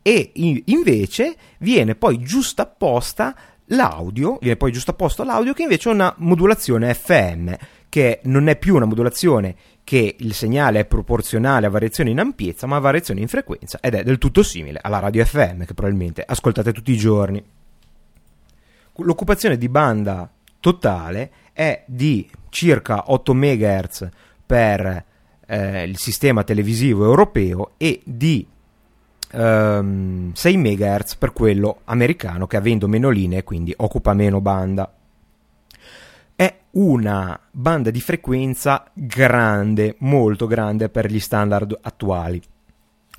e 0.03 0.33
invece 0.35 1.37
viene 1.59 1.95
poi 1.95 2.19
giustapposta 2.19 3.35
l'audio, 3.67 4.39
viene 4.41 4.57
poi 4.57 4.73
giustapposto 4.73 5.25
l'audio 5.25 5.53
che 5.53 5.63
invece 5.63 5.91
è 5.91 5.93
una 5.93 6.15
modulazione 6.19 6.95
FM, 6.95 7.53
che 7.89 8.21
non 8.25 8.49
è 8.49 8.57
più 8.57 8.75
una 8.75 8.85
modulazione 8.85 9.57
che 9.83 10.17
il 10.19 10.35
segnale 10.35 10.81
è 10.81 10.85
proporzionale 10.85 11.67
a 11.67 11.71
variazioni 11.71 12.11
in 12.11 12.21
ampiezza, 12.21 12.67
ma 12.67 12.77
a 12.77 12.81
variazioni 12.81 13.23
in 13.23 13.29
frequenza 13.29 13.79
ed 13.81 13.95
è 13.95 14.03
del 14.03 14.19
tutto 14.19 14.43
simile 14.43 14.79
alla 14.83 14.99
radio 14.99 15.25
FM 15.25 15.65
che 15.65 15.75
probabilmente 15.75 16.23
ascoltate 16.27 16.73
tutti 16.73 16.93
i 16.93 16.97
giorni. 16.97 17.43
L'occupazione 18.97 19.57
di 19.57 19.69
banda 19.69 20.31
totale 20.61 21.31
è 21.53 21.85
di 21.87 22.29
circa 22.51 23.05
8 23.11 23.35
MHz 23.35 24.09
per 24.45 25.05
eh, 25.47 25.83
il 25.85 25.97
sistema 25.97 26.45
televisivo 26.45 27.05
europeo 27.05 27.73
e 27.77 28.03
di 28.05 28.47
ehm, 29.33 30.33
6 30.33 30.57
MHz 30.57 31.17
per 31.17 31.33
quello 31.33 31.81
americano 31.85 32.47
che 32.47 32.57
avendo 32.57 32.89
meno 32.89 33.11
linee 33.11 33.45
quindi 33.45 33.73
occupa 33.77 34.15
meno 34.15 34.41
banda. 34.41 34.93
È 36.35 36.59
una 36.73 37.39
banda 37.51 37.91
di 37.91 38.01
frequenza 38.01 38.89
grande, 38.93 39.97
molto 39.99 40.47
grande 40.47 40.89
per 40.89 41.11
gli 41.11 41.19
standard 41.19 41.77
attuali. 41.81 42.41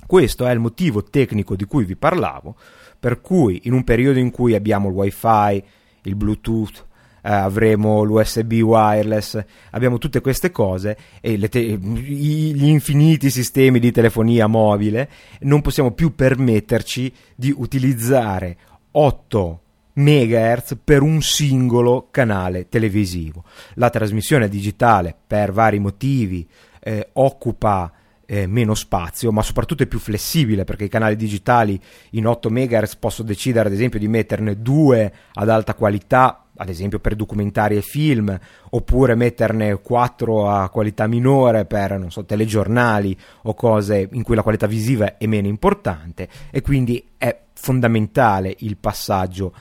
Questo 0.06 0.46
è 0.46 0.50
il 0.52 0.58
motivo 0.58 1.04
tecnico 1.04 1.54
di 1.54 1.66
cui 1.66 1.84
vi 1.84 1.96
parlavo, 1.96 2.56
per 2.98 3.20
cui 3.20 3.60
in 3.64 3.74
un 3.74 3.84
periodo 3.84 4.18
in 4.18 4.30
cui 4.30 4.54
abbiamo 4.54 4.88
il 4.88 4.94
wifi, 4.94 5.64
il 6.02 6.14
bluetooth, 6.14 6.86
eh, 7.22 7.32
avremo 7.32 8.02
l'USB 8.02 8.52
wireless, 8.62 9.42
abbiamo 9.70 9.98
tutte 9.98 10.20
queste 10.20 10.50
cose 10.50 10.96
e 11.20 11.38
te- 11.48 11.60
gli 11.60 12.68
infiniti 12.68 13.30
sistemi 13.30 13.78
di 13.78 13.90
telefonia 13.90 14.46
mobile, 14.46 15.08
non 15.40 15.60
possiamo 15.60 15.92
più 15.92 16.14
permetterci 16.14 17.12
di 17.34 17.54
utilizzare 17.56 18.56
8 18.92 19.60
MHz 19.94 20.78
per 20.82 21.02
un 21.02 21.20
singolo 21.20 22.08
canale 22.10 22.68
televisivo. 22.68 23.44
La 23.74 23.90
trasmissione 23.90 24.48
digitale 24.48 25.14
per 25.26 25.52
vari 25.52 25.78
motivi 25.78 26.48
eh, 26.80 27.08
occupa 27.14 27.92
eh, 28.30 28.46
meno 28.46 28.74
spazio, 28.74 29.32
ma 29.32 29.42
soprattutto 29.42 29.82
è 29.82 29.86
più 29.86 29.98
flessibile 29.98 30.62
perché 30.62 30.84
i 30.84 30.88
canali 30.88 31.16
digitali 31.16 31.80
in 32.10 32.28
8 32.28 32.48
MHz 32.48 32.96
posso 32.96 33.24
decidere 33.24 33.68
ad 33.68 33.74
esempio 33.74 33.98
di 33.98 34.06
metterne 34.06 34.62
due 34.62 35.12
ad 35.32 35.48
alta 35.48 35.74
qualità 35.74 36.44
ad 36.60 36.68
esempio 36.68 36.98
per 36.98 37.16
documentari 37.16 37.76
e 37.76 37.80
film, 37.80 38.38
oppure 38.70 39.14
metterne 39.14 39.80
4 39.80 40.50
a 40.50 40.68
qualità 40.68 41.06
minore 41.06 41.64
per, 41.64 41.98
non 41.98 42.10
so, 42.10 42.26
telegiornali 42.26 43.16
o 43.44 43.54
cose 43.54 44.06
in 44.12 44.22
cui 44.22 44.34
la 44.34 44.42
qualità 44.42 44.66
visiva 44.66 45.16
è 45.16 45.24
meno 45.24 45.48
importante 45.48 46.28
e 46.50 46.60
quindi 46.60 47.12
è 47.16 47.34
fondamentale 47.54 48.54
il 48.58 48.76
passaggio 48.76 49.54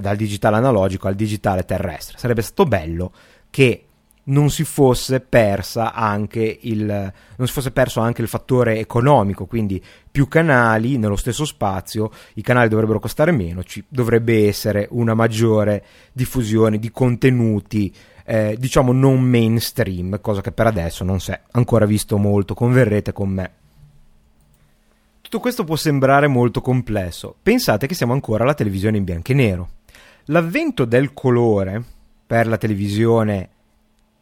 dal 0.00 0.16
digitale 0.16 0.56
analogico 0.56 1.08
al 1.08 1.16
digitale 1.16 1.64
terrestre. 1.64 2.16
Sarebbe 2.16 2.42
stato 2.42 2.64
bello 2.64 3.12
che 3.50 3.86
non 4.24 4.50
si 4.50 4.64
fosse 4.64 5.20
persa 5.20 5.92
anche 5.92 6.58
il 6.62 6.84
non 6.86 7.46
si 7.46 7.52
fosse 7.52 7.70
perso 7.70 8.00
anche 8.00 8.22
il 8.22 8.28
fattore 8.28 8.78
economico, 8.78 9.46
quindi 9.46 9.82
più 10.10 10.28
canali 10.28 10.98
nello 10.98 11.16
stesso 11.16 11.44
spazio, 11.44 12.10
i 12.34 12.42
canali 12.42 12.68
dovrebbero 12.68 13.00
costare 13.00 13.32
meno, 13.32 13.64
ci 13.64 13.82
dovrebbe 13.88 14.46
essere 14.46 14.88
una 14.90 15.14
maggiore 15.14 15.84
diffusione 16.12 16.78
di 16.78 16.90
contenuti 16.90 17.92
eh, 18.24 18.56
diciamo 18.58 18.92
non 18.92 19.20
mainstream, 19.20 20.20
cosa 20.20 20.40
che 20.40 20.52
per 20.52 20.68
adesso 20.68 21.02
non 21.02 21.18
si 21.18 21.32
è 21.32 21.40
ancora 21.50 21.84
visto 21.84 22.16
molto, 22.16 22.54
converrete 22.54 23.12
con 23.12 23.28
me. 23.28 23.52
Tutto 25.20 25.40
questo 25.40 25.64
può 25.64 25.76
sembrare 25.76 26.26
molto 26.28 26.60
complesso. 26.60 27.34
Pensate 27.42 27.86
che 27.86 27.94
siamo 27.94 28.12
ancora 28.12 28.44
alla 28.44 28.54
televisione 28.54 28.96
in 28.96 29.04
bianco 29.04 29.32
e 29.32 29.34
nero. 29.34 29.68
L'avvento 30.26 30.84
del 30.84 31.12
colore 31.12 31.82
per 32.26 32.46
la 32.46 32.56
televisione 32.56 33.48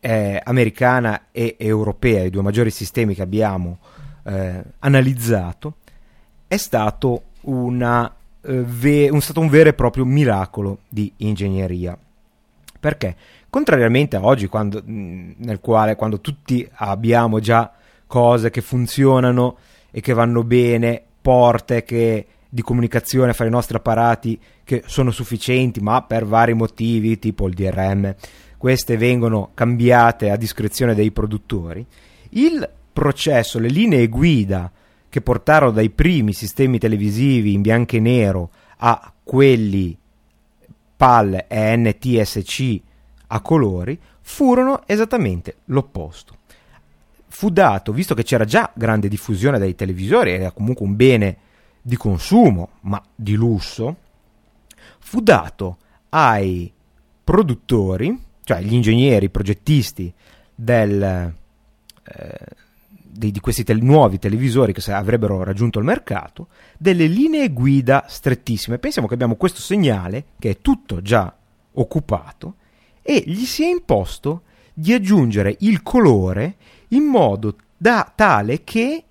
eh, 0.00 0.40
americana 0.42 1.26
e 1.32 1.56
europea, 1.58 2.24
i 2.24 2.30
due 2.30 2.42
maggiori 2.42 2.70
sistemi 2.70 3.14
che 3.14 3.22
abbiamo 3.22 3.78
eh, 4.24 4.62
analizzato, 4.80 5.76
è 6.46 6.56
stato, 6.56 7.22
una, 7.42 8.14
eh, 8.42 8.62
ve- 8.62 9.08
un, 9.10 9.20
stato 9.20 9.40
un 9.40 9.48
vero 9.48 9.70
e 9.70 9.74
proprio 9.74 10.04
miracolo 10.04 10.80
di 10.88 11.12
ingegneria. 11.18 11.96
Perché? 12.80 13.16
Contrariamente 13.50 14.16
a 14.16 14.24
oggi, 14.24 14.46
quando, 14.46 14.82
nel 14.84 15.58
quale 15.60 15.96
quando 15.96 16.20
tutti 16.20 16.68
abbiamo 16.74 17.40
già 17.40 17.72
cose 18.06 18.50
che 18.50 18.60
funzionano 18.60 19.56
e 19.90 20.00
che 20.00 20.12
vanno 20.12 20.44
bene, 20.44 21.02
porte 21.20 21.82
che, 21.82 22.26
di 22.48 22.62
comunicazione 22.62 23.34
fra 23.34 23.46
i 23.46 23.50
nostri 23.50 23.76
apparati 23.76 24.38
che 24.64 24.82
sono 24.86 25.10
sufficienti, 25.10 25.80
ma 25.80 26.02
per 26.02 26.24
vari 26.26 26.54
motivi, 26.54 27.18
tipo 27.18 27.46
il 27.48 27.54
DRM, 27.54 28.14
queste 28.58 28.96
vengono 28.96 29.52
cambiate 29.54 30.30
a 30.30 30.36
discrezione 30.36 30.94
dei 30.94 31.12
produttori, 31.12 31.86
il 32.30 32.68
processo, 32.92 33.58
le 33.58 33.68
linee 33.68 34.08
guida 34.08 34.70
che 35.08 35.22
portarono 35.22 35.70
dai 35.70 35.88
primi 35.90 36.32
sistemi 36.32 36.78
televisivi 36.78 37.54
in 37.54 37.62
bianco 37.62 37.96
e 37.96 38.00
nero 38.00 38.50
a 38.78 39.12
quelli 39.22 39.96
PAL 40.96 41.44
e 41.48 41.76
NTSC 41.76 42.80
a 43.28 43.40
colori 43.40 43.98
furono 44.20 44.82
esattamente 44.86 45.58
l'opposto. 45.66 46.36
Fu 47.28 47.50
dato, 47.50 47.92
visto 47.92 48.14
che 48.14 48.24
c'era 48.24 48.44
già 48.44 48.70
grande 48.74 49.08
diffusione 49.08 49.58
dai 49.58 49.76
televisori, 49.76 50.32
era 50.32 50.50
comunque 50.50 50.84
un 50.84 50.96
bene 50.96 51.36
di 51.80 51.96
consumo, 51.96 52.70
ma 52.80 53.00
di 53.14 53.34
lusso, 53.34 53.96
fu 54.98 55.20
dato 55.20 55.76
ai 56.08 56.72
produttori 57.22 58.26
cioè 58.48 58.62
gli 58.62 58.72
ingegneri, 58.72 59.26
i 59.26 59.28
progettisti 59.28 60.10
del, 60.54 61.02
eh, 61.02 62.38
di, 63.02 63.30
di, 63.30 63.40
questi 63.40 63.62
te- 63.62 63.74
nuovi 63.74 64.18
televisori 64.18 64.72
che 64.72 64.90
avrebbero 64.90 65.44
raggiunto 65.44 65.78
il 65.78 65.84
mercato, 65.84 66.46
delle 66.78 67.08
linee 67.08 67.52
guida 67.52 68.06
strettissime. 68.08 68.78
Pensiamo 68.78 69.06
che 69.06 69.12
abbiamo 69.12 69.34
questo 69.34 69.60
segnale 69.60 70.28
che 70.38 70.48
è 70.48 70.58
tutto 70.62 71.02
già 71.02 71.30
occupato 71.72 72.54
e 73.02 73.22
gli 73.26 73.44
si 73.44 73.64
è 73.64 73.68
imposto 73.68 74.44
di 74.72 74.94
aggiungere 74.94 75.54
il 75.58 75.82
colore 75.82 76.54
in 76.88 77.02
modo 77.02 77.54
da 77.76 78.10
tale 78.14 78.64
che 78.64 79.04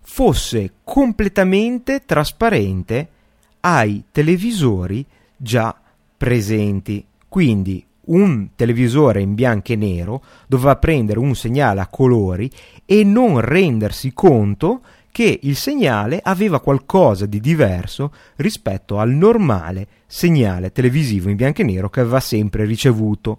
fosse 0.00 0.74
completamente 0.84 2.04
trasparente 2.04 3.08
ai 3.58 4.04
televisori 4.12 5.04
già 5.36 5.76
presenti. 6.16 7.04
Quindi 7.28 7.84
un 8.06 8.50
televisore 8.54 9.20
in 9.20 9.34
bianco 9.34 9.72
e 9.72 9.76
nero 9.76 10.22
doveva 10.46 10.76
prendere 10.76 11.18
un 11.18 11.34
segnale 11.34 11.80
a 11.80 11.88
colori 11.88 12.50
e 12.84 13.04
non 13.04 13.40
rendersi 13.40 14.12
conto 14.12 14.80
che 15.10 15.38
il 15.42 15.54
segnale 15.54 16.20
aveva 16.22 16.60
qualcosa 16.60 17.26
di 17.26 17.38
diverso 17.38 18.12
rispetto 18.36 18.98
al 18.98 19.10
normale 19.10 19.86
segnale 20.06 20.72
televisivo 20.72 21.30
in 21.30 21.36
bianco 21.36 21.60
e 21.60 21.64
nero 21.64 21.88
che 21.88 22.00
aveva 22.00 22.18
sempre 22.18 22.64
ricevuto. 22.64 23.38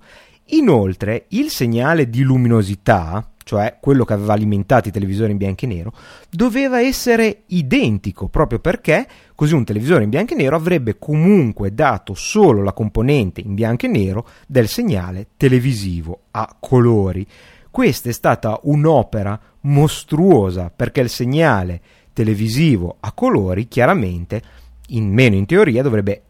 Inoltre, 0.49 1.25
il 1.29 1.49
segnale 1.49 2.09
di 2.09 2.21
luminosità 2.21 3.29
cioè 3.45 3.77
quello 3.79 4.05
che 4.05 4.13
aveva 4.13 4.33
alimentato 4.33 4.87
i 4.87 4.91
televisori 4.91 5.31
in 5.31 5.37
bianco 5.37 5.65
e 5.65 5.67
nero, 5.67 5.93
doveva 6.31 6.81
essere 6.81 7.43
identico, 7.47 8.27
proprio 8.27 8.57
perché 8.57 9.07
così 9.35 9.53
un 9.53 9.63
televisore 9.63 10.03
in 10.03 10.09
bianco 10.09 10.33
e 10.33 10.37
nero 10.37 10.55
avrebbe 10.55 10.97
comunque 10.97 11.73
dato 11.73 12.15
solo 12.15 12.63
la 12.63 12.73
componente 12.73 13.41
in 13.41 13.53
bianco 13.53 13.85
e 13.85 13.89
nero 13.89 14.27
del 14.47 14.67
segnale 14.67 15.27
televisivo 15.37 16.21
a 16.31 16.55
colori. 16.59 17.25
Questa 17.69 18.09
è 18.09 18.13
stata 18.13 18.59
un'opera 18.63 19.39
mostruosa 19.61 20.71
perché 20.75 21.01
il 21.01 21.09
segnale 21.09 21.81
televisivo 22.13 22.97
a 22.99 23.11
colori 23.11 23.67
chiaramente, 23.67 24.41
in 24.87 25.13
meno 25.13 25.35
in 25.35 25.45
teoria, 25.45 25.83
dovrebbe 25.83 26.23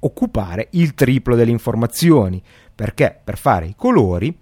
occupare 0.00 0.66
il 0.70 0.94
triplo 0.94 1.36
delle 1.36 1.52
informazioni, 1.52 2.42
perché 2.74 3.16
per 3.22 3.38
fare 3.38 3.66
i 3.66 3.74
colori 3.76 4.36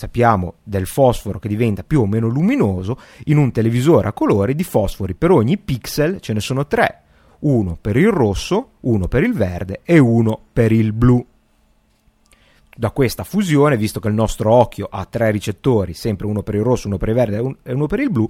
sappiamo 0.00 0.54
del 0.62 0.86
fosforo 0.86 1.38
che 1.38 1.48
diventa 1.48 1.84
più 1.84 2.00
o 2.00 2.06
meno 2.06 2.28
luminoso, 2.28 2.98
in 3.26 3.36
un 3.36 3.52
televisore 3.52 4.08
a 4.08 4.12
colori 4.14 4.54
di 4.54 4.64
fosfori 4.64 5.14
per 5.14 5.30
ogni 5.30 5.58
pixel 5.58 6.20
ce 6.20 6.32
ne 6.32 6.40
sono 6.40 6.66
tre, 6.66 7.02
uno 7.40 7.76
per 7.78 7.96
il 7.96 8.08
rosso, 8.08 8.70
uno 8.80 9.08
per 9.08 9.22
il 9.22 9.34
verde 9.34 9.80
e 9.84 9.98
uno 9.98 10.40
per 10.52 10.72
il 10.72 10.94
blu. 10.94 11.24
Da 12.74 12.90
questa 12.92 13.24
fusione, 13.24 13.76
visto 13.76 14.00
che 14.00 14.08
il 14.08 14.14
nostro 14.14 14.52
occhio 14.52 14.88
ha 14.90 15.04
tre 15.04 15.30
ricettori, 15.30 15.92
sempre 15.92 16.26
uno 16.26 16.42
per 16.42 16.54
il 16.54 16.62
rosso, 16.62 16.86
uno 16.86 16.96
per 16.96 17.10
il 17.10 17.14
verde 17.14 17.56
e 17.62 17.72
uno 17.74 17.86
per 17.86 18.00
il 18.00 18.10
blu, 18.10 18.26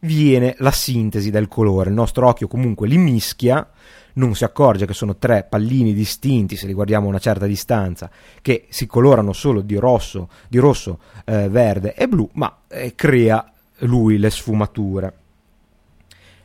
viene 0.00 0.54
la 0.58 0.72
sintesi 0.72 1.30
del 1.30 1.48
colore. 1.48 1.88
Il 1.88 1.96
nostro 1.96 2.28
occhio 2.28 2.48
comunque 2.48 2.86
li 2.86 2.98
mischia 2.98 3.66
non 4.14 4.34
si 4.34 4.44
accorge 4.44 4.86
che 4.86 4.94
sono 4.94 5.16
tre 5.16 5.46
pallini 5.48 5.92
distinti, 5.92 6.56
se 6.56 6.66
li 6.66 6.72
guardiamo 6.72 7.06
a 7.06 7.10
una 7.10 7.18
certa 7.18 7.46
distanza, 7.46 8.10
che 8.42 8.66
si 8.68 8.86
colorano 8.86 9.32
solo 9.32 9.60
di 9.60 9.76
rosso, 9.76 10.28
di 10.48 10.58
rosso 10.58 10.98
eh, 11.24 11.48
verde 11.48 11.94
e 11.94 12.08
blu, 12.08 12.28
ma 12.34 12.58
eh, 12.68 12.94
crea 12.94 13.50
lui 13.78 14.18
le 14.18 14.30
sfumature. 14.30 15.12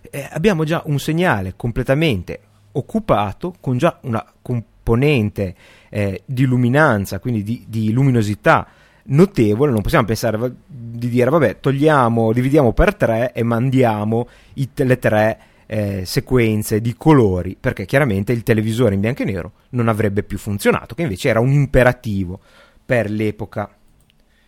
Eh, 0.02 0.28
abbiamo 0.32 0.64
già 0.64 0.82
un 0.86 1.00
segnale 1.00 1.54
completamente 1.56 2.42
occupato 2.74 3.54
con 3.60 3.78
già 3.78 4.00
una 4.04 4.26
componente 4.42 5.56
eh, 5.90 6.24
di 6.26 6.46
luminanza, 6.46 7.20
quindi 7.20 7.44
di, 7.44 7.66
di 7.68 7.92
luminosità 7.92 8.68
notevole, 9.10 9.72
non 9.72 9.82
possiamo 9.82 10.06
pensare 10.06 10.38
di 10.66 11.10
dire 11.10 11.30
vabbè 11.30 11.60
togliamo, 11.60 12.32
dividiamo 12.32 12.74
per 12.74 12.96
tre 12.96 13.32
e 13.34 13.44
mandiamo 13.44 14.28
i, 14.56 14.70
le 14.74 15.00
tre 15.00 15.40
eh, 15.72 16.04
sequenze 16.04 16.82
di 16.82 16.96
colori, 16.96 17.56
perché 17.60 17.86
chiaramente 17.86 18.32
il 18.32 18.42
televisore 18.42 18.96
in 18.96 19.02
bianco 19.02 19.22
e 19.22 19.26
nero 19.26 19.52
non 19.70 19.88
avrebbe 19.88 20.24
più 20.24 20.40
funzionato, 20.40 20.96
che 20.96 21.04
invece 21.04 21.30
era 21.30 21.40
un 21.40 21.52
imperativo 21.52 22.40
per 22.84 23.12
l'epoca. 23.12 23.70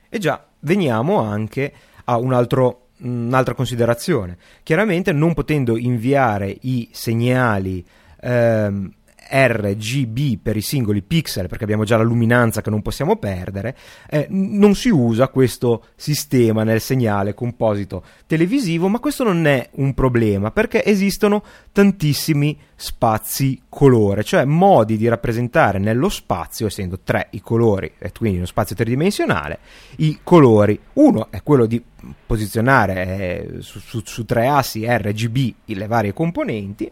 E 0.10 0.18
già, 0.18 0.44
veniamo 0.62 1.20
anche 1.20 1.72
a 2.06 2.18
un 2.18 2.34
altro 2.34 2.88
un'altra 3.02 3.54
considerazione. 3.54 4.38
Chiaramente 4.64 5.12
non 5.12 5.34
potendo 5.34 5.78
inviare 5.78 6.56
i 6.62 6.90
segnali 6.92 7.86
ehm, 8.20 8.92
RGB 9.32 10.40
per 10.42 10.58
i 10.58 10.62
singoli 10.62 11.02
pixel, 11.02 11.48
perché 11.48 11.64
abbiamo 11.64 11.84
già 11.84 11.98
la 11.98 12.04
luminanza 12.04 12.62
che 12.62 12.70
non 12.70 12.82
possiamo 12.82 13.16
perdere, 13.16 13.76
eh, 14.10 14.28
non 14.30 14.76
si 14.76 14.90
usa 14.90 15.30
questo 15.30 15.86
sistema 15.96 16.64
nel 16.64 16.82
segnale 16.82 17.34
composito 17.34 18.04
televisivo, 18.28 18.88
ma 18.88 19.00
questo 19.00 19.24
non 19.24 19.46
è 19.48 19.70
un 19.74 19.94
problema 19.94 20.52
perché 20.52 20.84
esistono 20.84 21.44
tantissimi 21.72 22.58
spazi 22.76 23.62
colore, 23.70 24.24
cioè 24.24 24.44
modi 24.44 24.98
di 24.98 25.08
rappresentare 25.08 25.78
nello 25.78 26.10
spazio, 26.10 26.66
essendo 26.66 27.00
tre 27.04 27.28
i 27.32 27.42
colori, 27.42 27.94
e 28.00 28.12
quindi 28.12 28.38
uno 28.38 28.48
spazio 28.48 28.76
tridimensionale, 28.76 29.60
i 29.98 30.20
colori. 30.24 30.80
Uno 30.94 31.28
è 31.30 31.44
quello 31.44 31.68
di 31.68 31.82
posizionare 32.26 33.06
eh, 33.06 33.50
su, 33.60 33.80
su, 33.80 34.02
su 34.04 34.26
tre 34.26 34.48
assi 34.48 34.86
RGB 34.88 35.54
le 35.66 35.88
varie 35.88 36.14
componenti, 36.14 36.92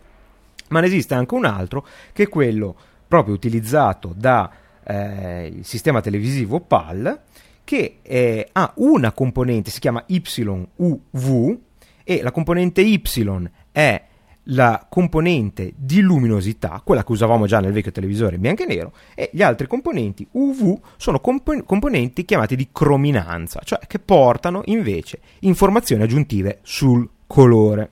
ma 0.69 0.79
ne 0.79 0.87
esiste 0.87 1.13
anche 1.13 1.35
un 1.35 1.45
altro 1.45 1.85
che 2.13 2.23
è 2.23 2.29
quello 2.29 2.75
proprio 3.07 3.33
utilizzato 3.33 4.13
dal 4.15 4.49
eh, 4.83 5.59
sistema 5.61 6.01
televisivo 6.01 6.59
PAL 6.59 7.21
che 7.63 7.99
eh, 8.01 8.49
ha 8.51 8.71
una 8.77 9.11
componente, 9.11 9.69
si 9.69 9.79
chiama 9.79 10.03
YUV 10.07 11.57
e 12.03 12.21
la 12.23 12.31
componente 12.31 12.81
Y 12.81 13.01
è 13.71 14.03
la 14.51 14.87
componente 14.89 15.73
di 15.75 16.01
luminosità, 16.01 16.81
quella 16.83 17.03
che 17.03 17.11
usavamo 17.11 17.45
già 17.45 17.59
nel 17.59 17.71
vecchio 17.71 17.91
televisore 17.91 18.37
bianco 18.37 18.63
e 18.63 18.65
nero, 18.65 18.93
e 19.13 19.29
gli 19.33 19.43
altri 19.43 19.67
componenti 19.67 20.27
UV 20.31 20.79
sono 20.97 21.19
comp- 21.19 21.63
componenti 21.63 22.25
chiamati 22.25 22.55
di 22.55 22.69
crominanza, 22.71 23.61
cioè 23.63 23.79
che 23.85 23.99
portano 23.99 24.61
invece 24.65 25.19
informazioni 25.41 26.01
aggiuntive 26.01 26.59
sul 26.63 27.07
colore. 27.27 27.91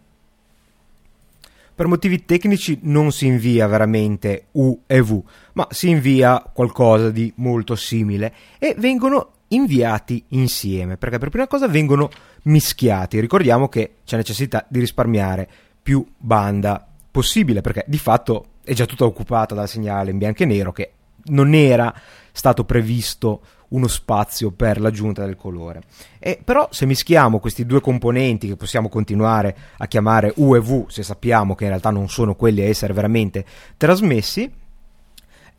Per 1.77 1.85
motivi 1.85 2.25
tecnici 2.25 2.79
non 2.81 3.11
si 3.11 3.27
invia 3.27 3.67
veramente 3.67 4.47
U 4.53 4.81
e 4.87 4.99
V, 4.99 5.23
ma 5.53 5.67
si 5.69 5.89
invia 5.89 6.43
qualcosa 6.51 7.11
di 7.11 7.31
molto 7.35 7.75
simile 7.75 8.33
e 8.57 8.73
vengono 8.79 9.33
inviati 9.49 10.23
insieme, 10.29 10.97
perché 10.97 11.19
per 11.19 11.29
prima 11.29 11.45
cosa 11.45 11.67
vengono 11.67 12.09
mischiati. 12.45 13.19
Ricordiamo 13.19 13.69
che 13.69 13.97
c'è 14.05 14.17
necessità 14.17 14.65
di 14.67 14.79
risparmiare 14.79 15.47
più 15.83 16.03
banda 16.17 16.83
possibile, 17.11 17.61
perché 17.61 17.83
di 17.85 17.99
fatto 17.99 18.45
è 18.63 18.73
già 18.73 18.87
tutta 18.87 19.05
occupata 19.05 19.53
dal 19.53 19.69
segnale 19.69 20.09
in 20.09 20.17
bianco 20.17 20.41
e 20.41 20.47
nero 20.47 20.71
che 20.71 20.93
non 21.25 21.53
era 21.53 21.93
stato 22.31 22.63
previsto 22.63 23.41
uno 23.69 23.87
spazio 23.87 24.51
per 24.51 24.79
l'aggiunta 24.79 25.25
del 25.25 25.35
colore. 25.35 25.83
E 26.19 26.39
però 26.43 26.67
se 26.71 26.85
mischiamo 26.85 27.39
questi 27.39 27.65
due 27.65 27.81
componenti 27.81 28.47
che 28.47 28.55
possiamo 28.55 28.89
continuare 28.89 29.55
a 29.77 29.87
chiamare 29.87 30.33
U 30.37 30.55
e 30.55 30.59
V, 30.59 30.87
se 30.89 31.03
sappiamo 31.03 31.55
che 31.55 31.63
in 31.63 31.69
realtà 31.69 31.89
non 31.89 32.09
sono 32.09 32.35
quelli 32.35 32.61
a 32.61 32.65
essere 32.65 32.93
veramente 32.93 33.45
trasmessi, 33.77 34.51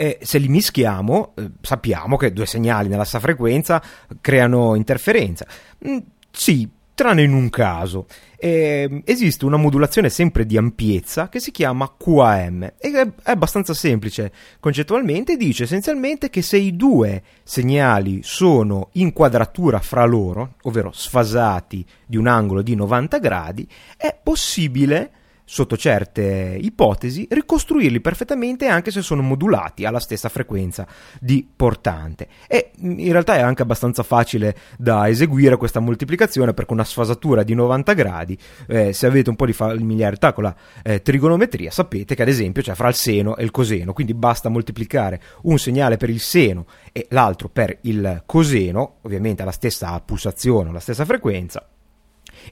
e 0.00 0.18
se 0.22 0.38
li 0.38 0.46
mischiamo 0.46 1.32
eh, 1.34 1.50
sappiamo 1.60 2.16
che 2.16 2.32
due 2.32 2.46
segnali 2.46 2.88
nella 2.88 3.02
stessa 3.02 3.20
frequenza 3.20 3.82
creano 4.20 4.76
interferenza. 4.76 5.44
Mm, 5.86 5.98
sì, 6.30 6.68
tranne 6.98 7.22
in 7.22 7.32
un 7.32 7.48
caso. 7.48 8.06
Eh, 8.36 9.02
esiste 9.04 9.44
una 9.44 9.56
modulazione 9.56 10.08
sempre 10.08 10.44
di 10.44 10.56
ampiezza 10.56 11.28
che 11.28 11.38
si 11.38 11.52
chiama 11.52 11.92
QAM 11.96 12.72
e 12.76 12.90
è, 12.90 13.08
abbastanza 13.30 13.72
semplice 13.72 14.32
concettualmente, 14.58 15.36
dice 15.36 15.62
essenzialmente 15.62 16.28
che 16.28 16.42
se 16.42 16.56
i 16.56 16.74
due 16.74 17.22
segnali 17.44 18.20
sono 18.24 18.88
in 18.94 19.12
quadratura 19.12 19.78
fra 19.78 20.04
loro, 20.04 20.54
ovvero 20.62 20.90
sfasati 20.90 21.86
di 22.04 22.16
un 22.16 22.26
angolo 22.26 22.62
di 22.62 22.74
90 22.74 23.18
gradi, 23.18 23.68
è 23.96 24.16
possibile 24.20 25.10
sotto 25.48 25.78
certe 25.78 26.58
ipotesi, 26.60 27.26
ricostruirli 27.30 28.02
perfettamente 28.02 28.66
anche 28.66 28.90
se 28.90 29.00
sono 29.00 29.22
modulati 29.22 29.86
alla 29.86 29.98
stessa 29.98 30.28
frequenza 30.28 30.86
di 31.18 31.48
portante. 31.56 32.28
E 32.46 32.72
mm, 32.84 32.98
in 32.98 33.12
realtà 33.12 33.36
è 33.36 33.40
anche 33.40 33.62
abbastanza 33.62 34.02
facile 34.02 34.54
da 34.76 35.08
eseguire 35.08 35.56
questa 35.56 35.80
moltiplicazione 35.80 36.52
perché 36.52 36.74
una 36.74 36.84
sfasatura 36.84 37.44
di 37.44 37.54
90 37.54 37.92
gradi, 37.94 38.38
eh, 38.66 38.92
se 38.92 39.06
avete 39.06 39.30
un 39.30 39.36
po' 39.36 39.46
di 39.46 39.54
familiarità 39.54 40.34
con 40.34 40.44
la 40.44 40.54
eh, 40.82 41.00
trigonometria, 41.00 41.70
sapete 41.70 42.14
che 42.14 42.22
ad 42.22 42.28
esempio 42.28 42.60
c'è 42.60 42.74
fra 42.74 42.88
il 42.88 42.94
seno 42.94 43.34
e 43.34 43.42
il 43.42 43.50
coseno, 43.50 43.94
quindi 43.94 44.12
basta 44.12 44.50
moltiplicare 44.50 45.18
un 45.44 45.58
segnale 45.58 45.96
per 45.96 46.10
il 46.10 46.20
seno 46.20 46.66
e 46.92 47.06
l'altro 47.08 47.48
per 47.48 47.78
il 47.82 48.22
coseno, 48.26 48.98
ovviamente 49.00 49.40
alla 49.40 49.50
stessa 49.50 49.98
pulsazione, 50.00 50.68
alla 50.68 50.80
stessa 50.80 51.06
frequenza, 51.06 51.66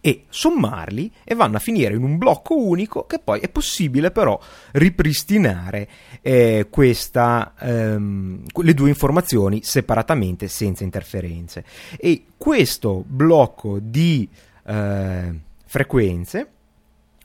e 0.00 0.24
sommarli 0.28 1.10
e 1.24 1.34
vanno 1.34 1.56
a 1.56 1.60
finire 1.60 1.94
in 1.94 2.02
un 2.02 2.18
blocco 2.18 2.56
unico 2.56 3.06
che 3.06 3.18
poi 3.18 3.40
è 3.40 3.48
possibile 3.48 4.10
però 4.10 4.38
ripristinare 4.72 5.88
eh, 6.22 6.66
questa, 6.70 7.54
ehm, 7.58 8.44
le 8.62 8.74
due 8.74 8.88
informazioni 8.88 9.62
separatamente 9.62 10.48
senza 10.48 10.84
interferenze. 10.84 11.64
E 11.96 12.24
questo 12.36 13.04
blocco 13.06 13.78
di 13.80 14.28
eh, 14.66 15.34
frequenze 15.64 16.50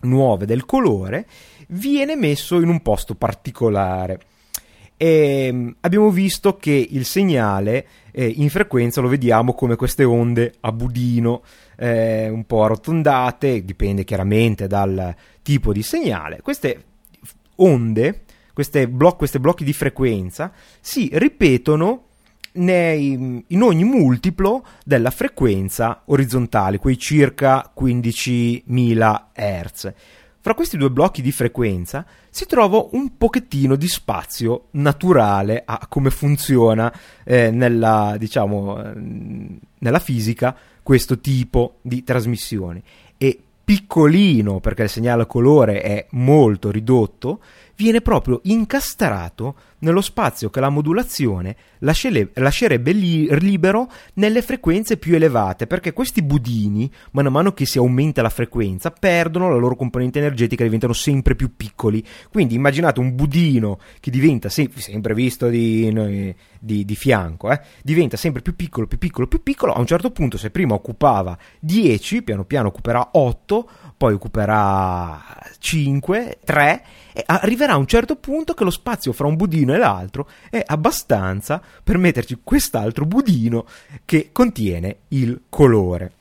nuove 0.01 0.45
del 0.45 0.65
colore 0.65 1.27
viene 1.69 2.15
messo 2.15 2.59
in 2.59 2.69
un 2.69 2.81
posto 2.81 3.15
particolare. 3.15 4.19
E 4.97 5.47
ehm, 5.47 5.75
abbiamo 5.81 6.11
visto 6.11 6.57
che 6.57 6.87
il 6.91 7.05
segnale 7.05 7.87
eh, 8.11 8.27
in 8.27 8.49
frequenza 8.49 9.01
lo 9.01 9.07
vediamo 9.07 9.53
come 9.53 9.75
queste 9.75 10.03
onde 10.03 10.53
a 10.59 10.71
budino 10.71 11.41
eh, 11.81 12.29
un 12.29 12.45
po' 12.45 12.63
arrotondate, 12.63 13.65
dipende 13.65 14.03
chiaramente 14.03 14.67
dal 14.67 15.15
tipo 15.41 15.73
di 15.73 15.81
segnale. 15.81 16.39
Queste 16.41 16.83
onde, 17.55 18.21
queste, 18.53 18.87
blo- 18.87 19.15
questi 19.15 19.39
blocchi 19.39 19.63
di 19.63 19.73
frequenza, 19.73 20.51
si 20.79 21.09
ripetono 21.11 22.05
nei, 22.53 23.43
in 23.47 23.61
ogni 23.63 23.83
multiplo 23.83 24.63
della 24.85 25.09
frequenza 25.09 26.03
orizzontale, 26.05 26.77
quei 26.77 26.99
circa 26.99 27.73
15.000 27.75 29.21
Hz. 29.33 29.93
Fra 30.43 30.53
questi 30.53 30.77
due 30.77 30.91
blocchi 30.91 31.23
di 31.23 31.31
frequenza 31.31 32.05
si 32.29 32.45
trova 32.45 32.87
un 32.91 33.17
pochettino 33.17 33.75
di 33.75 33.87
spazio 33.87 34.67
naturale 34.71 35.63
a 35.65 35.85
come 35.87 36.11
funziona 36.11 36.91
eh, 37.23 37.49
nella, 37.49 38.15
diciamo, 38.17 38.81
nella 39.79 39.99
fisica 39.99 40.55
questo 40.91 41.19
tipo 41.19 41.77
di 41.81 42.03
trasmissioni. 42.03 42.83
E 43.15 43.39
piccolino, 43.63 44.59
perché 44.59 44.83
il 44.83 44.89
segnale 44.89 45.21
a 45.21 45.25
colore 45.25 45.79
è 45.81 46.07
molto 46.09 46.69
ridotto, 46.69 47.39
viene 47.81 48.01
proprio 48.01 48.41
incastrato 48.43 49.55
nello 49.79 50.01
spazio 50.01 50.51
che 50.51 50.59
la 50.59 50.69
modulazione 50.69 51.55
lascerebbe 51.79 52.91
libero 52.91 53.91
nelle 54.13 54.43
frequenze 54.43 54.97
più 54.97 55.15
elevate, 55.15 55.65
perché 55.65 55.91
questi 55.91 56.21
budini, 56.21 56.91
man 57.13 57.25
mano 57.31 57.53
che 57.53 57.65
si 57.65 57.79
aumenta 57.79 58.21
la 58.21 58.29
frequenza, 58.29 58.91
perdono 58.91 59.49
la 59.49 59.55
loro 59.55 59.75
componente 59.75 60.19
energetica 60.19 60.61
e 60.61 60.65
diventano 60.65 60.93
sempre 60.93 61.35
più 61.35 61.55
piccoli. 61.55 62.05
Quindi 62.29 62.53
immaginate 62.53 62.99
un 62.99 63.15
budino 63.15 63.79
che 63.99 64.11
diventa 64.11 64.49
se- 64.49 64.69
sempre 64.75 65.15
visto 65.15 65.47
di, 65.47 66.35
di, 66.59 66.85
di 66.85 66.95
fianco, 66.95 67.51
eh, 67.51 67.59
diventa 67.81 68.17
sempre 68.17 68.43
più 68.43 68.55
piccolo, 68.55 68.85
più 68.85 68.99
piccolo, 68.99 69.25
più 69.25 69.41
piccolo. 69.41 69.73
A 69.73 69.79
un 69.79 69.87
certo 69.87 70.11
punto, 70.11 70.37
se 70.37 70.51
prima 70.51 70.75
occupava 70.75 71.35
10, 71.59 72.21
piano 72.21 72.45
piano 72.45 72.67
occuperà 72.67 73.09
8, 73.13 73.69
poi 74.01 74.13
occuperà 74.15 75.21
5, 75.59 76.39
3 76.43 76.83
e 77.13 77.23
arriverà 77.23 77.73
a 77.73 77.77
un 77.77 77.85
certo 77.85 78.15
punto 78.15 78.55
che 78.55 78.63
lo 78.63 78.71
spazio 78.71 79.13
fra 79.13 79.27
un 79.27 79.35
budino 79.35 79.75
e 79.75 79.77
l'altro 79.77 80.27
è 80.49 80.63
abbastanza 80.65 81.61
per 81.83 81.99
metterci 81.99 82.39
quest'altro 82.43 83.05
budino 83.05 83.67
che 84.03 84.29
contiene 84.31 85.01
il 85.09 85.43
colore. 85.49 86.13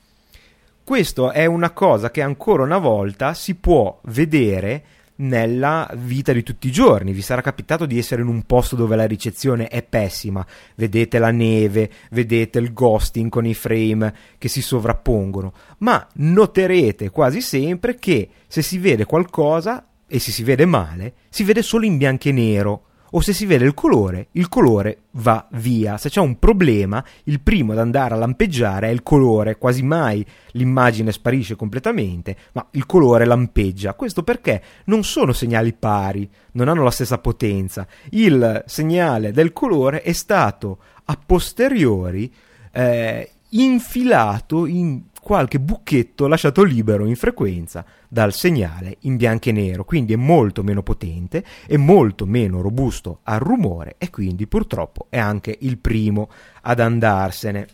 Questo 0.83 1.31
è 1.31 1.47
una 1.47 1.71
cosa 1.71 2.11
che 2.11 2.21
ancora 2.21 2.61
una 2.61 2.77
volta 2.77 3.33
si 3.33 3.55
può 3.55 3.99
vedere 4.03 4.83
nella 5.17 5.89
vita 5.95 6.33
di 6.33 6.43
tutti 6.43 6.67
i 6.67 6.71
giorni. 6.71 7.13
Vi 7.13 7.21
sarà 7.21 7.41
capitato 7.41 7.85
di 7.85 7.97
essere 7.97 8.21
in 8.21 8.27
un 8.27 8.43
posto 8.43 8.75
dove 8.75 8.95
la 8.95 9.05
ricezione 9.05 9.67
è 9.67 9.83
pessima, 9.83 10.45
vedete 10.75 11.19
la 11.19 11.31
neve, 11.31 11.89
vedete 12.11 12.59
il 12.59 12.73
ghosting 12.73 13.29
con 13.29 13.45
i 13.45 13.53
frame 13.53 14.13
che 14.37 14.47
si 14.47 14.61
sovrappongono, 14.61 15.53
ma 15.79 16.07
noterete 16.13 17.09
quasi 17.09 17.41
sempre 17.41 17.95
che 17.95 18.29
se 18.47 18.61
si 18.61 18.77
vede 18.77 19.05
qualcosa 19.05 19.85
e 20.07 20.19
se 20.19 20.31
si 20.31 20.43
vede 20.43 20.65
male, 20.65 21.13
si 21.29 21.43
vede 21.43 21.61
solo 21.61 21.85
in 21.85 21.97
bianco 21.97 22.27
e 22.27 22.31
nero 22.31 22.85
o 23.11 23.21
se 23.21 23.33
si 23.33 23.45
vede 23.45 23.65
il 23.65 23.73
colore, 23.73 24.27
il 24.33 24.47
colore 24.47 25.03
va 25.11 25.47
via. 25.51 25.97
Se 25.97 26.09
c'è 26.09 26.21
un 26.21 26.39
problema, 26.39 27.03
il 27.25 27.41
primo 27.41 27.73
ad 27.73 27.79
andare 27.79 28.13
a 28.13 28.17
lampeggiare 28.17 28.87
è 28.87 28.91
il 28.91 29.03
colore, 29.03 29.57
quasi 29.57 29.83
mai 29.83 30.25
l'immagine 30.51 31.11
sparisce 31.11 31.55
completamente, 31.55 32.35
ma 32.53 32.65
il 32.71 32.85
colore 32.85 33.25
lampeggia. 33.25 33.93
Questo 33.95 34.23
perché 34.23 34.61
non 34.85 35.03
sono 35.03 35.33
segnali 35.33 35.73
pari, 35.73 36.29
non 36.53 36.67
hanno 36.67 36.83
la 36.83 36.91
stessa 36.91 37.17
potenza. 37.17 37.85
Il 38.11 38.63
segnale 38.65 39.31
del 39.31 39.51
colore 39.51 40.01
è 40.01 40.13
stato 40.13 40.79
a 41.05 41.17
posteriori 41.23 42.31
eh, 42.71 43.29
infilato 43.49 44.65
in 44.65 45.10
qualche 45.21 45.59
buchetto 45.59 46.27
lasciato 46.27 46.63
libero 46.63 47.05
in 47.05 47.15
frequenza 47.15 47.85
dal 48.07 48.33
segnale 48.33 48.97
in 49.01 49.15
bianco 49.15 49.49
e 49.49 49.51
nero, 49.53 49.85
quindi 49.85 50.13
è 50.13 50.17
molto 50.17 50.63
meno 50.63 50.83
potente, 50.83 51.43
è 51.67 51.77
molto 51.77 52.25
meno 52.25 52.61
robusto 52.61 53.19
al 53.23 53.39
rumore 53.39 53.95
e 53.97 54.09
quindi 54.09 54.47
purtroppo 54.47 55.05
è 55.09 55.19
anche 55.19 55.55
il 55.61 55.77
primo 55.77 56.29
ad 56.61 56.79
andarsene. 56.79 57.67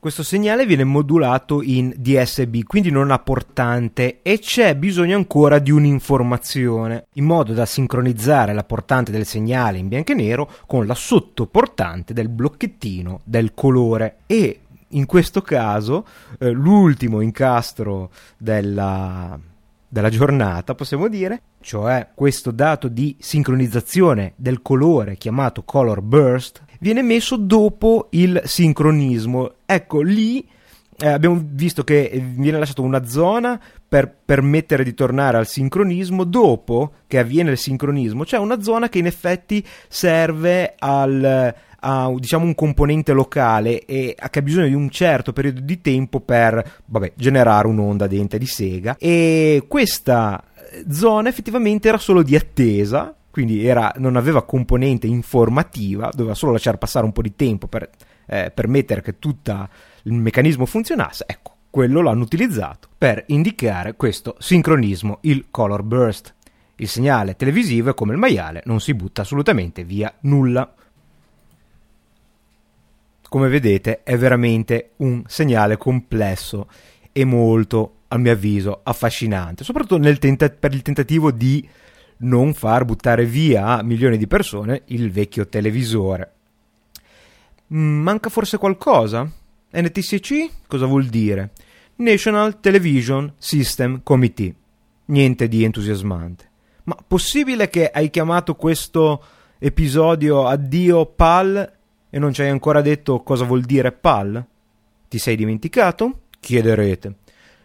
Questo 0.00 0.22
segnale 0.22 0.64
viene 0.64 0.84
modulato 0.84 1.60
in 1.60 1.92
DSB, 1.96 2.62
quindi 2.62 2.88
non 2.88 3.10
ha 3.10 3.18
portante 3.18 4.20
e 4.22 4.38
c'è 4.38 4.76
bisogno 4.76 5.16
ancora 5.16 5.58
di 5.58 5.72
un'informazione, 5.72 7.06
in 7.14 7.24
modo 7.24 7.52
da 7.52 7.66
sincronizzare 7.66 8.52
la 8.52 8.62
portante 8.62 9.10
del 9.10 9.26
segnale 9.26 9.78
in 9.78 9.88
bianco 9.88 10.12
e 10.12 10.14
nero 10.14 10.48
con 10.68 10.86
la 10.86 10.94
sottoportante 10.94 12.14
del 12.14 12.28
blocchettino 12.28 13.22
del 13.24 13.54
colore 13.54 14.18
e 14.26 14.60
in 14.90 15.06
questo 15.06 15.42
caso 15.42 16.06
eh, 16.38 16.50
l'ultimo 16.50 17.20
incastro 17.20 18.10
della, 18.36 19.38
della 19.88 20.10
giornata, 20.10 20.74
possiamo 20.74 21.08
dire, 21.08 21.42
cioè 21.60 22.08
questo 22.14 22.50
dato 22.50 22.88
di 22.88 23.16
sincronizzazione 23.18 24.32
del 24.36 24.62
colore 24.62 25.16
chiamato 25.16 25.62
color 25.62 26.00
burst, 26.00 26.62
viene 26.80 27.02
messo 27.02 27.36
dopo 27.36 28.08
il 28.10 28.40
sincronismo. 28.44 29.54
Ecco, 29.66 30.00
lì 30.00 30.46
eh, 31.00 31.08
abbiamo 31.08 31.40
visto 31.42 31.84
che 31.84 32.20
viene 32.34 32.58
lasciata 32.58 32.82
una 32.82 33.04
zona 33.04 33.60
per 33.88 34.12
permettere 34.24 34.84
di 34.84 34.94
tornare 34.94 35.36
al 35.36 35.46
sincronismo. 35.46 36.24
Dopo 36.24 36.92
che 37.06 37.18
avviene 37.18 37.52
il 37.52 37.58
sincronismo, 37.58 38.24
c'è 38.24 38.36
una 38.36 38.60
zona 38.60 38.88
che 38.88 38.98
in 38.98 39.06
effetti 39.06 39.64
serve 39.88 40.74
al, 40.78 41.54
a 41.80 42.12
diciamo, 42.16 42.44
un 42.44 42.54
componente 42.54 43.12
locale 43.12 43.84
e 43.84 44.16
che 44.30 44.38
ha 44.38 44.42
bisogno 44.42 44.66
di 44.66 44.74
un 44.74 44.90
certo 44.90 45.32
periodo 45.32 45.60
di 45.60 45.80
tempo 45.80 46.20
per 46.20 46.82
vabbè, 46.84 47.12
generare 47.14 47.68
un'onda 47.68 48.06
dente 48.06 48.38
di 48.38 48.46
sega. 48.46 48.96
E 48.98 49.64
questa 49.68 50.42
zona 50.90 51.28
effettivamente 51.28 51.88
era 51.88 51.98
solo 51.98 52.22
di 52.22 52.36
attesa 52.36 53.14
quindi 53.38 53.64
era, 53.64 53.92
non 53.98 54.16
aveva 54.16 54.42
componente 54.42 55.06
informativa, 55.06 56.10
doveva 56.12 56.34
solo 56.34 56.50
lasciare 56.50 56.76
passare 56.76 57.04
un 57.04 57.12
po' 57.12 57.22
di 57.22 57.36
tempo 57.36 57.68
per 57.68 57.88
eh, 58.26 58.50
permettere 58.52 59.00
che 59.00 59.20
tutto 59.20 59.68
il 60.02 60.12
meccanismo 60.12 60.66
funzionasse. 60.66 61.24
Ecco, 61.24 61.52
quello 61.70 62.00
l'hanno 62.00 62.22
utilizzato 62.22 62.88
per 62.98 63.22
indicare 63.28 63.94
questo 63.94 64.34
sincronismo, 64.40 65.18
il 65.20 65.46
color 65.52 65.84
burst. 65.84 66.34
Il 66.80 66.88
segnale 66.88 67.36
televisivo 67.36 67.90
è 67.90 67.94
come 67.94 68.12
il 68.12 68.18
maiale, 68.18 68.62
non 68.64 68.80
si 68.80 68.92
butta 68.94 69.22
assolutamente 69.22 69.84
via 69.84 70.12
nulla. 70.22 70.74
Come 73.28 73.48
vedete 73.48 74.02
è 74.04 74.16
veramente 74.16 74.92
un 74.96 75.22
segnale 75.26 75.76
complesso 75.76 76.66
e 77.12 77.24
molto, 77.24 77.96
a 78.08 78.16
mio 78.16 78.32
avviso, 78.32 78.80
affascinante, 78.82 79.64
soprattutto 79.64 80.18
tenta- 80.18 80.48
per 80.48 80.72
il 80.72 80.80
tentativo 80.80 81.30
di 81.30 81.68
non 82.18 82.54
far 82.54 82.86
buttare 82.86 83.26
via 83.26 83.78
a 83.78 83.82
milioni 83.82 84.16
di 84.16 84.26
persone 84.26 84.82
il 84.86 85.10
vecchio 85.10 85.46
televisore. 85.46 86.32
Mm, 87.74 88.00
manca 88.00 88.30
forse 88.30 88.56
qualcosa? 88.56 89.30
NTSC 89.70 90.66
cosa 90.66 90.86
vuol 90.86 91.04
dire? 91.04 91.50
National 91.96 92.60
Television 92.60 93.34
System 93.36 94.00
Committee. 94.02 94.54
Niente 95.06 95.48
di 95.48 95.64
entusiasmante. 95.64 96.48
Ma 96.84 96.96
possibile 97.06 97.68
che 97.68 97.90
hai 97.90 98.08
chiamato 98.08 98.54
questo 98.54 99.22
episodio 99.58 100.46
Addio 100.46 101.04
PAL 101.04 101.77
e 102.10 102.18
non 102.18 102.32
ci 102.32 102.42
hai 102.42 102.48
ancora 102.48 102.80
detto 102.80 103.22
cosa 103.22 103.44
vuol 103.44 103.62
dire 103.62 103.92
PAL? 103.92 104.44
Ti 105.08 105.18
sei 105.18 105.36
dimenticato? 105.36 106.20
Chiederete. 106.40 107.14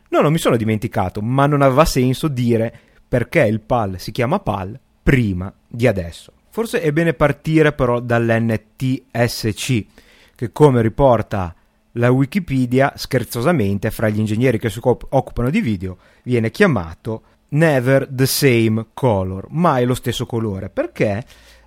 No, 0.10 0.22
non 0.22 0.32
mi 0.32 0.38
sono 0.38 0.58
dimenticato, 0.58 1.22
ma 1.22 1.46
non 1.46 1.62
aveva 1.62 1.86
senso 1.86 2.28
dire 2.28 2.74
perché 3.08 3.42
il 3.42 3.62
PAL 3.62 4.00
si 4.00 4.12
chiama 4.12 4.40
PAL 4.40 4.80
prima 5.02 5.54
di 5.68 5.88
adesso. 5.88 6.32
Forse 6.50 6.82
è 6.82 6.92
bene 6.92 7.14
partire 7.14 7.74
però 7.74 8.00
dall'NTSC, 8.00 9.86
che 10.36 10.52
come 10.52 10.82
riporta 10.82 11.56
la 11.94 12.12
Wikipedia, 12.12 12.94
scherzosamente, 12.96 13.92
fra 13.92 14.10
gli 14.10 14.20
ingegneri 14.20 14.60
che 14.60 14.70
si 14.70 14.80
occupano 14.82 15.50
di 15.50 15.62
video, 15.62 15.98
viene 16.24 16.52
chiamato 16.52 17.24
Never 17.50 18.08
the 18.08 18.26
Same 18.26 18.88
Color, 18.94 19.48
mai 19.50 19.86
lo 19.86 19.94
stesso 19.94 20.26
colore, 20.26 20.70
perché 20.70 21.24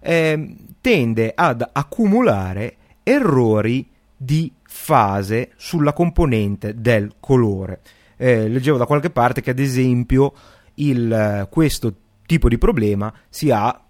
eh, 0.07 0.57
tende 0.81 1.33
ad 1.35 1.69
accumulare 1.73 2.77
errori 3.03 3.89
di 4.17 4.53
fase 4.63 5.51
sulla 5.57 5.93
componente 5.93 6.81
del 6.81 7.15
colore. 7.19 7.81
Eh, 8.17 8.49
leggevo 8.49 8.79
da 8.79 8.87
qualche 8.87 9.11
parte 9.11 9.41
che 9.41 9.51
ad 9.51 9.59
esempio 9.59 10.33
il, 10.75 11.49
questo 11.51 11.95
tipo 12.25 12.49
di 12.49 12.57
problema 12.57 13.13
si 13.29 13.51
ha 13.51 13.81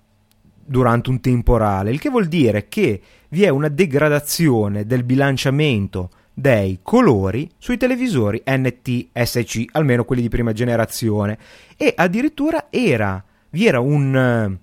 durante 0.65 1.11
un 1.11 1.21
temporale, 1.21 1.91
il 1.91 2.01
che 2.01 2.09
vuol 2.09 2.27
dire 2.27 2.67
che 2.67 3.01
vi 3.29 3.45
è 3.45 3.51
una 3.51 3.69
degradazione 3.69 4.87
del 4.87 5.05
bilanciamento 5.05 6.11
dei 6.33 6.81
colori 6.83 7.49
sui 7.59 7.77
televisori 7.77 8.43
NTSC, 8.45 9.65
almeno 9.73 10.05
quelli 10.05 10.23
di 10.23 10.29
prima 10.29 10.53
generazione, 10.53 11.39
e 11.77 11.93
addirittura 11.95 12.67
era, 12.71 13.23
vi 13.51 13.67
era 13.67 13.81
un, 13.81 14.59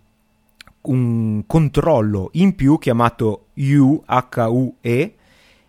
un 0.84 1.44
controllo 1.46 2.30
in 2.34 2.56
più 2.56 2.78
chiamato 2.78 3.48
UHUE 3.54 5.14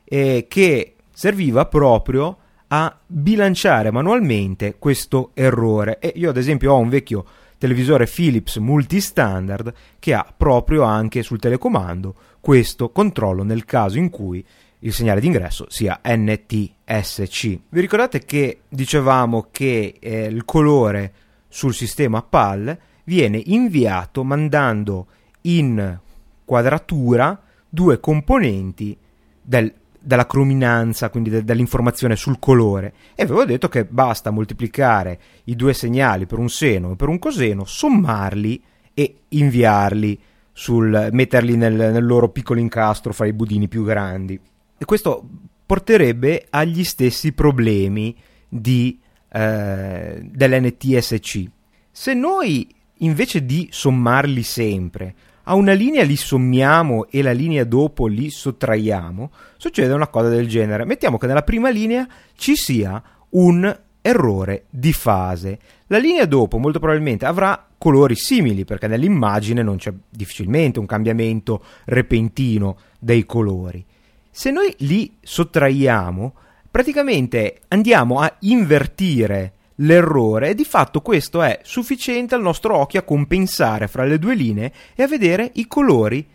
eh, 0.05 0.47
che 0.49 0.95
serviva 1.13 1.67
proprio 1.67 2.39
a 2.69 2.99
bilanciare 3.07 3.91
manualmente 3.91 4.77
questo 4.79 5.31
errore 5.35 5.99
e 5.99 6.13
io 6.17 6.31
ad 6.31 6.37
esempio 6.37 6.73
ho 6.73 6.79
un 6.79 6.89
vecchio 6.89 7.25
televisore 7.59 8.07
Philips 8.07 8.57
multistandard 8.57 9.73
che 9.99 10.13
ha 10.13 10.27
proprio 10.37 10.83
anche 10.83 11.23
sul 11.23 11.39
telecomando 11.39 12.15
questo 12.41 12.91
controllo 12.91 13.43
nel 13.43 13.65
caso 13.65 13.99
in 13.99 14.11
cui 14.11 14.45
il 14.81 14.93
segnale 14.93 15.21
d'ingresso 15.21 15.67
sia 15.69 16.01
NTSC. 16.05 17.59
Vi 17.69 17.81
ricordate 17.81 18.21
che 18.25 18.61
dicevamo 18.69 19.49
che 19.51 19.95
eh, 19.99 20.25
il 20.25 20.45
colore 20.45 21.13
sul 21.49 21.73
sistema 21.73 22.23
PAL 22.23 22.79
viene 23.05 23.41
inviato 23.45 24.25
mandando 24.25 25.07
in 25.43 25.99
quadratura 26.45 27.41
due 27.69 28.01
componenti 28.01 28.97
del 29.41 29.73
dalla 30.05 30.27
crominanza, 30.27 31.09
quindi 31.09 31.31
de- 31.31 31.45
dall'informazione 31.45 32.15
sul 32.15 32.39
colore. 32.39 32.93
E 33.15 33.23
avevo 33.23 33.45
detto 33.45 33.69
che 33.69 33.87
basta 33.87 34.31
moltiplicare 34.31 35.19
i 35.45 35.57
due 35.57 35.73
segnali 35.73 36.27
per 36.27 36.39
un 36.39 36.51
seno 36.51 36.93
e 36.93 36.97
per 36.97 37.09
un 37.09 37.19
coseno, 37.19 37.65
sommarli 37.65 38.63
e 38.93 39.21
inviarli, 39.29 40.21
sul, 40.53 41.09
metterli 41.11 41.57
nel, 41.57 41.75
nel 41.75 42.05
loro 42.05 42.29
piccolo 42.29 42.61
incastro 42.61 43.13
fra 43.13 43.27
i 43.27 43.33
budini 43.33 43.67
più 43.67 43.83
grandi. 43.83 44.39
E 44.77 44.85
questo 44.85 45.27
porterebbe 45.65 46.47
agli 46.51 46.85
stessi 46.85 47.33
problemi 47.33 48.15
di, 48.47 49.01
eh, 49.33 50.21
dell'NTSC. 50.23 51.45
Se 51.91 52.13
noi 52.13 52.74
invece 52.99 53.45
di 53.45 53.69
sommarli 53.71 54.43
sempre 54.43 55.15
a 55.45 55.55
una 55.55 55.73
linea 55.73 56.05
li 56.05 56.17
sommiamo 56.17 57.07
e 57.11 57.23
la 57.23 57.33
linea 57.33 57.65
dopo 57.65 58.07
li 58.07 58.31
sottraiamo, 58.31 59.31
succede 59.57 59.93
una 59.93 60.09
cosa 60.09 60.29
del 60.29 60.49
genere. 60.49 60.85
Mettiamo 60.85 61.19
che 61.19 61.27
nella 61.27 61.43
prima 61.43 61.69
linea 61.71 62.07
ci 62.35 62.55
sia 62.57 63.03
un 63.31 63.81
errore 64.01 64.65
di 64.71 64.93
fase. 64.93 65.59
La 65.89 65.99
linea 65.99 66.25
dopo 66.25 66.59
molto 66.59 66.79
probabilmente 66.79 67.27
avrà 67.27 67.69
colori 67.77 68.17
simili 68.17 68.65
perché 68.65 68.87
nell'immagine 68.87 69.63
non 69.63 69.77
c'è 69.77 69.93
difficilmente 70.09 70.79
un 70.79 70.87
cambiamento 70.87 71.63
repentino 71.85 72.79
dei 72.99 73.27
colori. 73.27 73.85
Se 74.31 74.51
noi 74.51 74.75
li 74.79 75.17
sottraiamo, 75.21 76.35
praticamente 76.71 77.61
andiamo 77.69 78.21
a 78.21 78.35
invertire 78.41 79.53
l'errore 79.77 80.51
e 80.51 80.55
di 80.55 80.65
fatto 80.65 81.01
questo 81.01 81.43
è 81.43 81.61
sufficiente 81.63 82.35
al 82.35 82.43
nostro 82.43 82.77
occhio 82.77 83.01
a 83.01 83.05
compensare 83.05 83.89
fra 83.89 84.05
le 84.05 84.19
due 84.19 84.35
linee 84.35 84.73
e 84.95 85.03
a 85.03 85.09
vedere 85.09 85.51
i 85.55 85.67
colori 85.67 86.27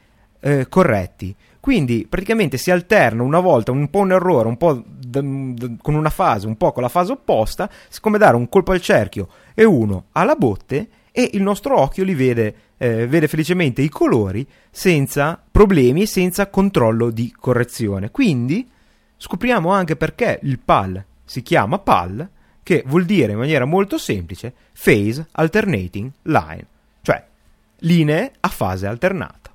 eh, 0.41 0.67
corretti. 0.67 1.35
Quindi 1.59 2.07
praticamente 2.09 2.57
si 2.57 2.71
alterna 2.71 3.21
una 3.21 3.39
volta 3.39 3.71
un 3.71 3.89
po' 3.89 3.99
un 3.99 4.13
errore, 4.13 4.47
un 4.47 4.57
po' 4.57 4.81
d- 4.85 5.53
d- 5.53 5.77
con 5.81 5.93
una 5.93 6.09
fase, 6.09 6.47
un 6.47 6.55
po' 6.55 6.71
con 6.71 6.83
la 6.83 6.89
fase 6.89 7.11
opposta, 7.11 7.69
come 7.99 8.17
dare 8.17 8.35
un 8.35 8.47
colpo 8.47 8.71
al 8.71 8.81
cerchio 8.81 9.27
e 9.53 9.65
uno 9.65 10.05
alla 10.13 10.35
botte 10.35 10.89
e 11.11 11.31
il 11.33 11.41
nostro 11.41 11.77
occhio 11.77 12.05
li 12.05 12.15
vede, 12.15 12.55
eh, 12.77 13.07
vede 13.07 13.27
felicemente 13.27 13.81
i 13.81 13.89
colori 13.89 14.47
senza 14.71 15.41
problemi 15.51 16.03
e 16.03 16.07
senza 16.07 16.47
controllo 16.47 17.09
di 17.09 17.33
correzione. 17.37 18.09
Quindi 18.09 18.69
scopriamo 19.17 19.69
anche 19.69 19.97
perché 19.97 20.39
il 20.43 20.59
PAL 20.59 21.03
si 21.25 21.41
chiama 21.41 21.79
PAL 21.79 22.29
che 22.70 22.84
vuol 22.86 23.03
dire 23.05 23.32
in 23.32 23.39
maniera 23.39 23.65
molto 23.65 23.97
semplice 23.97 24.53
phase 24.80 25.26
alternating 25.32 26.11
line, 26.22 26.67
cioè 27.01 27.26
linee 27.80 28.34
a 28.39 28.47
fase 28.47 28.86
alternata. 28.86 29.49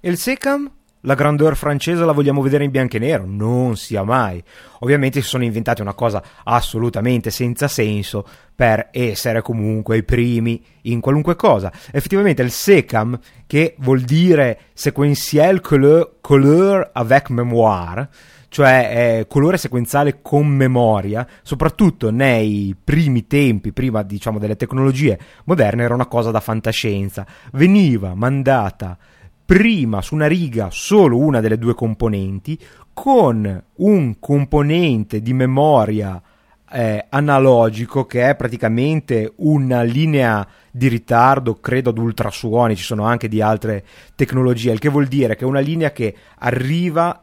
E 0.00 0.08
il 0.08 0.16
SECAM 0.16 0.70
la 1.00 1.14
grandeur 1.14 1.54
francese 1.54 2.02
la 2.06 2.12
vogliamo 2.12 2.40
vedere 2.40 2.64
in 2.64 2.70
bianco 2.70 2.96
e 2.96 3.00
nero? 3.00 3.24
Non 3.26 3.76
sia 3.76 4.04
mai. 4.04 4.42
Ovviamente 4.78 5.20
si 5.20 5.28
sono 5.28 5.44
inventati 5.44 5.82
una 5.82 5.92
cosa 5.92 6.22
assolutamente 6.44 7.28
senza 7.28 7.68
senso 7.68 8.26
per 8.54 8.88
essere 8.90 9.42
comunque 9.42 9.98
i 9.98 10.02
primi 10.02 10.64
in 10.84 11.00
qualunque 11.00 11.36
cosa. 11.36 11.70
Effettivamente 11.92 12.40
il 12.40 12.50
SECAM, 12.50 13.20
che 13.46 13.74
vuol 13.80 14.00
dire 14.00 14.60
Sequentiel 14.72 15.60
Couleur, 15.60 16.12
couleur 16.22 16.88
avec 16.94 17.28
Mémoire, 17.28 18.08
cioè 18.56 19.18
eh, 19.18 19.26
colore 19.26 19.58
sequenziale 19.58 20.22
con 20.22 20.46
memoria, 20.46 21.26
soprattutto 21.42 22.10
nei 22.10 22.74
primi 22.82 23.26
tempi, 23.26 23.70
prima 23.70 24.02
diciamo 24.02 24.38
delle 24.38 24.56
tecnologie 24.56 25.18
moderne, 25.44 25.82
era 25.82 25.92
una 25.92 26.06
cosa 26.06 26.30
da 26.30 26.40
fantascienza. 26.40 27.26
Veniva 27.52 28.14
mandata 28.14 28.96
prima 29.44 30.00
su 30.00 30.14
una 30.14 30.26
riga 30.26 30.68
solo 30.70 31.18
una 31.18 31.40
delle 31.40 31.58
due 31.58 31.74
componenti 31.74 32.58
con 32.94 33.62
un 33.74 34.18
componente 34.18 35.20
di 35.20 35.34
memoria 35.34 36.22
eh, 36.72 37.04
analogico 37.10 38.06
che 38.06 38.30
è 38.30 38.36
praticamente 38.36 39.34
una 39.36 39.82
linea 39.82 40.48
di 40.70 40.88
ritardo 40.88 41.56
credo 41.56 41.90
ad 41.90 41.98
ultrasuoni 41.98 42.74
ci 42.74 42.82
sono 42.82 43.04
anche 43.04 43.28
di 43.28 43.40
altre 43.40 43.84
tecnologie 44.14 44.72
il 44.72 44.78
che 44.78 44.88
vuol 44.88 45.06
dire 45.06 45.36
che 45.36 45.44
è 45.44 45.46
una 45.46 45.60
linea 45.60 45.92
che 45.92 46.14
arriva 46.38 47.20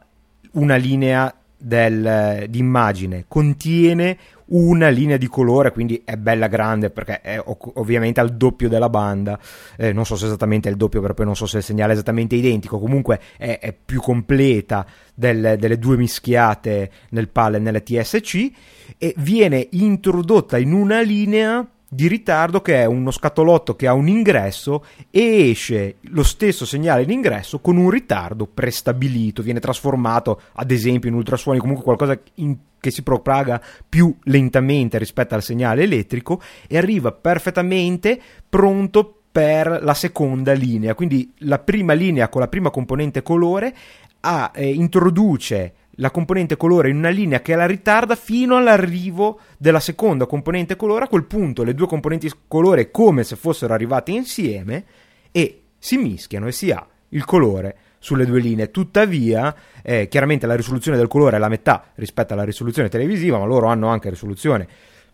una 0.54 0.76
linea 0.76 1.34
del, 1.56 2.46
di 2.48 2.58
immagine. 2.58 3.24
Contiene 3.26 4.18
una 4.46 4.88
linea 4.88 5.16
di 5.16 5.26
colore, 5.26 5.72
quindi 5.72 6.02
è 6.04 6.16
bella 6.16 6.48
grande 6.48 6.90
perché 6.90 7.20
è 7.22 7.42
ovviamente 7.46 8.20
al 8.20 8.36
doppio 8.36 8.68
della 8.68 8.90
banda, 8.90 9.38
eh, 9.76 9.92
non 9.92 10.04
so 10.04 10.16
se 10.16 10.26
esattamente 10.26 10.68
è 10.68 10.70
il 10.70 10.76
doppio, 10.76 11.00
però 11.00 11.14
poi 11.14 11.24
non 11.24 11.36
so 11.36 11.46
se 11.46 11.58
il 11.58 11.62
segnale 11.62 11.92
è 11.92 11.94
esattamente 11.94 12.34
identico, 12.34 12.78
comunque 12.78 13.20
è, 13.38 13.58
è 13.58 13.72
più 13.72 14.00
completa 14.00 14.86
del, 15.14 15.56
delle 15.58 15.78
due 15.78 15.96
mischiate 15.96 16.90
nel 17.10 17.28
PAL 17.28 17.54
e 17.54 17.58
nelle 17.58 17.82
TSC 17.82 18.50
e 18.98 19.14
viene 19.16 19.66
introdotta 19.70 20.58
in 20.58 20.72
una 20.72 21.00
linea 21.00 21.66
di 21.94 22.08
ritardo 22.08 22.60
che 22.60 22.82
è 22.82 22.84
uno 22.86 23.12
scatolotto 23.12 23.76
che 23.76 23.86
ha 23.86 23.94
un 23.94 24.08
ingresso 24.08 24.84
e 25.10 25.50
esce 25.50 25.96
lo 26.08 26.24
stesso 26.24 26.66
segnale 26.66 27.02
in 27.02 27.10
ingresso 27.10 27.60
con 27.60 27.76
un 27.76 27.88
ritardo 27.88 28.46
prestabilito, 28.46 29.42
viene 29.42 29.60
trasformato 29.60 30.40
ad 30.54 30.72
esempio 30.72 31.08
in 31.08 31.14
ultrasuoni, 31.14 31.60
comunque 31.60 31.84
qualcosa 31.84 32.18
in, 32.36 32.56
che 32.80 32.90
si 32.90 33.04
propaga 33.04 33.62
più 33.88 34.12
lentamente 34.24 34.98
rispetto 34.98 35.36
al 35.36 35.42
segnale 35.42 35.84
elettrico 35.84 36.42
e 36.66 36.76
arriva 36.76 37.12
perfettamente 37.12 38.20
pronto 38.48 39.20
per 39.30 39.80
la 39.82 39.94
seconda 39.94 40.52
linea, 40.52 40.94
quindi 40.94 41.32
la 41.38 41.60
prima 41.60 41.92
linea 41.92 42.28
con 42.28 42.40
la 42.40 42.48
prima 42.48 42.70
componente 42.70 43.22
colore 43.22 43.74
ha, 44.20 44.50
eh, 44.52 44.72
introduce 44.72 45.74
la 45.96 46.10
componente 46.10 46.56
colore 46.56 46.90
in 46.90 46.96
una 46.96 47.08
linea 47.08 47.40
che 47.40 47.54
la 47.54 47.66
ritarda 47.66 48.16
fino 48.16 48.56
all'arrivo 48.56 49.40
della 49.58 49.80
seconda 49.80 50.26
componente 50.26 50.76
colore. 50.76 51.04
A 51.04 51.08
quel 51.08 51.24
punto 51.24 51.62
le 51.62 51.74
due 51.74 51.86
componenti 51.86 52.30
colore 52.48 52.90
come 52.90 53.24
se 53.24 53.36
fossero 53.36 53.74
arrivate 53.74 54.10
insieme 54.10 54.84
e 55.30 55.62
si 55.78 55.96
mischiano 55.96 56.46
e 56.46 56.52
si 56.52 56.70
ha 56.70 56.86
il 57.10 57.24
colore 57.24 57.76
sulle 57.98 58.26
due 58.26 58.40
linee. 58.40 58.70
Tuttavia, 58.70 59.54
eh, 59.82 60.08
chiaramente 60.08 60.46
la 60.46 60.56
risoluzione 60.56 60.96
del 60.96 61.08
colore 61.08 61.36
è 61.36 61.38
la 61.38 61.48
metà 61.48 61.92
rispetto 61.94 62.32
alla 62.32 62.44
risoluzione 62.44 62.88
televisiva, 62.88 63.38
ma 63.38 63.44
loro 63.44 63.68
hanno 63.68 63.88
anche 63.88 64.10
risoluzione 64.10 64.68